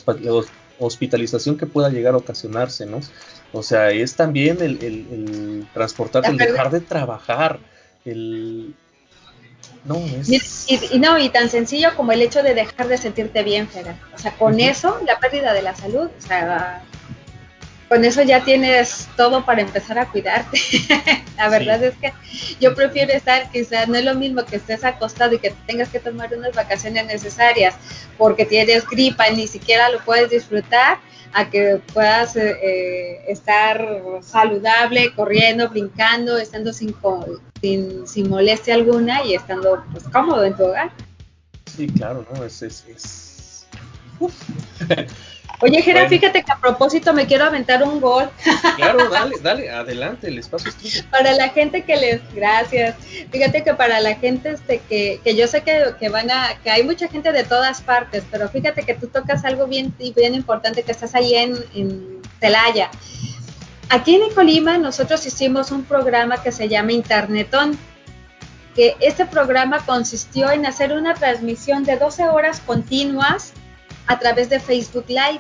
hospitalización 0.80 1.58
que 1.58 1.66
pueda 1.66 1.90
llegar 1.90 2.14
a 2.14 2.18
ocasionarse, 2.18 2.86
¿no? 2.86 3.02
O 3.52 3.64
sea, 3.64 3.90
es 3.92 4.16
también 4.16 4.58
el, 4.62 5.68
transportarte, 5.74 6.30
el 6.30 6.38
dejar 6.38 6.72
de 6.72 6.82
trabajar, 6.82 7.60
el. 8.06 8.76
No, 9.84 9.98
es... 9.98 10.68
y, 10.70 11.00
no, 11.00 11.18
y 11.20 11.30
tan 11.30 11.50
sencillo 11.50 11.90
como 11.96 12.12
el 12.12 12.22
hecho 12.22 12.42
de 12.42 12.54
dejar 12.54 12.88
de 12.88 12.98
sentirte 12.98 13.44
bien, 13.44 13.68
Fera. 13.68 14.00
O 14.14 14.18
sea, 14.18 14.36
con 14.38 14.60
eso, 14.60 15.00
la 15.06 15.20
pérdida 15.20 15.54
de 15.54 15.62
la 15.62 15.76
salud, 15.76 16.10
o 16.18 16.22
sea, 16.22 16.84
con 17.90 18.04
eso 18.04 18.24
ya 18.24 18.44
tienes 18.44 19.08
todo 19.16 19.46
para 19.46 19.62
empezar 19.62 20.00
a 20.00 20.10
cuidarte. 20.10 20.60
la 21.38 21.50
verdad 21.50 21.84
es 21.84 21.96
que 21.96 22.14
yo 22.60 22.74
prefiero 22.74 23.14
estar, 23.14 23.50
quizás 23.52 23.88
no 23.88 23.96
es 23.96 24.04
lo 24.04 24.16
mismo 24.16 24.44
que 24.46 24.56
estés 24.56 24.84
acostado 24.84 25.36
y 25.36 25.40
que 25.40 25.54
tengas 25.68 25.90
que 25.90 26.00
tomar 26.00 26.34
unas 26.34 26.56
vacaciones 26.56 27.06
necesarias 27.06 27.76
porque 28.18 28.46
tienes 28.46 28.88
gripa 28.88 29.30
y 29.30 29.36
ni 29.36 29.48
siquiera 29.48 29.90
lo 29.90 30.00
puedes 30.04 30.30
disfrutar, 30.30 30.98
a 31.36 31.50
que 31.50 31.82
puedas 31.94 32.38
eh, 32.38 32.56
eh, 32.64 33.26
estar 33.28 33.86
saludable, 34.22 35.14
corriendo, 35.14 35.70
brincando, 35.70 36.38
estando 36.38 36.72
sin, 36.72 36.96
sin, 37.60 38.08
sin, 38.08 38.30
molestia 38.30 38.74
alguna 38.74 39.22
y 39.26 39.36
estando 39.36 39.84
pues, 39.92 40.06
cómodo 40.06 40.46
en 40.46 40.56
tu 40.56 40.64
hogar. 40.64 40.92
Sí, 41.66 41.88
claro, 41.88 42.26
¿no? 42.34 42.46
Es, 42.46 42.62
es, 42.62 42.86
es... 42.88 43.68
Oye, 45.66 45.82
Gerard, 45.82 46.10
fíjate 46.10 46.44
que 46.44 46.52
a 46.52 46.58
propósito 46.58 47.12
me 47.12 47.26
quiero 47.26 47.46
aventar 47.46 47.82
un 47.82 48.00
gol. 48.00 48.30
Claro, 48.76 49.10
dale, 49.12 49.36
dale, 49.42 49.70
adelante, 49.72 50.28
el 50.28 50.38
espacio 50.38 50.70
es 50.70 50.76
tuyo. 50.76 51.02
Para 51.10 51.34
la 51.34 51.50
gente 51.50 51.84
que 51.84 51.96
les, 51.96 52.22
gracias. 52.36 52.96
Fíjate 53.32 53.64
que 53.64 53.74
para 53.74 54.00
la 54.00 54.14
gente 54.14 54.52
este 54.52 54.80
que, 54.88 55.20
que 55.24 55.36
yo 55.36 55.48
sé 55.48 55.64
que, 55.64 55.96
que, 56.00 56.10
van 56.10 56.30
a, 56.30 56.60
que 56.64 56.70
hay 56.70 56.84
mucha 56.84 57.08
gente 57.08 57.32
de 57.32 57.44
todas 57.44 57.82
partes, 57.82 58.24
pero 58.30 58.48
fíjate 58.48 58.84
que 58.84 58.94
tú 58.94 59.08
tocas 59.08 59.44
algo 59.44 59.66
bien, 59.66 59.92
bien 59.98 60.36
importante 60.36 60.84
que 60.84 60.92
estás 60.92 61.16
ahí 61.16 61.34
en, 61.34 61.56
en 61.74 62.22
Celaya. 62.40 62.92
Aquí 63.90 64.16
en 64.16 64.34
Colima 64.36 64.78
nosotros 64.78 65.26
hicimos 65.26 65.72
un 65.72 65.84
programa 65.84 66.44
que 66.44 66.52
se 66.52 66.70
llama 66.70 66.92
Internetón 66.92 67.78
que 68.76 68.96
este 69.00 69.26
programa 69.26 69.84
consistió 69.86 70.52
en 70.52 70.66
hacer 70.66 70.92
una 70.92 71.14
transmisión 71.14 71.86
de 71.86 71.96
12 71.98 72.28
horas 72.28 72.60
continuas 72.60 73.54
a 74.08 74.20
través 74.20 74.50
de 74.50 74.60
Facebook 74.60 75.06
Live. 75.08 75.40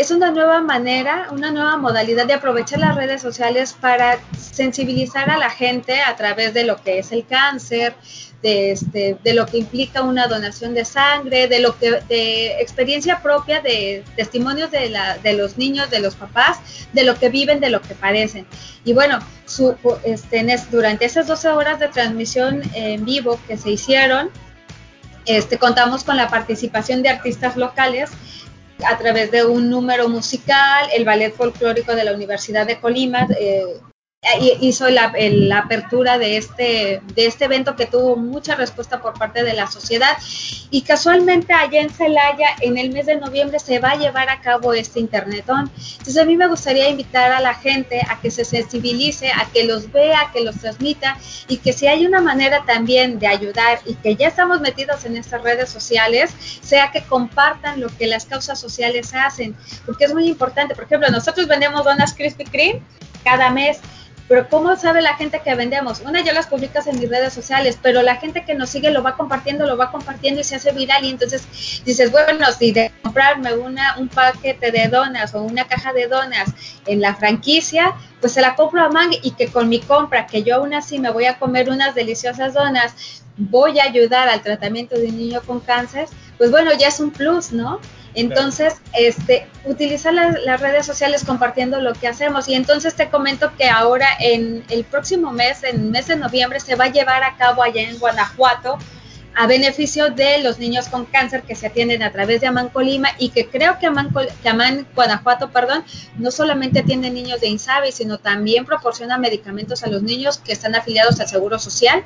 Es 0.00 0.10
una 0.10 0.30
nueva 0.30 0.62
manera, 0.62 1.28
una 1.30 1.50
nueva 1.50 1.76
modalidad 1.76 2.24
de 2.24 2.32
aprovechar 2.32 2.78
las 2.78 2.96
redes 2.96 3.20
sociales 3.20 3.76
para 3.78 4.18
sensibilizar 4.34 5.28
a 5.28 5.36
la 5.36 5.50
gente 5.50 6.00
a 6.00 6.16
través 6.16 6.54
de 6.54 6.64
lo 6.64 6.82
que 6.82 7.00
es 7.00 7.12
el 7.12 7.26
cáncer, 7.26 7.94
de, 8.42 8.72
este, 8.72 9.18
de 9.22 9.34
lo 9.34 9.44
que 9.44 9.58
implica 9.58 10.00
una 10.00 10.26
donación 10.26 10.72
de 10.72 10.86
sangre, 10.86 11.48
de 11.48 11.60
lo 11.60 11.78
que 11.78 12.00
de 12.08 12.62
experiencia 12.62 13.20
propia, 13.20 13.60
de 13.60 14.02
testimonios 14.16 14.70
de, 14.70 14.88
la, 14.88 15.18
de 15.18 15.34
los 15.34 15.58
niños, 15.58 15.90
de 15.90 16.00
los 16.00 16.14
papás, 16.14 16.60
de 16.94 17.04
lo 17.04 17.16
que 17.16 17.28
viven, 17.28 17.60
de 17.60 17.68
lo 17.68 17.82
que 17.82 17.94
padecen. 17.94 18.46
Y 18.86 18.94
bueno, 18.94 19.18
este, 20.04 20.58
durante 20.70 21.04
esas 21.04 21.26
12 21.26 21.48
horas 21.48 21.78
de 21.78 21.88
transmisión 21.88 22.62
en 22.72 23.04
vivo 23.04 23.38
que 23.46 23.58
se 23.58 23.72
hicieron, 23.72 24.30
este, 25.26 25.58
contamos 25.58 26.04
con 26.04 26.16
la 26.16 26.28
participación 26.28 27.02
de 27.02 27.10
artistas 27.10 27.58
locales 27.58 28.10
a 28.88 28.98
través 28.98 29.30
de 29.30 29.44
un 29.44 29.70
número 29.70 30.08
musical, 30.08 30.88
el 30.94 31.04
Ballet 31.04 31.34
Folclórico 31.34 31.94
de 31.94 32.04
la 32.04 32.12
Universidad 32.12 32.66
de 32.66 32.78
Colima, 32.78 33.26
eh, 33.38 33.64
hizo 34.60 34.88
la, 34.90 35.12
apertura 35.56 36.18
de 36.18 36.36
este, 36.36 37.00
de 37.14 37.26
este 37.26 37.46
evento 37.46 37.74
que 37.74 37.86
tuvo 37.86 38.16
mucha 38.16 38.54
respuesta 38.54 39.00
por 39.00 39.14
parte 39.18 39.42
de 39.42 39.54
la 39.54 39.66
sociedad 39.66 40.16
y 40.70 40.82
casualmente 40.82 41.54
allá 41.54 41.80
en 41.80 41.88
Celaya 41.88 42.48
en 42.60 42.76
el 42.76 42.92
mes 42.92 43.06
de 43.06 43.16
noviembre 43.16 43.58
se 43.58 43.78
va 43.78 43.92
a 43.92 43.96
llevar 43.96 44.28
a 44.28 44.42
cabo 44.42 44.74
este 44.74 45.00
internetón. 45.00 45.70
Entonces 45.92 46.18
a 46.18 46.26
mí 46.26 46.36
me 46.36 46.48
gustaría 46.48 46.90
invitar 46.90 47.32
a 47.32 47.40
la 47.40 47.54
gente 47.54 48.02
a 48.08 48.20
que 48.20 48.30
se 48.30 48.44
sensibilice, 48.44 49.30
a 49.32 49.48
que 49.52 49.64
los 49.64 49.90
vea, 49.90 50.30
que 50.34 50.42
los 50.42 50.56
transmita 50.56 51.16
y 51.48 51.56
que 51.56 51.72
si 51.72 51.86
hay 51.86 52.04
una 52.04 52.20
manera 52.20 52.64
también 52.66 53.18
de 53.18 53.26
ayudar 53.26 53.80
y 53.86 53.94
que 53.94 54.16
ya 54.16 54.28
estamos 54.28 54.60
metidos 54.60 55.06
en 55.06 55.16
estas 55.16 55.42
redes 55.42 55.70
sociales, 55.70 56.34
sea 56.62 56.90
que 56.92 57.02
compartan 57.02 57.80
lo 57.80 57.88
que 57.88 58.06
las 58.06 58.26
causas 58.26 58.60
sociales 58.60 59.14
hacen, 59.14 59.56
porque 59.86 60.04
es 60.04 60.12
muy 60.12 60.26
importante. 60.28 60.74
Por 60.74 60.84
ejemplo, 60.84 61.08
nosotros 61.08 61.48
vendemos 61.48 61.84
donas 61.84 62.12
Krispy 62.12 62.44
Kreme 62.44 62.82
cada 63.24 63.50
mes 63.50 63.80
pero 64.30 64.48
¿cómo 64.48 64.76
sabe 64.76 65.02
la 65.02 65.16
gente 65.16 65.40
que 65.44 65.56
vendemos? 65.56 66.02
Una, 66.06 66.22
ya 66.22 66.32
las 66.32 66.46
publicas 66.46 66.86
en 66.86 67.00
mis 67.00 67.10
redes 67.10 67.32
sociales, 67.32 67.76
pero 67.82 68.00
la 68.00 68.14
gente 68.14 68.44
que 68.44 68.54
nos 68.54 68.70
sigue 68.70 68.92
lo 68.92 69.02
va 69.02 69.16
compartiendo, 69.16 69.66
lo 69.66 69.76
va 69.76 69.90
compartiendo 69.90 70.40
y 70.40 70.44
se 70.44 70.54
hace 70.54 70.70
viral. 70.70 71.04
Y 71.04 71.10
entonces 71.10 71.82
dices, 71.84 72.12
bueno, 72.12 72.46
si 72.56 72.70
de 72.70 72.92
comprarme 73.02 73.54
una, 73.54 73.96
un 73.98 74.06
paquete 74.06 74.70
de 74.70 74.86
donas 74.86 75.34
o 75.34 75.42
una 75.42 75.66
caja 75.66 75.92
de 75.92 76.06
donas 76.06 76.48
en 76.86 77.00
la 77.00 77.16
franquicia, 77.16 77.92
pues 78.20 78.32
se 78.34 78.40
la 78.40 78.54
compro 78.54 78.84
a 78.84 78.88
Mang 78.88 79.10
y 79.20 79.32
que 79.32 79.48
con 79.48 79.68
mi 79.68 79.80
compra, 79.80 80.28
que 80.28 80.44
yo 80.44 80.54
aún 80.54 80.74
así 80.74 81.00
me 81.00 81.10
voy 81.10 81.24
a 81.24 81.40
comer 81.40 81.68
unas 81.68 81.96
deliciosas 81.96 82.54
donas, 82.54 83.24
voy 83.36 83.80
a 83.80 83.84
ayudar 83.86 84.28
al 84.28 84.42
tratamiento 84.42 84.94
de 84.94 85.08
un 85.08 85.16
niño 85.16 85.40
con 85.44 85.58
cáncer, 85.58 86.06
pues 86.38 86.52
bueno, 86.52 86.70
ya 86.78 86.86
es 86.86 87.00
un 87.00 87.10
plus, 87.10 87.50
¿no? 87.50 87.80
Entonces, 88.14 88.74
este, 88.92 89.46
utilizar 89.64 90.12
las, 90.12 90.60
redes 90.60 90.84
sociales 90.84 91.24
compartiendo 91.24 91.80
lo 91.80 91.92
que 91.92 92.08
hacemos. 92.08 92.48
Y 92.48 92.54
entonces 92.54 92.94
te 92.94 93.08
comento 93.08 93.52
que 93.56 93.68
ahora 93.68 94.08
en 94.18 94.64
el 94.68 94.84
próximo 94.84 95.32
mes, 95.32 95.62
en 95.62 95.76
el 95.76 95.90
mes 95.90 96.08
de 96.08 96.16
noviembre, 96.16 96.60
se 96.60 96.74
va 96.74 96.84
a 96.84 96.92
llevar 96.92 97.22
a 97.22 97.36
cabo 97.36 97.62
allá 97.62 97.82
en 97.82 97.98
Guanajuato 97.98 98.78
a 99.36 99.46
beneficio 99.46 100.10
de 100.10 100.42
los 100.42 100.58
niños 100.58 100.88
con 100.88 101.04
cáncer 101.04 101.42
que 101.42 101.54
se 101.54 101.68
atienden 101.68 102.02
a 102.02 102.10
través 102.10 102.40
de 102.40 102.48
Amán 102.48 102.68
Colima 102.68 103.10
y 103.16 103.30
que 103.30 103.48
creo 103.48 103.78
que 103.78 103.86
Amán, 103.86 104.86
Guanajuato, 104.94 105.50
perdón, 105.50 105.84
no 106.18 106.32
solamente 106.32 106.80
atiende 106.80 107.10
niños 107.10 107.40
de 107.40 107.46
INSABI, 107.46 107.92
sino 107.92 108.18
también 108.18 108.66
proporciona 108.66 109.18
medicamentos 109.18 109.84
a 109.84 109.88
los 109.88 110.02
niños 110.02 110.38
que 110.38 110.52
están 110.52 110.74
afiliados 110.74 111.20
al 111.20 111.28
Seguro 111.28 111.60
Social 111.60 112.04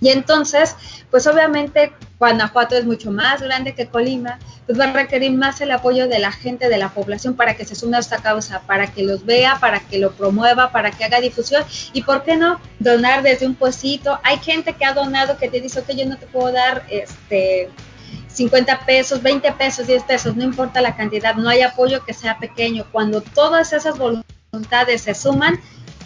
y 0.00 0.10
entonces, 0.10 0.76
pues 1.10 1.26
obviamente 1.26 1.92
Guanajuato 2.18 2.76
es 2.76 2.84
mucho 2.84 3.10
más 3.10 3.40
grande 3.40 3.74
que 3.74 3.86
Colima, 3.86 4.38
pues 4.66 4.78
va 4.78 4.84
a 4.84 4.92
requerir 4.92 5.32
más 5.32 5.60
el 5.60 5.70
apoyo 5.70 6.08
de 6.08 6.18
la 6.18 6.32
gente, 6.32 6.68
de 6.68 6.76
la 6.76 6.88
población, 6.88 7.34
para 7.34 7.56
que 7.56 7.64
se 7.64 7.74
sume 7.74 7.96
a 7.96 8.00
esta 8.00 8.18
causa, 8.18 8.60
para 8.66 8.88
que 8.88 9.04
los 9.04 9.24
vea, 9.24 9.58
para 9.60 9.80
que 9.80 9.98
lo 9.98 10.12
promueva, 10.12 10.72
para 10.72 10.90
que 10.90 11.04
haga 11.04 11.20
difusión 11.20 11.64
y, 11.92 12.02
¿por 12.02 12.24
qué 12.24 12.36
no?, 12.36 12.60
donar 12.78 13.22
desde 13.22 13.46
un 13.46 13.54
puestito. 13.54 14.18
Hay 14.24 14.38
gente 14.38 14.72
que 14.72 14.84
ha 14.84 14.94
donado 14.94 15.38
que 15.38 15.48
te 15.48 15.60
dice, 15.60 15.80
ok, 15.80 15.90
yo 15.92 16.06
no 16.06 16.18
te 16.18 16.26
puedo 16.26 16.52
dar 16.52 16.84
este 16.90 17.70
50 18.28 18.86
pesos, 18.86 19.22
20 19.22 19.52
pesos, 19.52 19.86
10 19.86 20.02
pesos, 20.04 20.36
no 20.36 20.44
importa 20.44 20.80
la 20.80 20.96
cantidad, 20.96 21.34
no 21.34 21.48
hay 21.48 21.62
apoyo 21.62 22.04
que 22.04 22.14
sea 22.14 22.38
pequeño. 22.38 22.86
Cuando 22.92 23.20
todas 23.20 23.72
esas 23.72 23.98
voluntades 23.98 25.02
se 25.02 25.14
suman, 25.14 25.60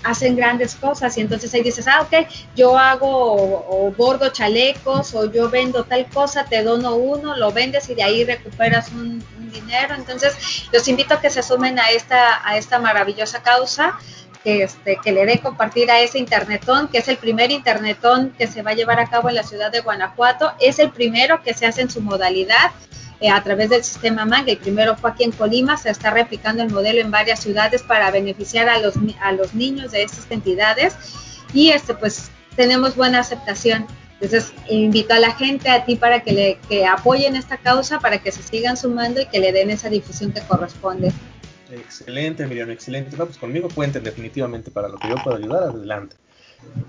hacen 0.05 0.36
grandes 0.36 0.74
cosas 0.74 1.16
y 1.16 1.20
entonces 1.20 1.53
ahí 1.55 1.62
dices, 1.62 1.86
ah, 1.88 2.03
ok, 2.03 2.28
yo 2.57 2.76
hago 2.78 3.09
o, 3.09 3.92
bordo 3.92 4.30
chalecos 4.30 5.14
o 5.14 5.30
yo 5.30 5.48
vendo 5.48 5.84
tal 5.84 6.07
cosa, 6.07 6.44
te 6.44 6.62
dono 6.62 6.94
uno, 6.96 7.36
lo 7.36 7.53
vendes 7.53 7.88
y 7.88 7.94
de 7.94 8.03
ahí 8.03 8.24
recuperas 8.24 8.90
un, 8.90 9.24
dinero. 9.53 9.94
Entonces, 9.94 10.66
los 10.72 10.88
invito 10.88 11.12
a 11.12 11.20
que 11.20 11.28
se 11.28 11.42
sumen 11.42 11.78
a 11.78 11.90
esta, 11.90 12.40
a 12.48 12.57
esta 12.57 12.78
maravillosa 12.78 13.42
causa. 13.42 13.98
Que, 14.42 14.64
este, 14.64 14.98
que 15.05 15.12
le 15.12 15.24
dé 15.24 15.38
compartir 15.38 15.88
a 15.90 16.00
ese 16.00 16.18
internetón, 16.18 16.88
que 16.88 16.98
es 16.98 17.07
el 17.07 17.16
primer 17.16 17.53
internetón 17.53 18.30
que 18.36 18.48
se 18.48 18.62
va 18.62 18.72
a 18.72 18.74
llevar 18.74 18.98
a 18.98 19.09
cabo 19.09 19.28
en 19.28 19.36
la 19.36 19.44
ciudad 19.44 19.70
de 19.70 19.80
Guanajuato. 19.80 20.53
Es 20.59 20.80
el 20.80 20.90
primero 20.90 21.42
que 21.44 21.55
se 21.55 21.64
hace 21.64 21.82
en 21.82 21.90
su 21.90 22.00
modalidad 22.00 22.72
eh, 23.23 23.31
a 23.31 23.43
través 23.43 23.70
del 23.70 23.85
sistema 23.85 24.25
Manga. 24.25 24.53
El 24.53 24.59
primero 24.59 24.97
fue 24.97 25.11
aquí 25.11 25.25
en 25.25 25.33
Colima, 25.33 25.77
se 25.77 25.91
está 25.91 26.11
replicando 26.11 26.62
el 26.62 26.70
modelo 26.70 27.01
en 27.01 27.11
varias 27.11 27.41
ciudades 27.41 27.83
para 27.83 28.11
beneficiar 28.11 28.68
a 28.68 28.79
los, 28.79 28.95
a 29.20 29.33
los 29.33 29.55
niños 29.55 29.93
de 29.93 30.03
estas 30.03 30.31
entidades. 30.31 30.95
Y 31.55 31.70
este, 31.70 31.95
pues 31.95 32.31
tenemos 32.57 32.97
buena 32.97 33.20
aceptación. 33.20 33.87
Entonces, 34.20 34.53
invito 34.68 35.14
a 35.14 35.18
la 35.18 35.33
gente, 35.35 35.68
a 35.68 35.85
ti, 35.85 35.97
para 35.97 36.20
que, 36.20 36.33
le, 36.33 36.59
que 36.68 36.87
apoyen 36.87 37.35
esta 37.37 37.57
causa, 37.57 37.99
para 37.99 38.18
que 38.18 38.31
se 38.31 38.43
sigan 38.43 38.77
sumando 38.77 39.20
y 39.20 39.27
que 39.27 39.41
le 39.41 39.53
den 39.53 39.70
esa 39.70 39.89
difusión 39.89 40.33
que 40.33 40.41
corresponde. 40.41 41.12
Excelente, 41.70 42.47
Miriam, 42.47 42.70
excelente. 42.70 43.16
No, 43.16 43.27
pues 43.27 43.39
conmigo 43.39 43.68
cuenten 43.75 44.05
definitivamente 44.05 44.70
para 44.70 44.89
lo 44.89 44.99
que 44.99 45.09
yo 45.09 45.16
pueda 45.25 45.39
ayudar, 45.39 45.62
adelante. 45.64 46.16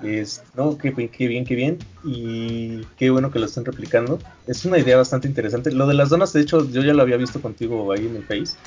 Es, 0.03 0.43
no, 0.55 0.77
qué, 0.77 0.93
qué, 1.09 1.27
bien, 1.27 1.45
qué 1.45 1.55
bien. 1.55 1.79
Y 2.03 2.83
qué 2.97 3.09
bueno 3.09 3.31
que 3.31 3.39
lo 3.39 3.45
estén 3.45 3.65
replicando. 3.65 4.19
Es 4.47 4.65
una 4.65 4.77
idea 4.77 4.97
bastante 4.97 5.27
interesante. 5.27 5.71
Lo 5.71 5.87
de 5.87 5.93
las 5.93 6.09
donas, 6.09 6.33
de 6.33 6.41
hecho, 6.41 6.69
yo 6.69 6.81
ya 6.81 6.93
lo 6.93 7.01
había 7.01 7.17
visto 7.17 7.41
contigo 7.41 7.91
ahí 7.91 8.05
en 8.05 8.15
el 8.17 8.23
Face. 8.23 8.57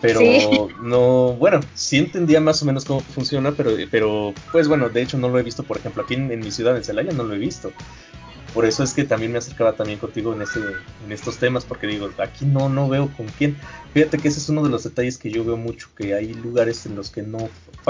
Pero 0.00 0.20
no, 0.82 1.34
bueno, 1.34 1.60
sí 1.74 1.98
entendía 1.98 2.40
más 2.40 2.62
o 2.62 2.66
menos 2.66 2.84
cómo 2.84 3.00
funciona, 3.00 3.52
pero, 3.52 3.70
pero 3.90 4.34
pues 4.52 4.68
bueno, 4.68 4.88
de 4.88 5.02
hecho 5.02 5.18
no 5.18 5.28
lo 5.28 5.38
he 5.38 5.42
visto, 5.42 5.62
por 5.62 5.78
ejemplo, 5.78 6.02
aquí 6.02 6.14
en, 6.14 6.40
mi 6.40 6.50
ciudad, 6.50 6.76
en 6.76 6.84
Celaya, 6.84 7.12
no 7.12 7.24
lo 7.24 7.34
he 7.34 7.38
visto. 7.38 7.72
Por 8.52 8.66
eso 8.66 8.84
es 8.84 8.94
que 8.94 9.04
también 9.04 9.32
me 9.32 9.38
acercaba 9.38 9.72
también 9.72 9.98
contigo 9.98 10.32
en, 10.32 10.42
este, 10.42 10.60
en 10.60 11.10
estos 11.10 11.38
temas, 11.38 11.64
porque 11.64 11.88
digo, 11.88 12.08
aquí 12.18 12.44
no, 12.44 12.68
no 12.68 12.88
veo 12.88 13.10
con 13.16 13.26
quién. 13.26 13.56
Fíjate 13.94 14.18
que 14.18 14.28
ese 14.28 14.38
es 14.38 14.48
uno 14.48 14.62
de 14.62 14.68
los 14.68 14.84
detalles 14.84 15.18
que 15.18 15.30
yo 15.30 15.44
veo 15.44 15.56
mucho, 15.56 15.88
que 15.96 16.14
hay 16.14 16.34
lugares 16.34 16.86
en 16.86 16.94
los 16.94 17.10
que 17.10 17.22
no, 17.22 17.48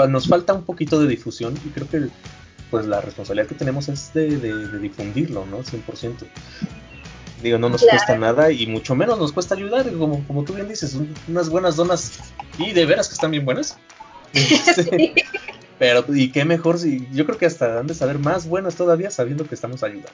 nos 0.09 0.27
falta 0.27 0.53
un 0.53 0.63
poquito 0.63 0.99
de 0.99 1.07
difusión 1.07 1.53
y 1.65 1.69
creo 1.69 1.87
que 1.87 2.09
pues 2.75 2.87
la 2.87 2.99
responsabilidad 2.99 3.47
que 3.47 3.55
tenemos 3.55 3.87
es 3.87 4.13
de, 4.13 4.37
de, 4.37 4.79
difundirlo, 4.79 5.45
¿no? 5.45 5.59
100%. 5.59 6.27
Digo, 7.41 7.57
no 7.57 7.69
nos 7.69 7.85
cuesta 7.85 8.17
nada 8.17 8.51
y 8.51 8.67
mucho 8.67 8.95
menos 8.95 9.17
nos 9.17 9.31
cuesta 9.31 9.55
ayudar, 9.55 9.89
como, 9.93 10.27
como 10.27 10.43
tú 10.43 10.55
bien 10.55 10.67
dices, 10.67 10.97
unas 11.29 11.47
buenas 11.47 11.77
donas 11.77 12.19
y 12.57 12.73
de 12.73 12.85
veras 12.85 13.07
que 13.07 13.13
están 13.13 13.31
bien 13.31 13.45
buenas. 13.45 13.77
Este, 14.33 15.13
pero, 15.79 16.03
y 16.13 16.33
qué 16.33 16.43
mejor 16.43 16.77
si, 16.77 17.07
yo 17.13 17.25
creo 17.25 17.37
que 17.37 17.45
hasta 17.45 17.79
han 17.79 17.87
de 17.87 17.93
saber 17.93 18.19
más 18.19 18.45
buenas 18.45 18.75
todavía 18.75 19.09
sabiendo 19.09 19.47
que 19.47 19.55
estamos 19.55 19.81
ayudando. 19.81 20.09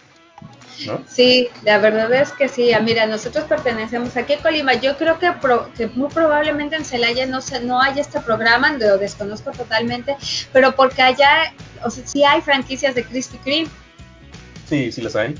¿No? 0.86 1.04
Sí, 1.08 1.50
la 1.64 1.78
verdad 1.78 2.12
es 2.14 2.32
que 2.32 2.48
sí. 2.48 2.74
Ah, 2.74 2.80
mira, 2.80 3.06
nosotros 3.06 3.44
pertenecemos 3.46 4.18
aquí 4.18 4.34
a 4.34 4.39
Colima. 4.39 4.74
Yo 4.74 4.98
creo 4.98 5.20
que, 5.20 5.32
que 5.78 5.88
muy 5.88 6.10
probablemente 6.10 6.76
en 6.76 6.86
Celaya 6.86 7.28
no, 7.28 7.42
se, 7.42 7.60
no 7.62 7.80
haya 7.82 8.02
este 8.02 8.20
programa, 8.20 8.72
lo 8.74 8.98
desconozco 8.98 9.52
totalmente, 9.52 10.16
pero 10.52 10.76
porque 10.76 11.04
allá, 11.04 11.54
o 11.84 11.89
sea, 11.89 12.08
sí 12.08 12.24
hay 12.24 12.42
franquicias 12.42 12.96
de 12.96 13.04
Krispy 13.04 13.38
Kreme. 13.39 13.70
Sí, 14.68 14.92
sí 14.92 15.02
las 15.02 15.16
hay. 15.16 15.36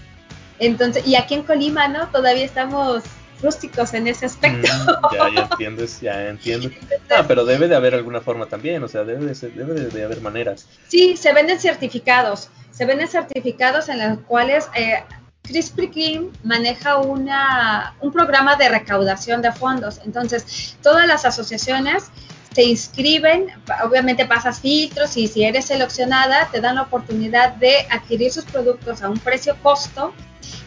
Entonces, 0.60 1.08
y 1.08 1.16
aquí 1.16 1.34
en 1.34 1.44
Colima, 1.44 1.88
¿no? 1.88 2.08
Todavía 2.10 2.46
estamos 2.46 3.04
rústicos 3.42 3.94
en 3.94 4.08
ese 4.08 4.26
aspecto. 4.26 4.68
Mm, 4.72 5.16
ya, 5.16 5.30
ya 5.36 5.42
entiendes, 5.44 6.02
ya 6.02 6.28
entiendo. 6.30 6.70
Ah, 7.10 7.26
pero 7.28 7.46
debe 7.46 7.68
de 7.68 7.76
haber 7.76 7.96
alguna 7.96 8.22
forma 8.22 8.46
también, 8.46 8.84
o 8.84 8.88
sea, 8.88 9.04
debe 9.04 9.26
de, 9.26 9.50
debe 9.50 9.74
de, 9.74 10.04
haber 10.04 10.22
maneras. 10.22 10.68
Sí, 10.88 11.18
se 11.18 11.34
venden 11.34 11.60
certificados, 11.60 12.50
se 12.72 12.86
venden 12.86 13.08
certificados 13.08 13.90
en 13.90 14.00
los 14.00 14.20
cuales 14.22 14.70
eh, 14.76 15.04
Krispy 15.42 15.90
Kreme 15.90 16.30
maneja 16.44 16.98
una, 16.98 17.96
un 18.02 18.12
programa 18.12 18.56
de 18.56 18.70
recaudación 18.70 19.42
de 19.42 19.52
fondos. 19.52 20.00
Entonces, 20.06 20.78
todas 20.82 21.08
las 21.08 21.26
asociaciones 21.26 22.12
se 22.54 22.64
inscriben, 22.64 23.48
obviamente 23.84 24.26
pasas 24.26 24.60
filtros 24.60 25.16
y 25.16 25.28
si 25.28 25.44
eres 25.44 25.66
seleccionada 25.66 26.50
te 26.52 26.60
dan 26.60 26.76
la 26.76 26.82
oportunidad 26.84 27.54
de 27.56 27.88
adquirir 27.90 28.32
sus 28.32 28.44
productos 28.44 29.02
a 29.02 29.10
un 29.10 29.18
precio 29.20 29.56
costo 29.64 30.14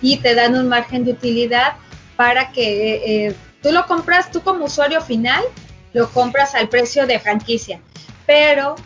y 0.00 0.16
te 0.16 0.34
dan 0.34 0.56
un 0.56 0.68
margen 0.68 1.04
de 1.04 1.12
utilidad 1.12 1.74
para 2.16 2.52
que 2.52 3.26
eh, 3.26 3.34
tú 3.62 3.72
lo 3.72 3.86
compras, 3.86 4.30
tú 4.30 4.42
como 4.42 4.66
usuario 4.66 5.00
final, 5.00 5.42
lo 5.92 6.10
compras 6.10 6.54
al 6.54 6.68
precio 6.68 7.06
de 7.06 7.18
franquicia. 7.18 7.80
Pero 8.26 8.76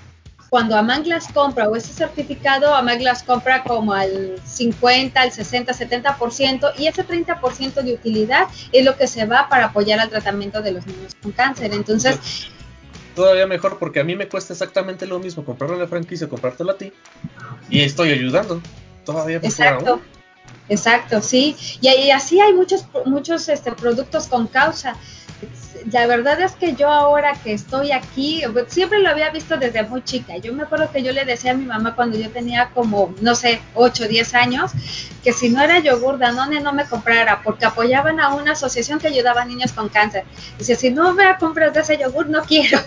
cuando 0.50 0.76
Amanglas 0.76 1.28
compra 1.32 1.68
o 1.68 1.76
ese 1.76 1.92
certificado, 1.92 2.74
Amanglas 2.74 3.22
compra 3.22 3.64
como 3.64 3.92
al 3.92 4.40
50, 4.44 5.20
al 5.20 5.32
60, 5.32 5.72
70% 5.72 6.72
y 6.78 6.86
ese 6.86 7.06
30% 7.06 7.82
de 7.82 7.92
utilidad 7.92 8.46
es 8.72 8.84
lo 8.84 8.96
que 8.96 9.06
se 9.06 9.26
va 9.26 9.48
para 9.48 9.66
apoyar 9.66 10.00
al 10.00 10.08
tratamiento 10.08 10.62
de 10.62 10.72
los 10.72 10.86
niños 10.86 11.14
con 11.22 11.32
cáncer. 11.32 11.72
Entonces... 11.74 12.50
Todavía 13.14 13.48
mejor 13.48 13.78
porque 13.78 13.98
a 13.98 14.04
mí 14.04 14.14
me 14.14 14.28
cuesta 14.28 14.52
exactamente 14.52 15.04
lo 15.04 15.18
mismo 15.18 15.44
comprarlo 15.44 15.76
la 15.76 15.88
franquicia, 15.88 16.28
comprártelo 16.28 16.70
a 16.70 16.78
ti 16.78 16.92
y 17.68 17.80
estoy 17.80 18.12
ayudando. 18.12 18.62
Todavía 19.04 19.40
mejor 19.40 19.50
Exacto. 19.50 20.00
Exacto, 20.68 21.22
sí. 21.22 21.56
Y, 21.80 22.10
así 22.10 22.40
hay 22.40 22.52
muchos, 22.52 22.84
muchos 23.06 23.48
este, 23.48 23.72
productos 23.72 24.26
con 24.26 24.46
causa. 24.46 24.96
La 25.92 26.06
verdad 26.08 26.40
es 26.40 26.52
que 26.52 26.74
yo 26.74 26.88
ahora 26.88 27.34
que 27.34 27.52
estoy 27.52 27.92
aquí, 27.92 28.42
siempre 28.66 28.98
lo 28.98 29.08
había 29.08 29.30
visto 29.30 29.56
desde 29.56 29.84
muy 29.84 30.02
chica. 30.02 30.36
Yo 30.36 30.52
me 30.52 30.64
acuerdo 30.64 30.90
que 30.90 31.02
yo 31.02 31.12
le 31.12 31.24
decía 31.24 31.52
a 31.52 31.54
mi 31.54 31.64
mamá 31.64 31.94
cuando 31.94 32.18
yo 32.18 32.30
tenía 32.30 32.70
como, 32.74 33.14
no 33.20 33.36
sé, 33.36 33.60
8 33.74 34.04
o 34.04 34.08
10 34.08 34.34
años, 34.34 34.72
que 35.22 35.32
si 35.32 35.50
no 35.50 35.62
era 35.62 35.78
yogur 35.78 36.18
Danone 36.18 36.60
no 36.60 36.72
me 36.72 36.84
comprara, 36.84 37.42
porque 37.44 37.64
apoyaban 37.64 38.18
a 38.18 38.34
una 38.34 38.52
asociación 38.52 38.98
que 38.98 39.06
ayudaba 39.06 39.42
a 39.42 39.44
niños 39.44 39.72
con 39.72 39.88
cáncer. 39.88 40.24
Dice, 40.58 40.74
si 40.74 40.90
no 40.90 41.14
me 41.14 41.24
compras 41.38 41.72
de 41.72 41.80
ese 41.80 41.96
yogur, 41.96 42.28
no 42.28 42.42
quiero, 42.42 42.80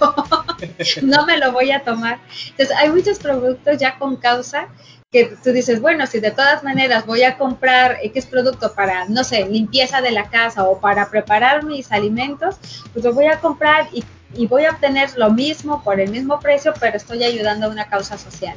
no 1.02 1.26
me 1.26 1.38
lo 1.38 1.54
voy 1.54 1.72
a 1.72 1.84
tomar. 1.84 2.20
Entonces, 2.50 2.76
hay 2.76 2.90
muchos 2.90 3.20
productos 3.20 3.78
ya 3.78 3.98
con 3.98 4.18
causa 4.18 4.68
que 5.12 5.26
tú 5.44 5.52
dices, 5.52 5.82
bueno, 5.82 6.08
si 6.08 6.22
de 6.22 6.32
todas 6.32 6.64
maneras 6.64 7.06
voy 7.06 7.24
a 7.24 7.38
comprar 7.38 7.98
X 8.02 8.28
producto 8.28 8.74
para, 8.74 9.10
no 9.10 9.26
sé, 9.26 9.46
limpieza 9.46 10.00
de 10.02 10.12
la 10.12 10.30
casa 10.30 10.64
o 10.64 10.80
para 10.80 11.10
preparar 11.10 11.66
mis 11.66 11.92
alimentos, 11.92 12.56
pues 12.94 13.04
lo 13.04 13.14
voy 13.14 13.26
a 13.26 13.42
comprar 13.42 13.90
y, 13.92 14.06
voy 14.48 14.64
a 14.64 14.72
obtener 14.72 15.10
lo 15.18 15.30
mismo 15.30 15.84
por 15.84 16.00
el 16.00 16.10
mismo 16.10 16.40
precio, 16.40 16.74
pero 16.80 16.96
estoy 16.96 17.26
ayudando 17.26 17.66
a 17.66 17.70
una 17.70 17.90
causa 17.90 18.18
social. 18.18 18.56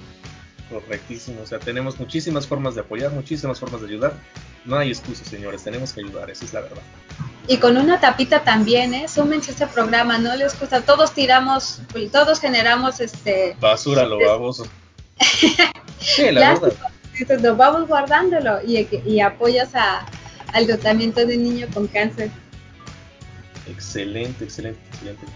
Correctísimo, 0.71 1.43
o 1.43 1.47
sea, 1.47 1.59
tenemos 1.59 1.99
muchísimas 1.99 2.47
formas 2.47 2.77
de 2.77 2.83
apoyar, 2.83 3.11
muchísimas 3.11 3.59
formas 3.59 3.81
de 3.81 3.89
ayudar. 3.89 4.13
No 4.65 4.77
hay 4.77 4.91
excusas, 4.91 5.27
señores, 5.27 5.65
tenemos 5.65 5.93
que 5.93 6.03
ayudar, 6.03 6.31
esa 6.31 6.45
es 6.45 6.55
la 6.55 6.61
verdad. 6.61 6.83
Y 7.49 7.57
con 7.57 7.77
una 7.77 7.99
tapita 7.99 8.45
también, 8.45 8.95
¿eh? 8.95 9.09
Súmense 9.09 9.51
a 9.51 9.55
este 9.55 9.67
programa, 9.67 10.19
no 10.19 10.37
les 10.37 10.59
gusta, 10.59 10.83
todos 10.83 11.13
tiramos, 11.15 11.81
todos 12.13 12.39
generamos 12.39 13.01
este... 13.01 13.57
Basura, 13.59 14.05
lo 14.05 14.25
baboso. 14.25 14.69
Sí, 16.01 16.31
la 16.31 16.55
verdad. 16.55 17.57
vamos 17.57 17.89
guardándolo 17.89 18.59
y, 18.67 18.87
y 19.07 19.21
apoyas 19.21 19.75
a, 19.75 20.07
al 20.53 20.67
tratamiento 20.67 21.27
de 21.27 21.37
un 21.37 21.45
niño 21.45 21.67
con 21.73 21.87
cáncer. 21.87 22.31
Excelente, 23.69 24.45
excelente, 24.45 24.81
excelente. 24.89 25.27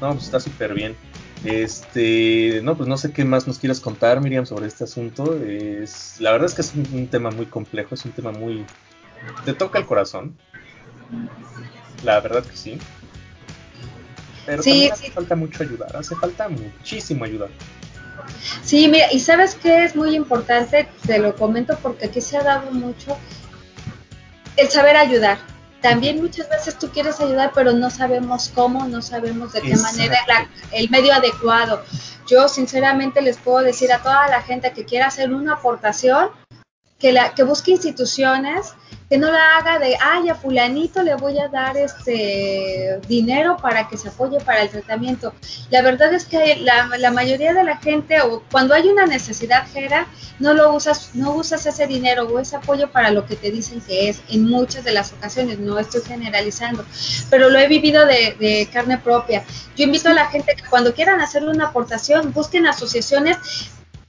No, 0.00 0.12
pues 0.12 0.24
está 0.24 0.40
súper 0.40 0.74
bien. 0.74 0.96
Este, 1.44 2.60
no, 2.62 2.76
pues 2.76 2.88
no 2.88 2.96
sé 2.98 3.12
qué 3.12 3.24
más 3.24 3.46
nos 3.46 3.58
quieras 3.58 3.80
contar, 3.80 4.20
Miriam, 4.20 4.46
sobre 4.46 4.66
este 4.66 4.84
asunto. 4.84 5.34
Es, 5.42 6.20
la 6.20 6.32
verdad 6.32 6.48
es 6.48 6.54
que 6.54 6.60
es 6.60 6.74
un, 6.74 7.08
tema 7.08 7.30
muy 7.30 7.46
complejo, 7.46 7.94
es 7.94 8.04
un 8.04 8.12
tema 8.12 8.30
muy... 8.30 8.64
Te 9.44 9.54
toca 9.54 9.78
el 9.78 9.86
corazón. 9.86 10.36
La 12.04 12.20
verdad 12.20 12.44
que 12.44 12.56
sí. 12.56 12.78
Pero 14.46 14.62
también 14.62 14.92
hace 14.92 15.10
falta 15.10 15.36
mucho 15.36 15.62
ayudar, 15.62 15.96
hace 15.96 16.14
falta 16.16 16.48
muchísimo 16.48 17.24
ayudar. 17.24 17.50
Sí, 18.62 18.88
mira, 18.88 19.12
y 19.12 19.20
sabes 19.20 19.54
que 19.54 19.84
es 19.84 19.96
muy 19.96 20.14
importante, 20.14 20.88
te 21.06 21.18
lo 21.18 21.34
comento 21.36 21.78
porque 21.82 22.06
aquí 22.06 22.20
se 22.20 22.36
ha 22.36 22.42
dado 22.42 22.70
mucho 22.70 23.16
el 24.56 24.68
saber 24.68 24.96
ayudar. 24.96 25.38
También 25.80 26.20
muchas 26.20 26.48
veces 26.48 26.78
tú 26.78 26.90
quieres 26.90 27.20
ayudar, 27.20 27.52
pero 27.54 27.72
no 27.72 27.88
sabemos 27.88 28.50
cómo, 28.54 28.86
no 28.86 29.00
sabemos 29.00 29.52
de 29.54 29.62
qué 29.62 29.76
manera 29.76 30.48
el 30.72 30.90
medio 30.90 31.14
adecuado. 31.14 31.82
Yo 32.26 32.48
sinceramente 32.48 33.22
les 33.22 33.38
puedo 33.38 33.64
decir 33.64 33.92
a 33.92 34.02
toda 34.02 34.28
la 34.28 34.42
gente 34.42 34.72
que 34.72 34.84
quiera 34.84 35.06
hacer 35.06 35.32
una 35.32 35.54
aportación, 35.54 36.30
que, 36.98 37.12
la, 37.12 37.34
que 37.34 37.44
busque 37.44 37.70
instituciones 37.70 38.74
que 39.10 39.18
no 39.18 39.32
la 39.32 39.56
haga 39.56 39.80
de, 39.80 39.96
ay, 40.00 40.28
a 40.28 40.36
fulanito 40.36 41.02
le 41.02 41.16
voy 41.16 41.36
a 41.40 41.48
dar 41.48 41.76
este 41.76 43.00
dinero 43.08 43.56
para 43.60 43.88
que 43.88 43.98
se 43.98 44.08
apoye 44.08 44.38
para 44.38 44.62
el 44.62 44.70
tratamiento. 44.70 45.34
La 45.68 45.82
verdad 45.82 46.14
es 46.14 46.26
que 46.26 46.54
la, 46.60 46.86
la 46.96 47.10
mayoría 47.10 47.52
de 47.52 47.64
la 47.64 47.78
gente, 47.78 48.20
o 48.20 48.44
cuando 48.52 48.72
hay 48.72 48.88
una 48.88 49.06
necesidad, 49.06 49.66
Gera, 49.72 50.06
no 50.38 50.54
lo 50.54 50.72
usas, 50.72 51.10
no 51.14 51.32
usas 51.32 51.66
ese 51.66 51.88
dinero 51.88 52.28
o 52.28 52.38
ese 52.38 52.54
apoyo 52.54 52.92
para 52.92 53.10
lo 53.10 53.26
que 53.26 53.34
te 53.34 53.50
dicen 53.50 53.80
que 53.80 54.08
es, 54.08 54.22
en 54.28 54.48
muchas 54.48 54.84
de 54.84 54.92
las 54.92 55.12
ocasiones, 55.12 55.58
no 55.58 55.80
estoy 55.80 56.02
generalizando, 56.02 56.84
pero 57.28 57.50
lo 57.50 57.58
he 57.58 57.66
vivido 57.66 58.06
de, 58.06 58.36
de 58.38 58.68
carne 58.72 58.96
propia. 58.96 59.42
Yo 59.76 59.86
invito 59.86 60.08
a 60.08 60.14
la 60.14 60.28
gente 60.28 60.54
que 60.54 60.62
cuando 60.70 60.94
quieran 60.94 61.20
hacer 61.20 61.42
una 61.42 61.66
aportación, 61.66 62.32
busquen 62.32 62.68
asociaciones 62.68 63.38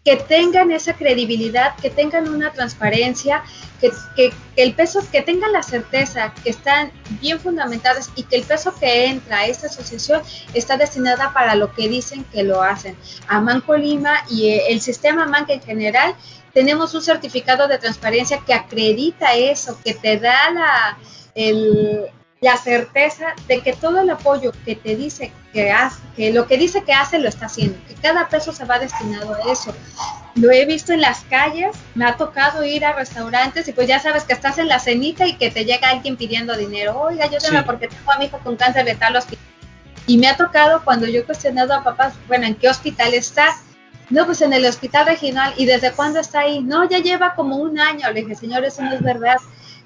que 0.04 0.18
tengan 0.18 0.72
esa 0.72 0.94
credibilidad, 0.94 1.76
que 1.76 1.92
tengan 1.92 2.28
una 2.28 2.52
transparencia, 2.52 3.44
que, 3.80 3.92
que, 4.16 4.34
el 4.56 4.74
peso, 4.74 5.00
que 5.12 5.22
tengan 5.22 5.52
la 5.52 5.62
certeza 5.62 6.34
que 6.44 6.50
están 6.50 6.92
bien 7.22 7.40
fundamentadas 7.40 8.10
y 8.16 8.24
que 8.24 8.38
el 8.38 8.44
peso 8.44 8.74
que 8.80 9.06
entra 9.06 9.40
a 9.40 9.46
esta 9.46 9.68
asociación 9.68 10.22
está 10.54 10.78
destinada 10.78 11.34
para 11.34 11.56
lo 11.56 11.72
que 11.74 11.88
dicen 11.88 12.24
que 12.26 12.44
lo 12.44 12.64
hacen. 12.64 12.98
AMAN 13.28 13.62
Colima 13.62 14.24
y 14.30 14.50
eh, 14.50 14.64
el 14.70 14.82
sistema 14.82 15.24
AMAN 15.24 15.46
en 15.50 15.62
general 15.62 16.16
tenemos 16.54 16.94
un 16.96 17.02
certificado 17.02 17.68
de 17.68 17.78
transparencia 17.78 18.42
que 18.46 18.54
acredita 18.54 19.36
eso, 19.36 19.78
que 19.84 19.94
te 19.94 20.18
da 20.18 20.52
la, 20.52 20.98
el, 21.36 22.10
la 22.42 22.58
certeza 22.58 23.36
de 23.48 23.62
que 23.62 23.74
todo 23.74 24.02
el 24.02 24.10
apoyo 24.10 24.52
que 24.66 24.76
te 24.76 24.96
dice 24.96 25.32
que 25.54 25.72
hace, 25.72 26.02
que 26.16 26.34
lo 26.34 26.48
que 26.48 26.58
dice 26.58 26.84
que 26.84 26.92
hace 26.92 27.20
lo 27.20 27.30
está 27.30 27.46
haciendo, 27.46 27.78
que 27.88 27.94
cada 27.94 28.30
peso 28.30 28.52
se 28.52 28.66
va 28.66 28.80
destinado 28.80 29.36
a 29.36 29.52
eso. 29.52 29.76
Lo 30.34 30.50
he 30.50 30.66
visto 30.66 30.92
en 30.92 31.02
las 31.02 31.20
calles, 31.26 31.78
me 31.94 32.04
ha 32.04 32.18
tocado 32.18 32.64
ir 32.64 32.84
a 32.84 32.94
restaurantes 32.94 33.68
y 33.68 33.74
pues 33.74 33.88
ya 33.88 34.00
sabes 34.00 34.24
que 34.24 34.34
estás 34.34 34.58
en 34.58 34.70
la 34.70 34.80
cenita 34.80 35.28
y 35.28 35.36
que 35.36 35.52
te 35.52 35.66
llega 35.66 35.92
alguien 35.92 36.18
pidiendo 36.18 36.58
dinero, 36.58 37.00
oiga, 37.00 37.26
ayúdame 37.26 37.60
sí. 37.60 37.64
porque 37.64 37.88
tengo 37.88 38.12
a 38.12 38.18
mi 38.18 38.26
hijo 38.26 38.40
con 38.40 38.56
cáncer 38.56 38.86
de 38.86 38.96
tal 38.96 39.16
hospital. 39.16 39.46
Y 40.08 40.18
me 40.18 40.28
ha 40.28 40.36
tocado 40.36 40.84
cuando 40.84 41.06
yo 41.06 41.20
he 41.20 41.24
cuestionado 41.24 41.76
a 41.76 41.84
papás, 41.84 42.16
bueno, 42.28 42.48
¿en 42.48 42.56
qué 42.56 42.70
hospital 42.70 43.14
está? 43.14 43.56
No, 44.10 44.26
pues 44.26 44.42
en 44.42 44.52
el 44.52 44.66
hospital 44.66 45.06
regional. 45.06 45.54
¿Y 45.58 45.68
desde 45.68 45.92
cuándo 45.92 46.20
está 46.20 46.40
ahí? 46.40 46.62
No, 46.62 46.90
ya 46.90 46.98
lleva 46.98 47.36
como 47.36 47.58
un 47.58 47.80
año. 47.80 48.12
Le 48.12 48.22
dije, 48.22 48.36
señor, 48.36 48.66
eso 48.66 48.82
no 48.82 48.94
es 48.94 49.02
verdad. 49.02 49.38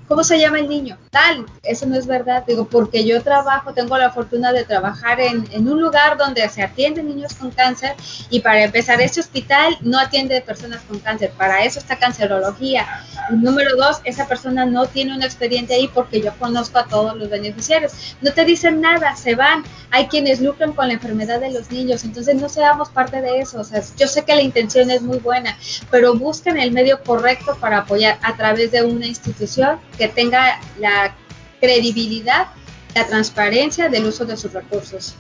¿Cómo 0.08 0.24
se 0.24 0.39
llama 0.39 0.60
el 0.60 0.70
niño? 0.70 0.99
Tal, 1.10 1.47
eso 1.64 1.88
no 1.88 1.95
es 1.95 2.06
verdad. 2.06 2.43
Digo, 2.45 2.66
porque 2.66 3.06
yo 3.06 3.24
trabajo, 3.24 3.74
tengo 3.74 3.97
la 3.97 4.12
fortuna 4.12 4.53
de 4.53 4.64
trabajar 4.64 5.20
en, 5.20 5.68
un 5.68 5.82
lugar 5.82 6.16
donde 6.16 6.47
se 6.47 6.62
atienden 6.62 7.08
niños 7.08 7.34
con 7.34 7.49
cáncer 7.49 7.95
y 8.30 8.41
para 8.41 8.64
empezar, 8.64 9.01
este 9.01 9.20
hospital 9.20 9.78
no 9.82 9.97
atiende 9.97 10.39
personas 10.41 10.82
con 10.84 10.99
cáncer, 10.99 11.32
para 11.32 11.64
eso 11.64 11.80
está 11.80 11.97
cancerología. 11.97 12.86
Número 13.32 13.76
dos, 13.76 14.01
esa 14.03 14.28
persona 14.28 14.66
no 14.68 14.86
tiene 14.86 15.16
un 15.16 15.24
expediente 15.24 15.74
ahí 15.74 15.89
porque 15.91 16.22
yo 16.22 16.32
conozco 16.38 16.78
a 16.78 16.86
todos 16.86 17.18
los 17.18 17.28
beneficiarios. 17.28 18.16
No 18.22 18.32
te 18.32 18.45
dicen 18.45 18.82
nada, 18.82 19.16
se 19.16 19.34
van. 19.34 19.64
Hay 19.89 20.08
quienes 20.08 20.39
lucran 20.39 20.74
con 20.74 20.88
la 20.88 20.93
enfermedad 20.93 21.39
de 21.39 21.51
los 21.51 21.72
niños, 21.72 22.03
entonces 22.03 22.36
no 22.36 22.47
seamos 22.47 22.89
parte 22.89 23.22
de 23.22 23.39
eso. 23.39 23.60
O 23.62 23.64
sea, 23.64 23.82
yo 23.97 24.08
sé 24.08 24.24
que 24.24 24.36
la 24.36 24.41
intención 24.41 24.91
es 24.91 25.01
muy 25.01 25.18
buena, 25.18 25.58
pero 25.89 26.14
busquen 26.14 26.60
el 26.60 26.72
medio 26.72 27.01
correcto 27.01 27.58
para 27.60 27.80
apoyar 27.80 28.20
a 28.22 28.36
través 28.36 28.72
de 28.72 28.84
una 28.84 29.08
institución 29.08 29.80
que 29.97 30.07
tenga 30.07 30.59
la 30.79 31.15
credibilidad, 31.59 32.47
la 32.93 33.07
transparencia 33.07 33.89
del 33.89 34.05
uso 34.05 34.25
de 34.25 34.37
sus 34.37 34.53
recursos. 34.53 35.15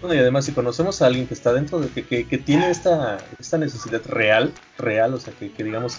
Bueno, 0.00 0.14
y 0.14 0.18
además 0.18 0.46
si 0.46 0.52
conocemos 0.52 1.02
a 1.02 1.06
alguien 1.06 1.26
que 1.26 1.34
está 1.34 1.52
dentro 1.52 1.78
de 1.78 1.88
que, 1.88 2.26
que, 2.26 2.38
tiene 2.38 2.70
esta, 2.70 3.18
esta 3.38 3.58
necesidad 3.58 4.00
real, 4.06 4.52
real, 4.78 5.12
o 5.12 5.20
sea, 5.20 5.34
que, 5.38 5.52
que, 5.52 5.62
digamos, 5.62 5.98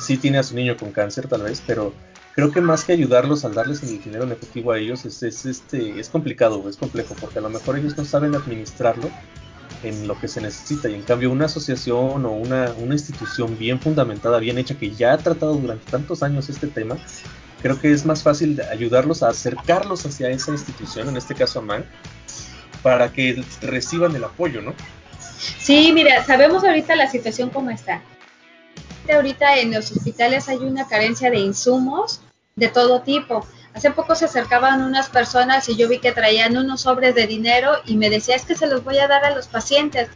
sí 0.00 0.18
tiene 0.18 0.38
a 0.38 0.42
su 0.42 0.54
niño 0.54 0.76
con 0.76 0.92
cáncer 0.92 1.28
tal 1.28 1.42
vez, 1.42 1.62
pero 1.66 1.94
creo 2.34 2.52
que 2.52 2.60
más 2.60 2.84
que 2.84 2.92
ayudarlos 2.92 3.44
al 3.44 3.54
darles 3.54 3.82
el 3.82 4.02
dinero 4.02 4.24
en 4.24 4.32
efectivo 4.32 4.72
a 4.72 4.78
ellos, 4.78 5.04
es, 5.06 5.22
es, 5.22 5.46
este, 5.46 5.98
es 5.98 6.08
complicado, 6.10 6.68
es 6.68 6.76
complejo, 6.76 7.16
porque 7.18 7.38
a 7.38 7.42
lo 7.42 7.48
mejor 7.48 7.78
ellos 7.78 7.96
no 7.96 8.04
saben 8.04 8.34
administrarlo 8.34 9.10
en 9.82 10.06
lo 10.06 10.18
que 10.20 10.28
se 10.28 10.40
necesita 10.40 10.88
y 10.88 10.94
en 10.94 11.02
cambio 11.02 11.30
una 11.30 11.46
asociación 11.46 12.26
o 12.26 12.32
una, 12.32 12.72
una 12.78 12.94
institución 12.94 13.58
bien 13.58 13.80
fundamentada, 13.80 14.38
bien 14.38 14.58
hecha, 14.58 14.76
que 14.76 14.90
ya 14.90 15.14
ha 15.14 15.18
tratado 15.18 15.54
durante 15.54 15.90
tantos 15.90 16.22
años 16.22 16.48
este 16.48 16.66
tema, 16.66 16.96
creo 17.62 17.80
que 17.80 17.92
es 17.92 18.04
más 18.04 18.22
fácil 18.22 18.60
ayudarlos 18.70 19.22
a 19.22 19.28
acercarlos 19.28 20.06
hacia 20.06 20.28
esa 20.30 20.52
institución, 20.52 21.08
en 21.08 21.16
este 21.16 21.34
caso 21.34 21.58
a 21.58 21.62
MAN, 21.62 21.84
para 22.82 23.12
que 23.12 23.42
reciban 23.60 24.14
el 24.14 24.24
apoyo, 24.24 24.62
¿no? 24.62 24.74
Sí, 25.58 25.92
mira, 25.92 26.24
sabemos 26.24 26.64
ahorita 26.64 26.96
la 26.96 27.10
situación 27.10 27.50
cómo 27.50 27.70
está. 27.70 28.02
Ahorita 29.12 29.58
en 29.58 29.72
los 29.72 29.90
hospitales 29.90 30.48
hay 30.48 30.58
una 30.58 30.86
carencia 30.86 31.30
de 31.30 31.38
insumos 31.38 32.20
de 32.56 32.68
todo 32.68 33.02
tipo. 33.02 33.46
Hace 33.78 33.92
poco 33.92 34.16
se 34.16 34.24
acercaban 34.24 34.82
unas 34.82 35.08
personas 35.08 35.68
y 35.68 35.76
yo 35.76 35.88
vi 35.88 36.00
que 36.00 36.10
traían 36.10 36.56
unos 36.56 36.80
sobres 36.80 37.14
de 37.14 37.28
dinero 37.28 37.74
y 37.86 37.96
me 37.96 38.10
decía, 38.10 38.34
es 38.34 38.44
que 38.44 38.56
se 38.56 38.66
los 38.66 38.82
voy 38.82 38.98
a 38.98 39.06
dar 39.06 39.24
a 39.24 39.32
los 39.32 39.46
pacientes. 39.46 40.08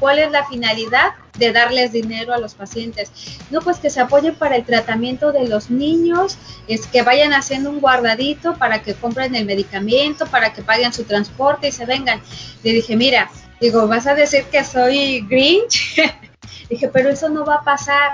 ¿Cuál 0.00 0.18
es 0.18 0.32
la 0.32 0.44
finalidad 0.48 1.12
de 1.38 1.52
darles 1.52 1.92
dinero 1.92 2.34
a 2.34 2.38
los 2.38 2.54
pacientes? 2.54 3.12
No, 3.52 3.60
pues 3.60 3.78
que 3.78 3.88
se 3.88 4.00
apoyen 4.00 4.34
para 4.34 4.56
el 4.56 4.64
tratamiento 4.64 5.30
de 5.30 5.46
los 5.46 5.70
niños, 5.70 6.38
es 6.66 6.88
que 6.88 7.02
vayan 7.02 7.32
haciendo 7.34 7.70
un 7.70 7.80
guardadito 7.80 8.56
para 8.56 8.82
que 8.82 8.94
compren 8.94 9.36
el 9.36 9.44
medicamento, 9.44 10.26
para 10.26 10.52
que 10.52 10.62
paguen 10.62 10.92
su 10.92 11.04
transporte 11.04 11.68
y 11.68 11.72
se 11.72 11.86
vengan. 11.86 12.20
Le 12.64 12.72
dije, 12.72 12.96
mira, 12.96 13.30
digo, 13.60 13.86
¿vas 13.86 14.08
a 14.08 14.16
decir 14.16 14.42
que 14.50 14.64
soy 14.64 15.20
Grinch? 15.20 16.02
dije, 16.68 16.88
pero 16.88 17.10
eso 17.10 17.28
no 17.28 17.44
va 17.44 17.54
a 17.54 17.62
pasar 17.62 18.10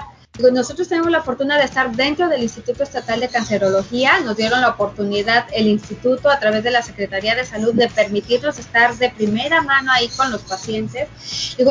nosotros 0.52 0.88
tenemos 0.88 1.10
la 1.10 1.22
fortuna 1.22 1.58
de 1.58 1.64
estar 1.64 1.90
dentro 1.92 2.28
del 2.28 2.42
Instituto 2.42 2.82
Estatal 2.82 3.20
de 3.20 3.28
Cancerología. 3.28 4.20
Nos 4.20 4.36
dieron 4.36 4.60
la 4.60 4.70
oportunidad 4.70 5.46
el 5.52 5.66
instituto 5.66 6.30
a 6.30 6.38
través 6.38 6.64
de 6.64 6.70
la 6.70 6.82
Secretaría 6.82 7.34
de 7.34 7.44
Salud 7.44 7.74
de 7.74 7.88
permitirnos 7.88 8.58
estar 8.58 8.94
de 8.96 9.10
primera 9.10 9.60
mano 9.62 9.92
ahí 9.92 10.08
con 10.08 10.30
los 10.30 10.42
pacientes. 10.42 11.08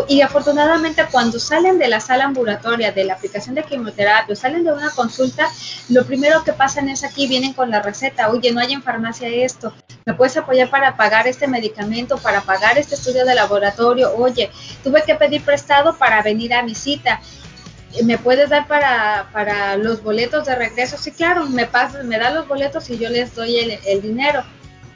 Y 0.08 0.22
afortunadamente 0.22 1.06
cuando 1.12 1.40
salen 1.40 1.80
de 1.80 1.88
la 1.88 2.00
sala 2.00 2.26
ambulatoria, 2.26 2.92
de 2.92 3.06
la 3.06 3.16
aplicación 3.16 3.56
de 3.56 3.64
quimioterapia, 3.64 4.36
salen 4.36 4.64
de 4.64 4.74
una 4.74 4.92
consulta, 4.92 5.48
lo 5.90 6.06
primero 6.06 6.44
que 6.44 6.54
pasan 6.54 6.90
es 6.90 7.04
aquí, 7.04 7.28
vienen 7.28 7.54
con 7.54 7.70
la 7.70 7.82
receta. 7.82 8.30
Oye, 8.30 8.52
no 8.52 8.60
hay 8.60 8.74
en 8.74 8.84
farmacia 8.84 9.28
esto. 9.30 9.74
¿Me 10.06 10.14
puedes 10.14 10.36
apoyar 10.38 10.70
para 10.70 10.96
pagar 10.96 11.28
este 11.28 11.48
medicamento, 11.48 12.18
para 12.18 12.42
pagar 12.42 12.78
este 12.78 12.96
estudio 12.96 13.26
de 13.26 13.36
laboratorio? 13.36 14.16
Oye, 14.16 14.50
tuve 14.84 15.04
que 15.04 15.16
pedir 15.16 15.44
prestado 15.44 15.96
para 15.98 16.22
venir 16.22 16.54
a 16.54 16.64
mi 16.64 16.74
cita 16.74 17.22
¿me 18.04 18.18
puedes 18.18 18.50
dar 18.50 18.68
para, 18.68 19.30
para 19.32 19.78
los 19.78 20.04
boletos 20.04 20.46
de 20.46 20.56
regreso? 20.56 20.98
Sí, 20.98 21.12
claro, 21.12 21.46
me, 21.48 21.66
pasa, 21.66 22.04
me 22.04 22.18
da 22.18 22.30
los 22.32 22.48
boletos 22.48 22.90
y 22.90 22.98
yo 22.98 23.10
les 23.10 23.34
doy 23.36 23.58
el, 23.58 23.80
el 23.86 24.02
dinero. 24.02 24.44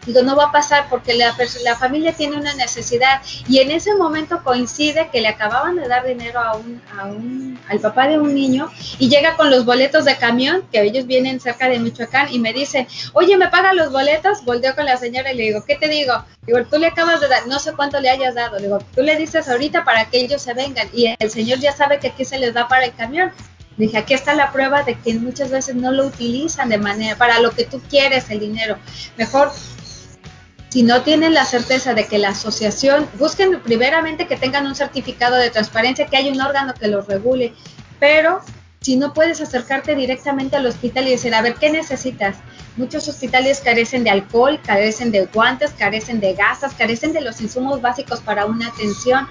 Digo, 0.05 0.21
no 0.21 0.35
va 0.35 0.45
a 0.45 0.51
pasar 0.51 0.87
porque 0.89 1.13
la, 1.13 1.35
la, 1.63 1.75
familia 1.77 2.13
tiene 2.13 2.35
una 2.37 2.53
necesidad 2.55 3.21
y 3.47 3.59
en 3.59 3.71
ese 3.71 3.95
momento 3.95 4.43
coincide 4.43 5.09
que 5.11 5.21
le 5.21 5.29
acababan 5.29 5.77
de 5.77 5.87
dar 5.87 6.05
dinero 6.05 6.39
a 6.39 6.55
un, 6.55 6.81
a 6.97 7.05
un, 7.05 7.59
al 7.69 7.79
papá 7.79 8.07
de 8.07 8.19
un 8.19 8.35
niño 8.35 8.69
y 8.99 9.09
llega 9.09 9.35
con 9.35 9.49
los 9.49 9.65
boletos 9.65 10.05
de 10.05 10.17
camión, 10.17 10.63
que 10.71 10.81
ellos 10.81 11.05
vienen 11.05 11.39
cerca 11.39 11.69
de 11.69 11.79
Michoacán 11.79 12.33
y 12.33 12.39
me 12.39 12.51
dicen, 12.51 12.87
oye, 13.13 13.37
¿me 13.37 13.47
pagan 13.47 13.77
los 13.77 13.91
boletos? 13.91 14.43
Volteo 14.43 14.75
con 14.75 14.85
la 14.85 14.97
señora 14.97 15.31
y 15.31 15.37
le 15.37 15.43
digo, 15.43 15.63
¿qué 15.65 15.75
te 15.75 15.87
digo? 15.87 16.13
Digo, 16.45 16.59
tú 16.65 16.77
le 16.77 16.87
acabas 16.87 17.21
de 17.21 17.29
dar, 17.29 17.47
no 17.47 17.59
sé 17.59 17.73
cuánto 17.73 17.99
le 17.99 18.09
hayas 18.09 18.35
dado, 18.35 18.57
digo, 18.57 18.79
tú 18.93 19.01
le 19.01 19.15
dices 19.15 19.47
ahorita 19.47 19.85
para 19.85 20.05
que 20.05 20.19
ellos 20.19 20.41
se 20.41 20.53
vengan 20.53 20.89
y 20.93 21.15
el 21.17 21.31
señor 21.31 21.59
ya 21.59 21.71
sabe 21.71 21.99
que 21.99 22.07
aquí 22.07 22.25
se 22.25 22.39
les 22.39 22.53
da 22.53 22.67
para 22.67 22.85
el 22.85 22.93
camión. 22.93 23.31
Dije, 23.77 23.97
aquí 23.97 24.13
está 24.13 24.35
la 24.35 24.51
prueba 24.51 24.83
de 24.83 24.95
que 24.95 25.15
muchas 25.15 25.49
veces 25.49 25.73
no 25.73 25.91
lo 25.91 26.05
utilizan 26.05 26.69
de 26.69 26.77
manera 26.77 27.15
para 27.15 27.39
lo 27.39 27.51
que 27.51 27.63
tú 27.63 27.81
quieres 27.89 28.29
el 28.29 28.39
dinero. 28.39 28.77
Mejor 29.17 29.51
si 30.73 30.81
no 30.81 31.03
tienen 31.03 31.35
la 31.35 31.45
certeza 31.45 31.93
de 31.93 32.07
que 32.07 32.17
la 32.17 32.29
asociación, 32.29 33.07
busquen 33.19 33.59
primeramente 33.59 34.25
que 34.25 34.37
tengan 34.37 34.65
un 34.65 34.73
certificado 34.73 35.35
de 35.35 35.51
transparencia, 35.51 36.07
que 36.07 36.17
haya 36.17 36.31
un 36.31 36.41
órgano 36.41 36.73
que 36.73 36.87
los 36.87 37.05
regule, 37.05 37.53
pero 37.99 38.41
si 38.81 38.95
no 38.95 39.13
puedes 39.13 39.39
acercarte 39.39 39.93
directamente 39.93 40.55
al 40.55 40.65
hospital 40.65 41.07
y 41.07 41.11
decir, 41.11 41.35
a 41.35 41.43
ver, 41.43 41.53
¿qué 41.59 41.69
necesitas? 41.69 42.37
Muchos 42.75 43.07
hospitales 43.07 43.61
carecen 43.61 44.03
de 44.03 44.09
alcohol, 44.09 44.59
carecen 44.65 45.11
de 45.11 45.27
guantes, 45.27 45.69
carecen 45.77 46.19
de 46.19 46.33
gasas, 46.33 46.73
carecen 46.73 47.13
de 47.13 47.21
los 47.21 47.39
insumos 47.39 47.79
básicos 47.79 48.21
para 48.21 48.47
una 48.47 48.69
atención. 48.69 49.27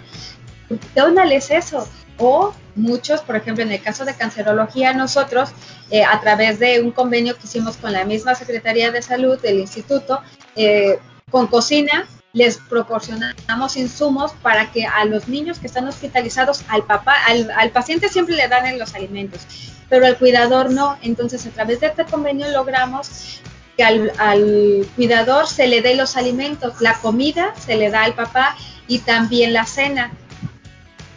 Dónales 0.94 1.50
eso. 1.50 1.88
O 2.18 2.54
muchos, 2.76 3.20
por 3.22 3.34
ejemplo, 3.34 3.64
en 3.64 3.72
el 3.72 3.82
caso 3.82 4.04
de 4.04 4.14
cancerología, 4.14 4.92
nosotros, 4.92 5.50
eh, 5.90 6.04
a 6.04 6.20
través 6.20 6.60
de 6.60 6.80
un 6.80 6.92
convenio 6.92 7.36
que 7.36 7.48
hicimos 7.48 7.78
con 7.78 7.92
la 7.92 8.04
misma 8.04 8.36
Secretaría 8.36 8.92
de 8.92 9.02
Salud 9.02 9.40
del 9.40 9.58
Instituto, 9.58 10.20
eh, 10.54 11.00
con 11.32 11.48
cocina 11.48 12.06
les 12.32 12.58
proporcionamos 12.58 13.76
insumos 13.76 14.32
para 14.42 14.70
que 14.70 14.86
a 14.86 15.04
los 15.04 15.28
niños 15.28 15.58
que 15.58 15.66
están 15.66 15.88
hospitalizados, 15.88 16.62
al 16.68 16.84
papá, 16.84 17.14
al, 17.26 17.50
al, 17.50 17.70
paciente 17.70 18.08
siempre 18.08 18.36
le 18.36 18.48
dan 18.48 18.78
los 18.78 18.94
alimentos, 18.94 19.40
pero 19.88 20.06
al 20.06 20.16
cuidador 20.16 20.70
no. 20.70 20.96
Entonces, 21.02 21.44
a 21.46 21.50
través 21.50 21.80
de 21.80 21.88
este 21.88 22.04
convenio 22.04 22.48
logramos 22.50 23.40
que 23.76 23.82
al, 23.82 24.12
al 24.18 24.86
cuidador 24.94 25.46
se 25.46 25.66
le 25.66 25.82
dé 25.82 25.94
los 25.94 26.16
alimentos, 26.16 26.80
la 26.80 26.94
comida 27.00 27.54
se 27.58 27.76
le 27.76 27.90
da 27.90 28.04
al 28.04 28.14
papá 28.14 28.56
y 28.86 29.00
también 29.00 29.52
la 29.52 29.66
cena 29.66 30.12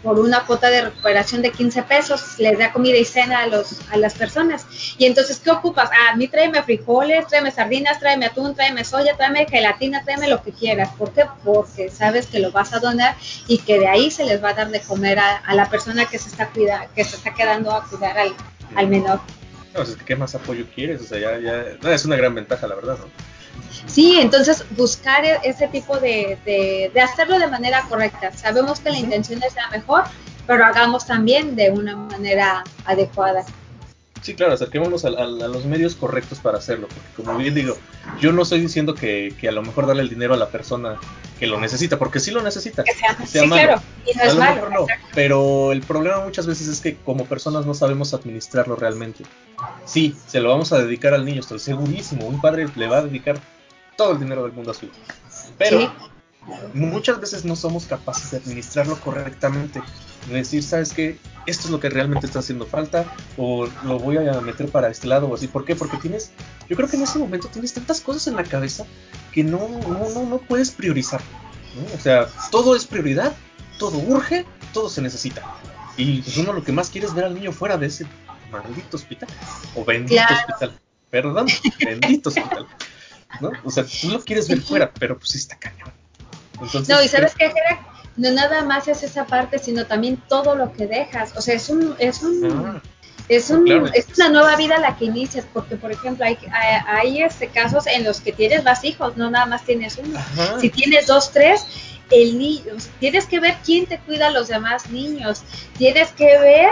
por 0.06 0.20
una 0.20 0.46
cuota 0.46 0.70
de 0.70 0.84
recuperación 0.84 1.42
de 1.42 1.52
15 1.52 1.82
pesos, 1.82 2.38
les 2.38 2.60
da 2.60 2.72
comida 2.72 2.96
y 2.96 3.06
cena 3.06 3.40
a, 3.40 3.48
los, 3.48 3.82
a 3.90 3.98
las 3.98 4.14
personas. 4.14 4.68
Y 5.00 5.06
entonces, 5.06 5.40
¿qué 5.40 5.50
ocupas? 5.50 5.90
Ah, 5.92 6.12
a 6.14 6.16
mí 6.16 6.28
tráeme 6.28 6.62
frijoles, 6.62 7.26
tráeme 7.26 7.50
sardinas, 7.50 8.00
tráeme 8.00 8.28
atún, 8.28 8.54
tráeme 8.54 8.86
soya, 8.86 9.18
tráeme 9.18 9.48
gelatina, 9.48 10.04
tráeme 10.04 10.28
lo 10.28 10.44
que 10.44 10.52
quieras. 10.52 10.90
¿Por 10.96 11.12
qué? 11.12 11.24
Porque 11.44 11.90
sabes 11.90 12.28
que 12.28 12.38
lo 12.38 12.52
vas 12.52 12.72
a 12.74 12.80
donar 12.80 13.16
y 13.48 13.58
que 13.58 13.80
de 13.80 13.88
ahí 13.88 14.12
se 14.12 14.26
les 14.26 14.44
va 14.44 14.50
a 14.50 14.54
dar 14.54 14.70
de 14.70 14.80
comer 14.80 15.18
a, 15.18 15.42
la 15.56 15.68
persona 15.72 16.06
que 16.06 16.20
se 16.20 16.30
está 16.30 16.50
cuida, 16.50 16.88
que 16.94 17.04
se 17.04 17.16
está 17.16 17.34
quedando 17.34 17.72
a 17.72 17.84
cuidar 17.86 18.16
al, 18.16 18.32
al 18.76 18.88
menor. 18.88 19.22
No, 19.74 19.82
es 19.82 19.96
que 19.96 20.06
¿qué 20.06 20.16
más 20.16 20.36
apoyo 20.36 20.66
quieres? 20.76 21.02
O 21.02 21.06
sea, 21.06 21.18
ya, 21.18 21.40
ya, 21.40 21.66
no, 21.82 21.90
es 21.90 22.06
una 22.06 22.16
gran 22.16 22.36
ventaja, 22.36 22.68
la 22.68 22.76
verdad. 22.76 22.98
Sí, 23.86 24.20
entonces 24.20 24.66
buscar 24.72 25.24
ese 25.26 25.68
tipo 25.68 25.98
de, 26.00 26.38
de, 26.46 26.92
de, 26.94 27.02
hacerlo 27.02 27.40
de 27.40 27.48
manera 27.48 27.84
correcta. 27.88 28.32
Sabemos 28.32 28.80
que 28.80 28.90
la 28.90 28.98
intención 28.98 29.42
es 29.44 29.56
la 29.56 29.70
mejor, 29.70 30.04
pero 30.48 30.66
hagamos 30.66 31.06
también 31.06 31.56
de 31.56 31.72
una 31.72 31.96
manera 31.96 32.64
adecuada. 32.86 33.46
Sí, 34.26 34.34
claro, 34.34 34.54
acerquémonos 34.54 35.06
a, 35.06 35.12
los 35.12 35.66
medios 35.66 35.94
correctos 35.94 36.40
para 36.40 36.58
hacerlo, 36.58 36.88
porque 36.88 37.10
como 37.16 37.38
bien 37.38 37.54
digo, 37.54 37.78
yo 38.20 38.32
no 38.32 38.42
estoy 38.42 38.60
diciendo 38.60 38.96
que, 38.96 39.36
a 39.48 39.52
lo 39.52 39.62
mejor 39.62 39.86
darle 39.86 40.02
el 40.02 40.10
dinero 40.10 40.34
a 40.34 40.38
la 40.38 40.50
persona 40.50 41.00
que 41.38 41.46
lo 41.46 41.60
necesita, 41.60 42.00
porque 42.00 42.20
sí 42.20 42.32
lo 42.32 42.42
necesita. 42.42 42.84
sí, 43.28 43.48
claro, 43.48 43.80
y 44.04 44.18
no 44.18 44.24
es 44.24 44.36
malo. 44.36 44.88
pero 45.14 45.72
el 45.72 45.82
problema 45.82 46.22
muchas 46.22 46.48
veces 46.48 46.68
es 46.68 46.82
que 46.82 46.96
como 46.96 47.26
personas 47.26 47.68
no 47.68 47.76
sabemos 47.76 48.16
administrarlo 48.16 48.76
realmente. 48.76 49.24
Sí, 49.86 50.18
se 50.26 50.40
lo 50.40 50.50
vamos 50.50 50.74
a 50.74 50.80
dedicar 50.80 51.14
al 51.14 51.24
niño, 51.24 51.42
estoy 51.42 51.60
segurísimo, 51.60 52.26
un 52.26 52.42
padre 52.42 52.66
le 52.76 52.88
va 52.88 52.98
a 52.98 53.02
dedicar 53.04 53.40
todo 53.96 54.14
el 54.14 54.20
dinero 54.20 54.42
del 54.42 54.54
mundo 54.54 54.72
a 54.72 54.74
su 54.74 54.88
hijo. 54.88 54.96
Pero 55.60 55.94
muchas 56.74 57.22
veces 57.22 57.46
no 57.46 57.56
somos 57.56 57.86
capaces 57.86 58.32
de 58.32 58.38
administrarlo 58.38 59.00
correctamente. 59.02 59.84
De 60.28 60.38
decir, 60.38 60.64
¿sabes 60.64 60.94
qué? 60.94 61.20
Esto 61.46 61.66
es 61.66 61.70
lo 61.70 61.80
que 61.80 61.90
realmente 61.90 62.26
está 62.26 62.40
haciendo 62.40 62.66
falta, 62.66 63.06
o 63.38 63.68
lo 63.84 64.00
voy 64.00 64.18
a 64.18 64.42
meter 64.42 64.70
para 64.70 64.90
este 64.90 65.08
lado, 65.08 65.28
o 65.28 65.36
así. 65.36 65.48
¿Por 65.48 65.66
qué? 65.66 65.76
Porque 65.76 65.98
tienes, 65.98 66.32
yo 66.70 66.76
creo 66.76 66.90
que 66.90 66.96
en 66.96 67.04
ese 67.04 67.20
momento 67.20 67.48
tienes 67.48 67.74
tantas 67.74 68.02
cosas 68.02 68.28
en 68.28 68.36
la 68.36 68.44
cabeza 68.44 68.86
que 69.32 69.44
no, 69.44 69.68
no, 69.88 70.26
no, 70.26 70.38
puedes 70.40 70.72
priorizar. 70.72 71.22
O 71.96 72.00
sea, 72.00 72.28
todo 72.52 72.76
es 72.76 72.86
prioridad, 72.86 73.36
todo 73.78 73.98
urge, 74.00 74.46
todo 74.74 74.90
se 74.90 75.02
necesita. 75.02 75.44
Y 75.98 76.22
pues 76.22 76.38
uno 76.38 76.54
lo 76.54 76.64
que 76.64 76.72
más 76.72 76.90
quiere 76.90 77.08
es 77.08 77.14
ver 77.14 77.26
al 77.26 77.36
niño 77.36 77.52
fuera 77.52 77.78
de 77.78 77.88
ese 77.88 78.06
maldito 78.52 78.98
hospital, 78.98 79.30
o 79.76 79.86
bendito 79.86 80.24
hospital. 80.24 80.80
Perdón, 81.10 81.48
bendito 81.80 82.30
hospital. 82.30 82.68
¿No? 83.42 83.52
O 83.64 83.72
sea, 83.72 83.86
tú 83.86 84.10
lo 84.10 84.24
quieres 84.24 84.48
ver 84.48 84.62
fuera, 84.62 84.92
pero 84.94 85.18
pues 85.18 85.36
está 85.36 85.58
cañón 85.58 85.92
no, 86.88 87.04
y 87.04 87.08
sabes 87.08 87.36
qué, 87.36 87.52
no 88.18 88.32
nada 88.32 88.64
más 88.64 88.88
es 88.88 89.04
esa 89.04 89.26
parte, 89.26 89.60
sino 89.60 89.86
también 89.86 90.22
todo 90.28 90.56
lo 90.56 90.72
que 90.74 90.88
dejas. 90.88 91.36
O 91.36 91.42
sea, 91.42 91.56
es 91.56 91.70
un, 91.70 91.96
es 92.00 92.24
un, 92.24 92.46
ah. 92.46 92.82
es 93.28 93.50
un, 93.50 93.68
es 93.94 94.08
una 94.16 94.30
nueva 94.30 94.56
vida 94.56 94.80
la 94.80 94.96
que 94.96 95.06
inicias, 95.06 95.46
porque 95.54 95.76
por 95.76 95.92
ejemplo 95.92 96.26
hay, 96.26 96.38
hay, 96.88 97.24
este 97.24 97.48
casos 97.48 97.88
en 97.88 98.04
los 98.04 98.22
que 98.22 98.32
tienes 98.32 98.64
más 98.64 98.84
hijos, 98.84 99.18
no 99.18 99.30
nada 99.30 99.46
más 99.46 99.66
tienes 99.66 99.98
uno. 99.98 100.20
Si 100.60 100.70
tienes 100.70 101.08
dos, 101.08 101.32
tres, 101.32 101.66
el 102.12 102.38
niño, 102.38 102.74
tienes 103.00 103.26
que 103.26 103.40
ver 103.40 103.58
quién 103.66 103.86
te 103.86 104.00
cuida 104.00 104.28
a 104.28 104.32
los 104.32 104.48
demás 104.48 104.90
niños, 104.90 105.44
tienes 105.78 106.12
que 106.12 106.38
ver 106.40 106.70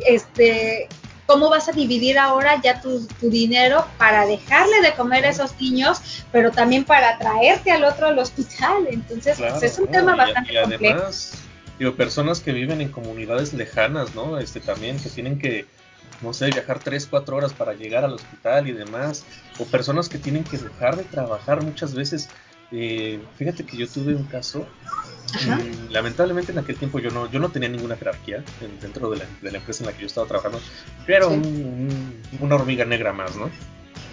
este 0.00 0.88
cómo 1.26 1.48
vas 1.48 1.68
a 1.68 1.72
dividir 1.72 2.18
ahora 2.18 2.60
ya 2.62 2.80
tu, 2.80 3.06
dinero 3.20 3.86
para 3.98 4.26
dejarle 4.26 4.80
de 4.82 4.92
comer 4.94 5.24
a 5.24 5.30
esos 5.30 5.58
niños, 5.60 6.24
pero 6.30 6.50
también 6.50 6.84
para 6.84 7.18
traerte 7.18 7.70
al 7.70 7.84
otro 7.84 8.08
al 8.08 8.18
hospital. 8.18 8.86
Entonces, 8.88 9.38
pues, 9.38 9.62
es 9.62 9.78
un 9.78 9.88
tema 9.88 10.16
bastante 10.16 10.52
y 10.52 10.56
además, 10.56 11.34
Digo, 11.78 11.94
personas 11.96 12.40
que 12.40 12.52
viven 12.52 12.80
en 12.80 12.90
comunidades 12.90 13.52
lejanas, 13.54 14.14
¿no? 14.14 14.38
Este 14.38 14.60
también 14.60 15.00
que 15.00 15.08
tienen 15.08 15.38
que 15.38 15.66
no 16.22 16.32
sé, 16.32 16.46
viajar 16.50 16.78
3, 16.78 17.06
4 17.10 17.36
horas 17.36 17.52
para 17.52 17.74
llegar 17.74 18.04
al 18.04 18.12
hospital 18.12 18.68
y 18.68 18.72
demás, 18.72 19.24
o 19.58 19.64
personas 19.64 20.08
que 20.08 20.18
tienen 20.18 20.44
que 20.44 20.56
dejar 20.56 20.96
de 20.96 21.04
trabajar 21.04 21.62
muchas 21.62 21.94
veces. 21.94 22.28
Eh, 22.72 23.20
fíjate 23.36 23.64
que 23.64 23.76
yo 23.76 23.86
tuve 23.86 24.14
un 24.14 24.24
caso 24.24 24.66
lamentablemente 25.90 26.52
en 26.52 26.58
aquel 26.58 26.76
tiempo 26.76 26.98
yo 26.98 27.10
no, 27.10 27.30
yo 27.30 27.38
no 27.38 27.50
tenía 27.50 27.68
ninguna 27.68 27.96
jerarquía 27.96 28.44
dentro 28.80 29.10
de 29.10 29.18
la, 29.42 29.58
empresa 29.58 29.82
en 29.82 29.86
la 29.86 29.92
que 29.92 30.00
yo 30.00 30.06
estaba 30.06 30.26
trabajando. 30.26 30.60
Yo 31.06 31.14
era 31.14 31.26
una 31.28 32.54
hormiga 32.54 32.84
negra 32.84 33.12
más, 33.12 33.36
¿no? 33.36 33.50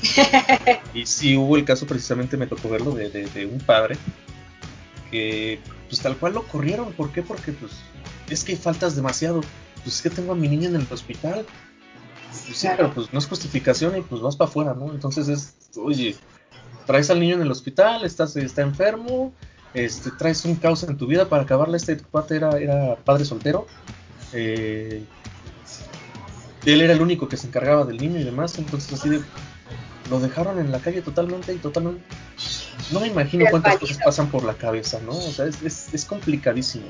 y 0.93 1.05
sí 1.05 1.35
hubo 1.35 1.57
el 1.57 1.65
caso, 1.65 1.85
precisamente 1.85 2.37
me 2.37 2.47
tocó 2.47 2.69
verlo, 2.69 2.91
de, 2.91 3.49
un 3.51 3.59
padre 3.59 3.97
que 5.11 5.59
pues 5.89 6.01
tal 6.01 6.15
cual 6.17 6.33
lo 6.33 6.43
corrieron. 6.43 6.93
¿Por 6.93 7.11
qué? 7.11 7.21
Porque 7.21 7.51
pues 7.51 7.73
es 8.29 8.43
que 8.43 8.55
faltas 8.55 8.95
demasiado. 8.95 9.41
Pues 9.83 9.95
es 9.95 10.01
que 10.01 10.09
tengo 10.09 10.33
a 10.33 10.35
mi 10.35 10.47
niña 10.47 10.69
en 10.69 10.75
el 10.75 10.87
hospital. 10.89 11.45
Pues, 12.29 12.57
sí, 12.57 12.67
pero 12.77 12.93
pues 12.93 13.11
no 13.11 13.19
es 13.19 13.27
justificación 13.27 13.97
y 13.97 14.01
pues 14.01 14.21
vas 14.21 14.35
para 14.35 14.49
afuera, 14.49 14.73
¿no? 14.73 14.91
Entonces 14.91 15.27
es, 15.27 15.55
oye, 15.77 16.15
traes 16.85 17.09
al 17.09 17.19
niño 17.19 17.35
en 17.35 17.41
el 17.41 17.51
hospital, 17.51 18.03
estás, 18.03 18.35
está 18.35 18.61
enfermo, 18.61 19.33
este, 19.73 20.11
traes 20.11 20.45
un 20.45 20.55
caos 20.55 20.83
en 20.83 20.97
tu 20.97 21.07
vida 21.07 21.29
para 21.29 21.43
acabarla. 21.43 21.77
Este 21.77 21.97
cuate 21.97 22.35
era, 22.35 22.57
era 22.57 22.95
padre 22.95 23.25
soltero. 23.25 23.67
Eh, 24.33 25.03
él 26.65 26.81
era 26.81 26.93
el 26.93 27.01
único 27.01 27.27
que 27.27 27.37
se 27.37 27.47
encargaba 27.47 27.85
del 27.85 27.97
niño 27.97 28.19
y 28.19 28.23
demás, 28.23 28.57
entonces 28.57 28.93
así 28.93 29.09
de, 29.09 29.21
lo 30.09 30.19
dejaron 30.19 30.59
en 30.59 30.71
la 30.71 30.79
calle 30.79 31.01
totalmente 31.01 31.53
y 31.53 31.57
totalmente. 31.57 32.03
No 32.91 32.99
me 32.99 33.07
imagino 33.07 33.45
cuántas 33.49 33.77
cosas 33.77 33.99
pasan 34.03 34.29
por 34.29 34.43
la 34.43 34.55
cabeza, 34.55 34.99
¿no? 35.05 35.11
O 35.11 35.31
sea, 35.31 35.45
es, 35.45 35.93
es, 35.93 36.05
complicadísimo. 36.05 36.85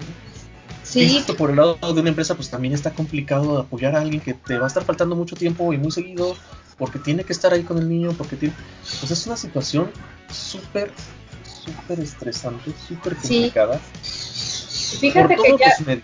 Sí. 0.83 1.17
esto 1.17 1.35
por 1.35 1.51
el 1.51 1.57
lado 1.57 1.75
de 1.75 1.99
una 1.99 2.09
empresa, 2.09 2.35
pues 2.35 2.49
también 2.49 2.73
está 2.73 2.91
complicado 2.91 3.59
apoyar 3.59 3.95
a 3.95 4.01
alguien 4.01 4.21
que 4.21 4.33
te 4.33 4.57
va 4.57 4.63
a 4.63 4.67
estar 4.67 4.83
faltando 4.83 5.15
mucho 5.15 5.35
tiempo 5.35 5.71
y 5.73 5.77
muy 5.77 5.91
seguido, 5.91 6.35
porque 6.79 6.97
tiene 6.97 7.23
que 7.23 7.33
estar 7.33 7.53
ahí 7.53 7.63
con 7.63 7.77
el 7.77 7.87
niño, 7.87 8.13
porque 8.17 8.35
tiene. 8.35 8.55
Pues 8.99 9.11
es 9.11 9.27
una 9.27 9.37
situación 9.37 9.91
súper 10.31 10.91
súper 11.59 11.99
estresante, 11.99 12.71
súper 12.87 13.15
complicada. 13.15 13.79
Fíjate 14.99 15.35
que 15.35 15.57
ya... 15.57 16.01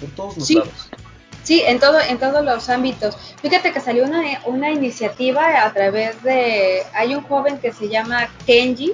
por 0.00 0.10
todos 0.10 0.38
los 0.38 0.50
lados. 0.50 0.90
Sí, 1.42 1.62
en, 1.66 1.80
todo, 1.80 1.98
en 2.00 2.18
todos 2.18 2.44
los 2.44 2.68
ámbitos. 2.68 3.16
Fíjate 3.40 3.72
que 3.72 3.80
salió 3.80 4.04
una, 4.04 4.22
una 4.44 4.70
iniciativa 4.70 5.64
a 5.64 5.72
través 5.72 6.22
de... 6.22 6.82
Hay 6.92 7.14
un 7.14 7.22
joven 7.22 7.58
que 7.58 7.72
se 7.72 7.88
llama 7.88 8.28
Kenji, 8.46 8.92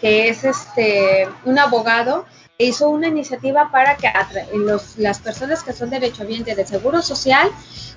que 0.00 0.28
es 0.28 0.44
este 0.44 1.26
un 1.44 1.58
abogado 1.58 2.26
e 2.58 2.66
hizo 2.66 2.90
una 2.90 3.08
iniciativa 3.08 3.70
para 3.70 3.96
que 3.96 4.12
los, 4.54 4.98
las 4.98 5.20
personas 5.20 5.62
que 5.62 5.72
son 5.72 5.88
derechohabientes 5.88 6.54
de 6.56 6.66
seguro 6.66 7.00
social, 7.00 7.50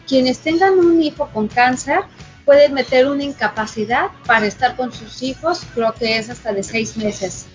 quienes 0.08 0.40
tengan 0.40 0.80
un 0.80 1.04
hijo 1.04 1.30
con 1.34 1.50
cáncer, 1.50 2.00
pueden 2.46 2.74
meter 2.74 3.08
una 3.08 3.24
incapacidad 3.24 4.08
para 4.26 4.46
estar 4.46 4.76
con 4.76 4.92
sus 4.92 5.22
hijos, 5.22 5.62
creo 5.74 5.94
que 5.94 6.18
es 6.18 6.30
hasta 6.30 6.54
de 6.54 6.64
seis 6.64 6.98
meses. 6.98 7.46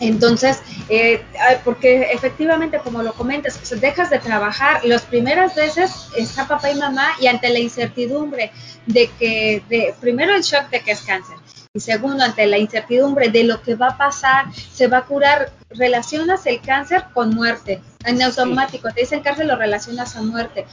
Entonces, 0.00 0.62
eh, 0.88 1.22
porque 1.62 2.10
efectivamente, 2.12 2.78
como 2.82 3.02
lo 3.02 3.12
comentas, 3.12 3.60
dejas 3.80 4.08
de 4.08 4.18
trabajar, 4.18 4.82
las 4.84 5.02
primeras 5.02 5.54
veces 5.54 6.08
está 6.16 6.48
papá 6.48 6.70
y 6.70 6.76
mamá 6.76 7.10
y 7.20 7.26
ante 7.26 7.50
la 7.50 7.58
incertidumbre 7.58 8.50
de 8.86 9.10
que, 9.18 9.62
de, 9.68 9.94
primero 10.00 10.34
el 10.34 10.42
shock 10.42 10.70
de 10.70 10.80
que 10.80 10.92
es 10.92 11.02
cáncer, 11.02 11.36
y 11.74 11.80
segundo, 11.80 12.24
ante 12.24 12.46
la 12.46 12.56
incertidumbre 12.56 13.28
de 13.28 13.44
lo 13.44 13.62
que 13.62 13.74
va 13.74 13.88
a 13.88 13.98
pasar, 13.98 14.46
se 14.54 14.88
va 14.88 14.98
a 14.98 15.04
curar, 15.04 15.52
relacionas 15.68 16.46
el 16.46 16.62
cáncer 16.62 17.04
con 17.12 17.34
muerte, 17.34 17.82
en 18.06 18.22
automático, 18.22 18.88
te 18.94 19.02
dicen 19.02 19.20
cáncer, 19.20 19.46
lo 19.46 19.56
relacionas 19.56 20.16
a 20.16 20.22
muerte 20.22 20.66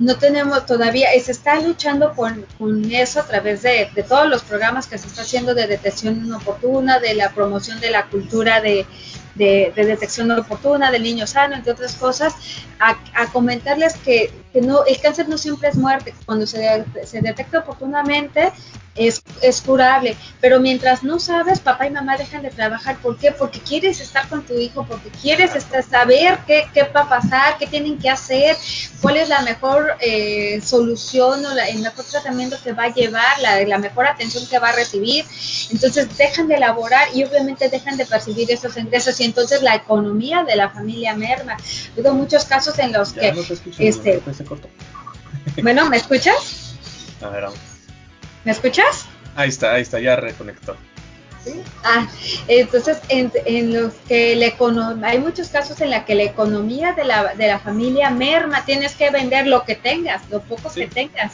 no 0.00 0.16
tenemos 0.16 0.64
todavía, 0.64 1.08
se 1.22 1.30
está 1.30 1.60
luchando 1.60 2.14
con, 2.14 2.46
eso 2.90 3.20
a 3.20 3.26
través 3.26 3.62
de, 3.62 3.88
todos 4.08 4.26
los 4.28 4.42
programas 4.42 4.86
que 4.86 4.96
se 4.96 5.06
está 5.06 5.20
haciendo 5.20 5.54
de 5.54 5.66
detección 5.66 6.32
oportuna, 6.32 6.98
de 6.98 7.14
la 7.14 7.30
promoción 7.30 7.78
de 7.80 7.90
la 7.90 8.06
cultura 8.06 8.62
de, 8.62 8.86
detección 9.34 10.30
oportuna, 10.30 10.90
del 10.90 11.02
niño 11.02 11.26
sano, 11.26 11.54
entre 11.54 11.72
otras 11.72 11.94
cosas, 11.94 12.34
a, 12.78 12.96
comentarles 13.32 13.94
que, 13.94 14.32
no, 14.54 14.84
el 14.84 15.00
cáncer 15.00 15.28
no 15.28 15.38
siempre 15.38 15.68
es 15.68 15.76
muerte, 15.76 16.14
cuando 16.26 16.46
se, 16.46 16.84
se 17.04 17.20
detecta 17.20 17.60
oportunamente 17.60 18.52
es, 18.94 19.22
es, 19.40 19.60
curable. 19.60 20.16
Pero 20.40 20.60
mientras 20.60 21.02
no 21.02 21.18
sabes, 21.18 21.60
papá 21.60 21.86
y 21.86 21.90
mamá 21.90 22.16
dejan 22.16 22.42
de 22.42 22.50
trabajar. 22.50 22.98
¿Por 22.98 23.16
qué? 23.18 23.30
Porque 23.32 23.60
quieres 23.60 24.00
estar 24.00 24.28
con 24.28 24.44
tu 24.44 24.54
hijo, 24.54 24.84
porque 24.84 25.10
quieres 25.10 25.54
estar, 25.54 25.82
saber 25.82 26.38
qué, 26.46 26.64
qué 26.74 26.82
va 26.82 27.02
a 27.02 27.08
pasar, 27.08 27.56
qué 27.58 27.66
tienen 27.66 27.98
que 27.98 28.10
hacer, 28.10 28.56
cuál 29.00 29.16
es 29.16 29.28
la 29.28 29.42
mejor 29.42 29.96
eh, 30.00 30.60
solución 30.62 31.44
o 31.46 31.52
el 31.52 31.78
mejor 31.78 32.04
tratamiento 32.04 32.56
que 32.62 32.72
va 32.72 32.84
a 32.84 32.94
llevar, 32.94 33.40
la, 33.40 33.62
la, 33.62 33.78
mejor 33.78 34.06
atención 34.06 34.44
que 34.46 34.58
va 34.58 34.70
a 34.70 34.72
recibir. 34.72 35.24
Entonces 35.70 36.16
dejan 36.16 36.48
de 36.48 36.56
elaborar 36.56 37.08
y 37.14 37.24
obviamente 37.24 37.68
dejan 37.68 37.96
de 37.96 38.06
percibir 38.06 38.50
esos 38.50 38.76
ingresos 38.76 39.19
y 39.20 39.24
entonces 39.24 39.62
la 39.62 39.74
economía 39.74 40.44
de 40.44 40.56
la 40.56 40.70
familia 40.70 41.14
merma. 41.14 41.56
Hubo 41.96 42.12
muchos 42.12 42.44
casos 42.44 42.78
en 42.78 42.92
los 42.92 43.12
que... 43.12 43.32
este, 43.78 44.22
bueno, 45.62 45.88
¿me 45.88 45.96
escuchas? 45.98 46.74
A 47.20 47.28
ver, 47.28 47.42
vamos. 47.42 47.58
¿Me 48.44 48.52
escuchas? 48.52 49.06
Ahí 49.36 49.50
está, 49.50 49.74
ahí 49.74 49.82
está, 49.82 50.00
ya 50.00 50.16
reconectó. 50.16 50.76
¿Sí? 51.44 51.62
Ah, 51.84 52.06
entonces 52.48 52.98
en, 53.08 53.72
los 53.72 53.94
que 54.08 54.36
la 54.36 54.46
economía, 54.46 55.08
hay 55.08 55.18
muchos 55.18 55.48
casos 55.48 55.80
en 55.80 55.90
la 55.90 56.04
que 56.04 56.14
la 56.14 56.24
economía 56.24 56.92
de 56.92 57.04
la, 57.04 57.34
de 57.34 57.46
la 57.46 57.58
familia 57.58 58.10
merma, 58.10 58.64
tienes 58.64 58.94
que 58.94 59.10
vender 59.10 59.46
lo 59.46 59.64
que 59.64 59.74
tengas, 59.74 60.28
lo 60.30 60.42
poco 60.42 60.70
que 60.72 60.86
tengas. 60.86 61.32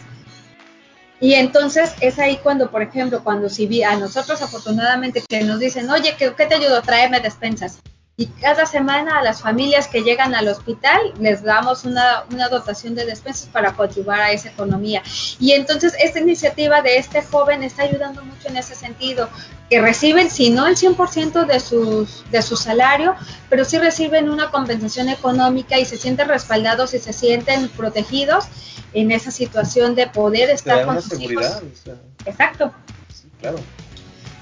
Y 1.21 1.35
entonces 1.35 1.95
es 2.01 2.19
ahí 2.19 2.39
cuando, 2.43 2.71
por 2.71 2.83
ejemplo, 2.83 3.25
cuando 3.25 3.49
si 3.49 3.83
a 3.83 3.97
nosotros 3.97 4.43
afortunadamente 4.43 5.23
que 5.27 5.45
nos 5.45 5.59
dicen, 5.59 5.91
oye, 5.91 6.15
¿qué, 6.19 6.31
te 6.31 6.55
ayudo? 6.55 6.83
Tráeme 6.83 7.21
despensas. 7.21 7.81
Y 8.19 8.27
cada 8.27 8.65
semana 8.65 9.19
a 9.19 9.23
las 9.23 9.43
familias 9.43 9.89
que 9.89 10.03
llegan 10.03 10.35
al 10.35 10.49
hospital 10.49 11.13
les 11.21 11.43
damos 11.43 11.85
una, 11.85 12.25
una 12.33 12.49
dotación 12.49 12.95
de 12.95 13.05
despensas 13.05 13.47
para 13.53 13.75
contribuir 13.75 14.19
a 14.19 14.33
esa 14.33 14.49
economía. 14.49 15.03
Y 15.39 15.53
entonces 15.53 15.95
esta 16.03 16.21
iniciativa 16.21 16.81
de 16.81 16.97
este 16.97 17.23
joven 17.23 17.63
está 17.63 17.83
ayudando 17.83 18.25
mucho 18.25 18.49
en 18.49 18.57
ese 18.57 18.75
sentido, 18.75 19.29
que 19.69 19.83
reciben, 19.83 20.31
si 20.31 20.49
no 20.49 20.67
el 20.67 20.77
100% 20.77 21.45
de, 21.45 21.61
sus, 21.61 22.25
de 22.31 22.41
su 22.41 22.57
salario, 22.57 23.15
pero 23.51 23.67
sí 23.67 23.77
reciben 23.79 24.31
una 24.31 24.51
compensación 24.51 25.11
económica 25.11 25.79
y 25.79 25.85
se 25.85 25.99
sienten 25.99 26.29
respaldados 26.29 26.95
y 26.95 27.01
se 27.01 27.13
sienten 27.13 27.69
protegidos 27.69 28.47
en 28.95 29.13
esa 29.13 29.31
situación 29.31 29.95
de 29.95 30.07
poder 30.07 30.49
estar 30.49 30.87
con 30.87 31.03
sus 31.03 31.21
hijos. 31.21 31.63
Exacto. 32.25 32.73
claro. 33.41 33.59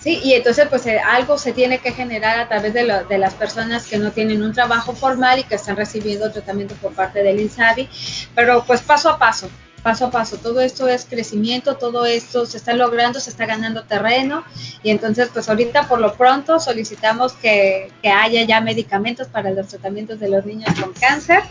Sí, 0.05 0.21
y 0.23 0.35
entonces 0.35 0.67
pues 0.69 0.85
eh, 0.85 0.99
algo 0.99 1.39
se 1.39 1.55
tiene 1.55 1.79
que 1.79 1.91
generar 1.91 2.39
a 2.39 2.47
través 2.47 2.75
de, 2.75 2.85
lo, 2.85 3.05
de, 3.05 3.17
las 3.17 3.33
personas 3.33 3.87
que 3.87 3.97
no 3.97 4.13
tienen 4.13 4.43
un 4.43 4.53
trabajo 4.53 4.93
formal 4.95 5.39
y 5.39 5.45
que 5.45 5.55
están 5.55 5.77
recibiendo 5.77 6.31
tratamiento 6.31 6.75
por 6.75 6.93
parte 6.93 7.23
del 7.23 7.41
INSABI, 7.41 7.89
pero 8.35 8.63
pues 8.67 8.83
paso 8.83 9.09
a 9.09 9.19
paso, 9.19 9.49
paso 9.85 10.07
a 10.07 10.11
paso. 10.11 10.39
Todo 10.39 10.61
esto 10.61 10.89
es 10.89 11.05
crecimiento, 11.05 11.77
todo 11.77 12.07
esto 12.07 12.47
se 12.47 12.57
está 12.57 12.73
logrando, 12.73 13.21
se 13.21 13.29
está 13.29 13.45
ganando 13.45 13.85
terreno 13.85 14.43
y 14.83 14.91
entonces 14.91 15.29
pues 15.33 15.49
ahorita 15.49 15.87
por 15.87 16.01
lo 16.01 16.15
pronto 16.15 16.59
solicitamos 16.59 17.35
que, 17.35 17.93
que 18.03 18.09
haya 18.09 18.43
ya 18.45 18.63
medicamentos 18.63 19.29
para 19.29 19.51
los 19.51 19.69
tratamientos 19.69 20.19
de 20.19 20.31
los 20.31 20.47
niños 20.47 20.71
con 20.81 20.95
cáncer, 20.95 21.43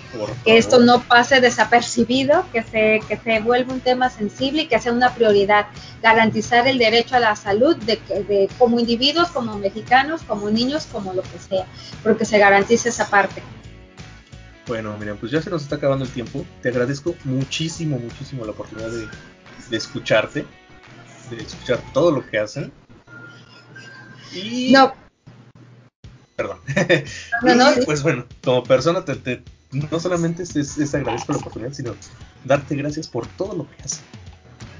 que 0.43 0.57
esto 0.57 0.79
no 0.79 1.03
pase 1.03 1.39
desapercibido, 1.41 2.43
que 2.51 2.63
se, 2.63 3.01
que 3.07 3.17
se 3.17 3.39
vuelva 3.39 3.71
un 3.71 3.81
tema 3.81 4.09
sensible 4.09 4.63
y 4.63 4.67
que 4.67 4.79
sea 4.79 4.91
una 4.91 5.13
prioridad, 5.13 5.67
garantizar 6.01 6.67
el 6.67 6.79
derecho 6.79 7.15
a 7.15 7.19
la 7.19 7.35
salud 7.35 7.77
de, 7.77 7.97
de 8.27 8.49
como 8.57 8.79
individuos, 8.79 9.29
como 9.29 9.57
mexicanos, 9.59 10.23
como 10.23 10.49
niños, 10.49 10.87
como 10.91 11.13
lo 11.13 11.21
que 11.21 11.37
sea, 11.37 11.67
porque 12.01 12.25
se 12.25 12.39
garantice 12.39 12.89
esa 12.89 13.07
parte. 13.11 13.43
Bueno, 14.67 14.97
miren, 14.97 15.17
pues 15.17 15.31
ya 15.31 15.41
se 15.41 15.49
nos 15.49 15.63
está 15.63 15.75
acabando 15.75 16.05
el 16.05 16.11
tiempo. 16.11 16.45
Te 16.61 16.69
agradezco 16.69 17.15
muchísimo, 17.25 17.99
muchísimo 17.99 18.45
la 18.45 18.51
oportunidad 18.51 18.89
de, 18.89 19.77
escucharte, 19.77 20.45
de 21.29 21.37
escuchar 21.37 21.81
todo 21.93 22.11
lo 22.11 22.25
que 22.29 22.39
hacen. 22.39 22.71
Y... 24.33 24.71
No. 24.71 24.93
Perdón. 26.35 26.59
No, 27.43 27.55
no, 27.55 27.65
Pues 27.85 28.01
bueno, 28.03 28.25
como 28.43 28.63
persona, 28.63 29.03
te, 29.03 29.43
no 29.71 29.99
solamente 29.99 30.43
es, 30.43 30.55
es, 30.55 30.95
agradezco 30.95 31.33
la 31.33 31.39
oportunidad, 31.39 31.73
sino 31.73 31.95
darte 32.45 32.75
gracias 32.75 33.07
por 33.07 33.27
todo 33.27 33.55
lo 33.55 33.69
que 33.69 33.83
hacen. 33.83 34.03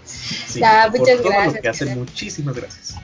Sí, 0.05 0.61
por 0.91 1.05
todo 1.05 1.45
lo 1.45 1.61
que 1.61 1.67
hacen, 1.67 1.99
muchísimas 1.99 2.55
gracias. 2.55 2.95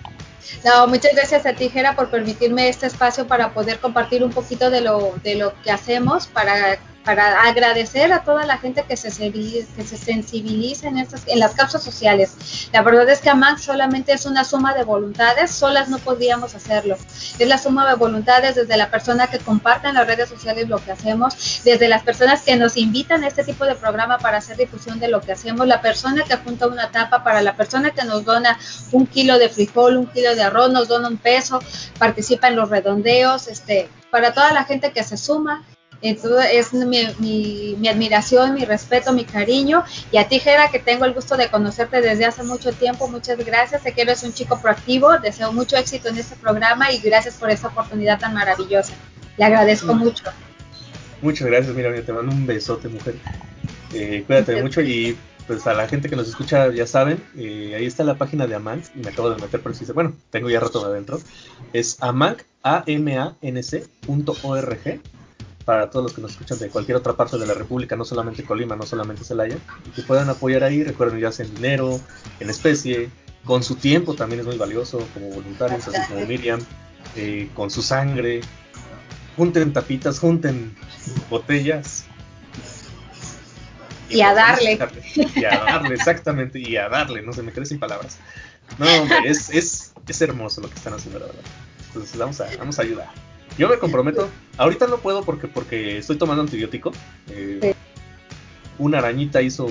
No, 0.63 0.87
muchas 0.87 1.13
gracias 1.15 1.45
a 1.45 1.53
ti, 1.53 1.69
Jera, 1.69 1.95
por 1.95 2.09
permitirme 2.09 2.69
este 2.69 2.87
espacio 2.87 3.27
para 3.27 3.53
poder 3.53 3.79
compartir 3.79 4.23
un 4.23 4.31
poquito 4.31 4.69
de 4.69 4.81
lo, 4.81 5.13
de 5.23 5.35
lo 5.35 5.53
que 5.61 5.71
hacemos, 5.71 6.27
para 6.27 6.77
para 7.03 7.43
agradecer 7.43 8.11
a 8.11 8.23
toda 8.23 8.45
la 8.45 8.57
gente 8.57 8.83
que 8.83 8.97
se, 8.97 9.09
que 9.31 9.83
se 9.83 9.97
sensibiliza 9.97 10.87
en, 10.87 10.97
estas, 10.97 11.23
en 11.27 11.39
las 11.39 11.53
causas 11.53 11.83
sociales. 11.83 12.69
La 12.73 12.81
verdad 12.81 13.09
es 13.09 13.19
que 13.19 13.29
AMAC 13.29 13.57
solamente 13.57 14.13
es 14.13 14.25
una 14.25 14.43
suma 14.43 14.73
de 14.73 14.83
voluntades, 14.83 15.51
solas 15.51 15.89
no 15.89 15.97
podríamos 15.99 16.55
hacerlo. 16.55 16.97
Es 17.37 17.47
la 17.47 17.57
suma 17.57 17.87
de 17.87 17.95
voluntades 17.95 18.55
desde 18.55 18.77
la 18.77 18.91
persona 18.91 19.27
que 19.27 19.39
comparte 19.39 19.87
en 19.87 19.95
las 19.95 20.07
redes 20.07 20.29
sociales 20.29 20.67
lo 20.67 20.77
que 20.83 20.91
hacemos, 20.91 21.61
desde 21.63 21.87
las 21.87 22.03
personas 22.03 22.41
que 22.41 22.55
nos 22.55 22.77
invitan 22.77 23.23
a 23.23 23.27
este 23.27 23.43
tipo 23.43 23.65
de 23.65 23.75
programa 23.75 24.17
para 24.17 24.37
hacer 24.37 24.57
difusión 24.57 24.99
de 24.99 25.07
lo 25.07 25.21
que 25.21 25.31
hacemos, 25.31 25.67
la 25.67 25.81
persona 25.81 26.23
que 26.23 26.33
apunta 26.33 26.67
una 26.67 26.91
tapa, 26.91 27.23
para 27.23 27.41
la 27.41 27.55
persona 27.55 27.91
que 27.91 28.03
nos 28.03 28.25
dona 28.25 28.59
un 28.91 29.07
kilo 29.07 29.39
de 29.39 29.49
frijol, 29.49 29.97
un 29.97 30.07
kilo 30.07 30.35
de 30.35 30.43
arroz, 30.43 30.71
nos 30.71 30.87
dona 30.87 31.07
un 31.07 31.17
peso, 31.17 31.59
participa 31.97 32.47
en 32.47 32.55
los 32.55 32.69
redondeos, 32.69 33.47
este, 33.47 33.89
para 34.11 34.33
toda 34.33 34.51
la 34.53 34.63
gente 34.65 34.91
que 34.91 35.03
se 35.03 35.17
suma 35.17 35.65
entonces 36.01 36.45
es 36.53 36.73
mi, 36.73 37.75
mi, 37.77 37.87
admiración, 37.87 38.53
mi 38.53 38.65
respeto, 38.65 39.11
mi 39.13 39.25
cariño. 39.25 39.83
Y 40.11 40.17
a 40.17 40.27
ti, 40.27 40.39
Jera, 40.39 40.69
que 40.71 40.79
tengo 40.79 41.05
el 41.05 41.13
gusto 41.13 41.35
de 41.35 41.49
conocerte 41.49 42.01
desde 42.01 42.25
hace 42.25 42.43
mucho 42.43 42.71
tiempo, 42.71 43.07
muchas 43.07 43.37
gracias. 43.37 43.83
Sé 43.83 43.91
que 43.91 44.01
eres 44.01 44.23
un 44.23 44.33
chico 44.33 44.59
proactivo, 44.61 45.17
deseo 45.19 45.51
mucho 45.51 45.75
éxito 45.75 46.09
en 46.09 46.17
este 46.17 46.35
programa 46.35 46.91
y 46.91 46.99
gracias 46.99 47.35
por 47.35 47.49
esta 47.49 47.67
oportunidad 47.67 48.19
tan 48.19 48.33
maravillosa. 48.33 48.93
Le 49.37 49.45
agradezco 49.45 49.93
mucho. 49.93 50.23
Muchas 51.21 51.47
gracias, 51.47 51.75
mira, 51.75 51.93
te 52.01 52.13
mando 52.13 52.31
un 52.31 52.45
besote, 52.45 52.87
mujer. 52.87 53.15
Eh, 53.93 54.23
cuídate 54.25 54.61
mucho 54.61 54.81
y 54.81 55.17
pues 55.47 55.65
a 55.65 55.73
la 55.73 55.87
gente 55.87 56.09
que 56.09 56.15
nos 56.15 56.29
escucha 56.29 56.71
ya 56.71 56.85
saben, 56.85 57.19
eh, 57.35 57.73
ahí 57.75 57.87
está 57.87 58.03
la 58.03 58.13
página 58.13 58.45
de 58.45 58.53
Amanc, 58.53 58.85
y 58.95 58.99
me 58.99 59.09
acabo 59.09 59.31
de 59.31 59.41
meter 59.41 59.59
por 59.61 59.73
si 59.73 59.83
bueno, 59.85 60.13
tengo 60.29 60.47
ya 60.47 60.59
rato 60.59 60.85
adentro, 60.85 61.19
es 61.73 61.97
amanc, 62.01 62.43
a 62.61 62.83
m 62.85 63.17
a 63.17 63.33
n 63.41 63.61
para 65.69 65.87
todos 65.87 66.05
los 66.05 66.13
que 66.13 66.21
nos 66.23 66.31
escuchan 66.31 66.57
de 66.57 66.69
cualquier 66.69 66.97
otra 66.97 67.13
parte 67.13 67.37
de 67.37 67.45
la 67.45 67.53
República, 67.53 67.95
no 67.95 68.03
solamente 68.03 68.43
Colima, 68.43 68.75
no 68.75 68.87
solamente 68.87 69.23
Celaya, 69.23 69.55
que 69.95 70.01
puedan 70.01 70.27
apoyar 70.27 70.63
ahí, 70.63 70.83
recuerden 70.83 71.19
ya 71.19 71.31
sea 71.31 71.45
en 71.45 71.53
dinero, 71.53 72.01
en 72.39 72.49
especie, 72.49 73.11
con 73.45 73.61
su 73.61 73.75
tiempo 73.75 74.15
también 74.15 74.39
es 74.39 74.47
muy 74.47 74.57
valioso, 74.57 75.07
como 75.13 75.29
voluntarios, 75.29 75.87
así 75.87 76.11
como 76.11 76.25
Miriam, 76.25 76.59
eh, 77.15 77.51
con 77.53 77.69
su 77.69 77.83
sangre, 77.83 78.41
junten 79.37 79.71
tapitas, 79.71 80.17
junten 80.17 80.75
botellas. 81.29 82.05
Y, 84.09 84.21
a 84.21 84.33
darle. 84.33 84.79
Y 85.35 85.45
a 85.45 85.51
darle, 85.65 85.93
exactamente, 85.93 86.57
y 86.57 86.77
a 86.77 86.89
darle, 86.89 87.21
no 87.21 87.31
se 87.31 87.43
me 87.43 87.51
quedé 87.51 87.67
sin 87.67 87.77
palabras. 87.77 88.17
No, 88.79 88.87
hombre, 89.03 89.19
es, 89.25 89.51
es, 89.51 89.93
es 90.07 90.19
hermoso 90.19 90.61
lo 90.61 90.67
que 90.67 90.77
están 90.77 90.95
haciendo, 90.95 91.19
la 91.19 91.27
verdad. 91.27 91.43
Entonces 91.89 92.17
vamos 92.17 92.41
a, 92.41 92.47
vamos 92.57 92.79
a 92.79 92.81
ayudar. 92.81 93.28
Yo 93.59 93.67
me 93.67 93.77
comprometo. 93.77 94.29
Ahorita 94.57 94.87
no 94.87 94.99
puedo 94.99 95.23
porque, 95.23 95.49
porque 95.49 95.97
estoy 95.97 96.17
tomando 96.17 96.43
antibiótico. 96.43 96.93
Eh, 97.29 97.75
una 98.77 98.99
arañita 98.99 99.41
hizo 99.41 99.67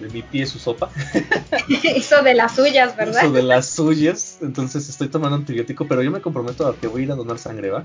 de 0.00 0.08
mi 0.08 0.22
pie 0.22 0.46
su 0.46 0.58
sopa. 0.58 0.90
hizo 1.68 2.22
de 2.22 2.34
las 2.34 2.56
suyas, 2.56 2.96
¿verdad? 2.96 3.22
Hizo 3.22 3.32
de 3.32 3.44
las 3.44 3.70
suyas. 3.70 4.38
Entonces 4.42 4.88
estoy 4.88 5.06
tomando 5.06 5.36
antibiótico, 5.36 5.86
pero 5.86 6.02
yo 6.02 6.10
me 6.10 6.20
comprometo 6.20 6.66
a 6.66 6.74
que 6.74 6.88
voy 6.88 7.02
a 7.02 7.04
ir 7.04 7.12
a 7.12 7.14
donar 7.14 7.38
sangre, 7.38 7.70
¿va? 7.70 7.84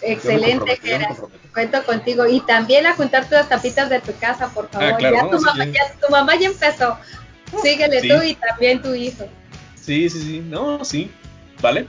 Excelente, 0.00 0.80
Cuento 1.52 1.84
contigo. 1.84 2.26
Y 2.26 2.40
también 2.40 2.86
a 2.86 2.94
juntar 2.94 3.26
todas 3.26 3.42
las 3.42 3.48
tapitas 3.50 3.90
de 3.90 4.00
tu 4.00 4.14
casa, 4.18 4.48
por 4.48 4.70
ah, 4.72 4.78
favor. 4.80 5.02
ya, 5.02 5.28
tu 5.28 5.38
mamá, 5.38 5.64
ya, 5.66 5.94
tu 6.00 6.10
mamá, 6.10 6.36
ya, 6.36 6.46
empezó. 6.48 6.96
Síguele 7.62 8.00
tú 8.00 8.22
y 8.22 8.34
también 8.36 8.80
tu 8.80 8.94
hijo. 8.94 9.28
Sí, 9.74 10.08
sí, 10.08 10.20
sí. 10.20 10.40
No, 10.40 10.82
sí. 10.82 11.10
¿Vale? 11.60 11.86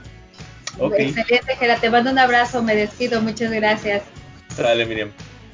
Excelente, 0.78 1.56
Gera. 1.56 1.80
Te 1.80 1.90
mando 1.90 2.10
un 2.10 2.18
abrazo. 2.18 2.62
Me 2.62 2.74
despido. 2.74 3.20
Muchas 3.20 3.50
gracias. 3.50 4.02
Dale, 4.56 4.86
Miriam. 4.86 5.10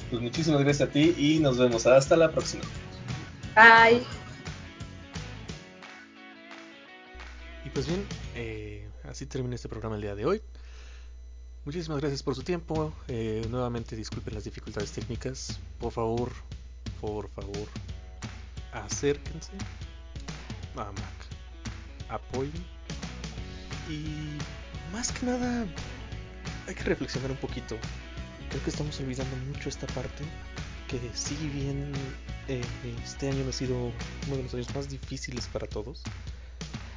Pues 0.09 0.21
muchísimas 0.21 0.61
gracias 0.63 0.89
a 0.89 0.91
ti 0.91 1.15
y 1.17 1.39
nos 1.39 1.57
vemos. 1.57 1.85
Hasta 1.85 2.15
la 2.15 2.31
próxima. 2.31 2.63
Bye. 3.55 4.03
Y 7.65 7.69
pues 7.69 7.87
bien, 7.87 8.05
eh, 8.35 8.87
así 9.09 9.25
termina 9.25 9.55
este 9.55 9.69
programa 9.69 9.95
el 9.95 10.01
día 10.01 10.15
de 10.15 10.25
hoy. 10.25 10.41
Muchísimas 11.65 11.99
gracias 11.99 12.21
por 12.23 12.35
su 12.35 12.43
tiempo. 12.43 12.93
Eh, 13.07 13.45
nuevamente 13.49 13.95
disculpen 13.95 14.33
las 14.33 14.43
dificultades 14.43 14.91
técnicas. 14.91 15.59
Por 15.79 15.93
favor, 15.93 16.31
por 16.99 17.29
favor, 17.29 17.67
acérquense 18.73 19.51
a 20.75 20.91
Mac. 20.91 21.13
Apoyen. 22.09 22.65
Y 23.89 24.37
más 24.93 25.11
que 25.11 25.25
nada 25.25 25.65
hay 26.67 26.75
que 26.75 26.83
reflexionar 26.83 27.31
un 27.31 27.37
poquito. 27.37 27.77
Creo 28.49 28.63
que 28.63 28.69
estamos 28.69 28.99
olvidando 28.99 29.35
mucho 29.47 29.67
esta 29.67 29.87
parte, 29.87 30.23
que 30.87 30.99
si 31.13 31.35
bien 31.49 31.91
eh, 32.47 32.61
este 33.03 33.29
año 33.29 33.43
ha 33.49 33.51
sido 33.51 33.91
uno 34.27 34.37
de 34.37 34.43
los 34.43 34.53
años 34.53 34.73
más 34.75 34.87
difíciles 34.87 35.47
para 35.47 35.67
todos, 35.67 36.03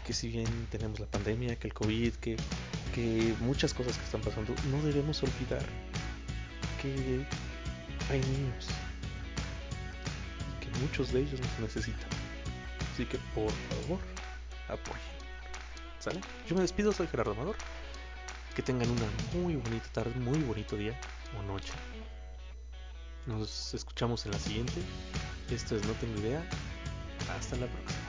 que 0.07 0.13
si 0.13 0.29
bien 0.29 0.47
tenemos 0.71 1.01
la 1.01 1.07
pandemia, 1.07 1.57
que 1.57 1.69
el 1.69 1.75
COVID, 1.75 2.13
que, 2.15 2.37
que 2.95 3.35
muchas 3.41 3.73
cosas 3.73 3.97
que 3.97 4.05
están 4.05 4.21
pasando, 4.21 4.55
no 4.71 4.83
debemos 4.83 5.23
olvidar 5.23 5.65
que 6.81 7.25
hay 8.11 8.21
niños 8.21 8.69
y 10.53 10.65
que 10.65 10.79
muchos 10.81 11.13
de 11.13 11.21
ellos 11.21 11.41
nos 11.41 11.59
necesitan. 11.61 12.11
Así 12.93 13.07
que 13.07 13.19
por 13.35 13.51
favor, 13.51 13.99
apoyen. 14.69 15.17
¿Sale? 15.99 16.21
Yo 16.47 16.55
me 16.55 16.61
despido, 16.61 16.93
soy 16.93 17.07
Gerardo 17.09 17.33
Amador. 17.33 17.57
Que 18.57 18.63
tengan 18.63 18.89
una 18.89 19.07
muy 19.35 19.55
bonita 19.57 19.87
tarde, 19.93 20.19
muy 20.19 20.39
bonito 20.39 20.77
día 20.77 20.99
o 21.39 21.43
noche. 21.43 21.75
Nos 23.27 23.75
escuchamos 23.75 24.25
en 24.25 24.33
la 24.33 24.39
siguiente. 24.39 24.81
Esto 25.51 25.77
es 25.77 25.87
No 25.87 25.93
Tengo 25.93 26.19
Idea. 26.21 26.43
Hasta 27.37 27.57
la 27.57 27.67
próxima. 27.67 28.06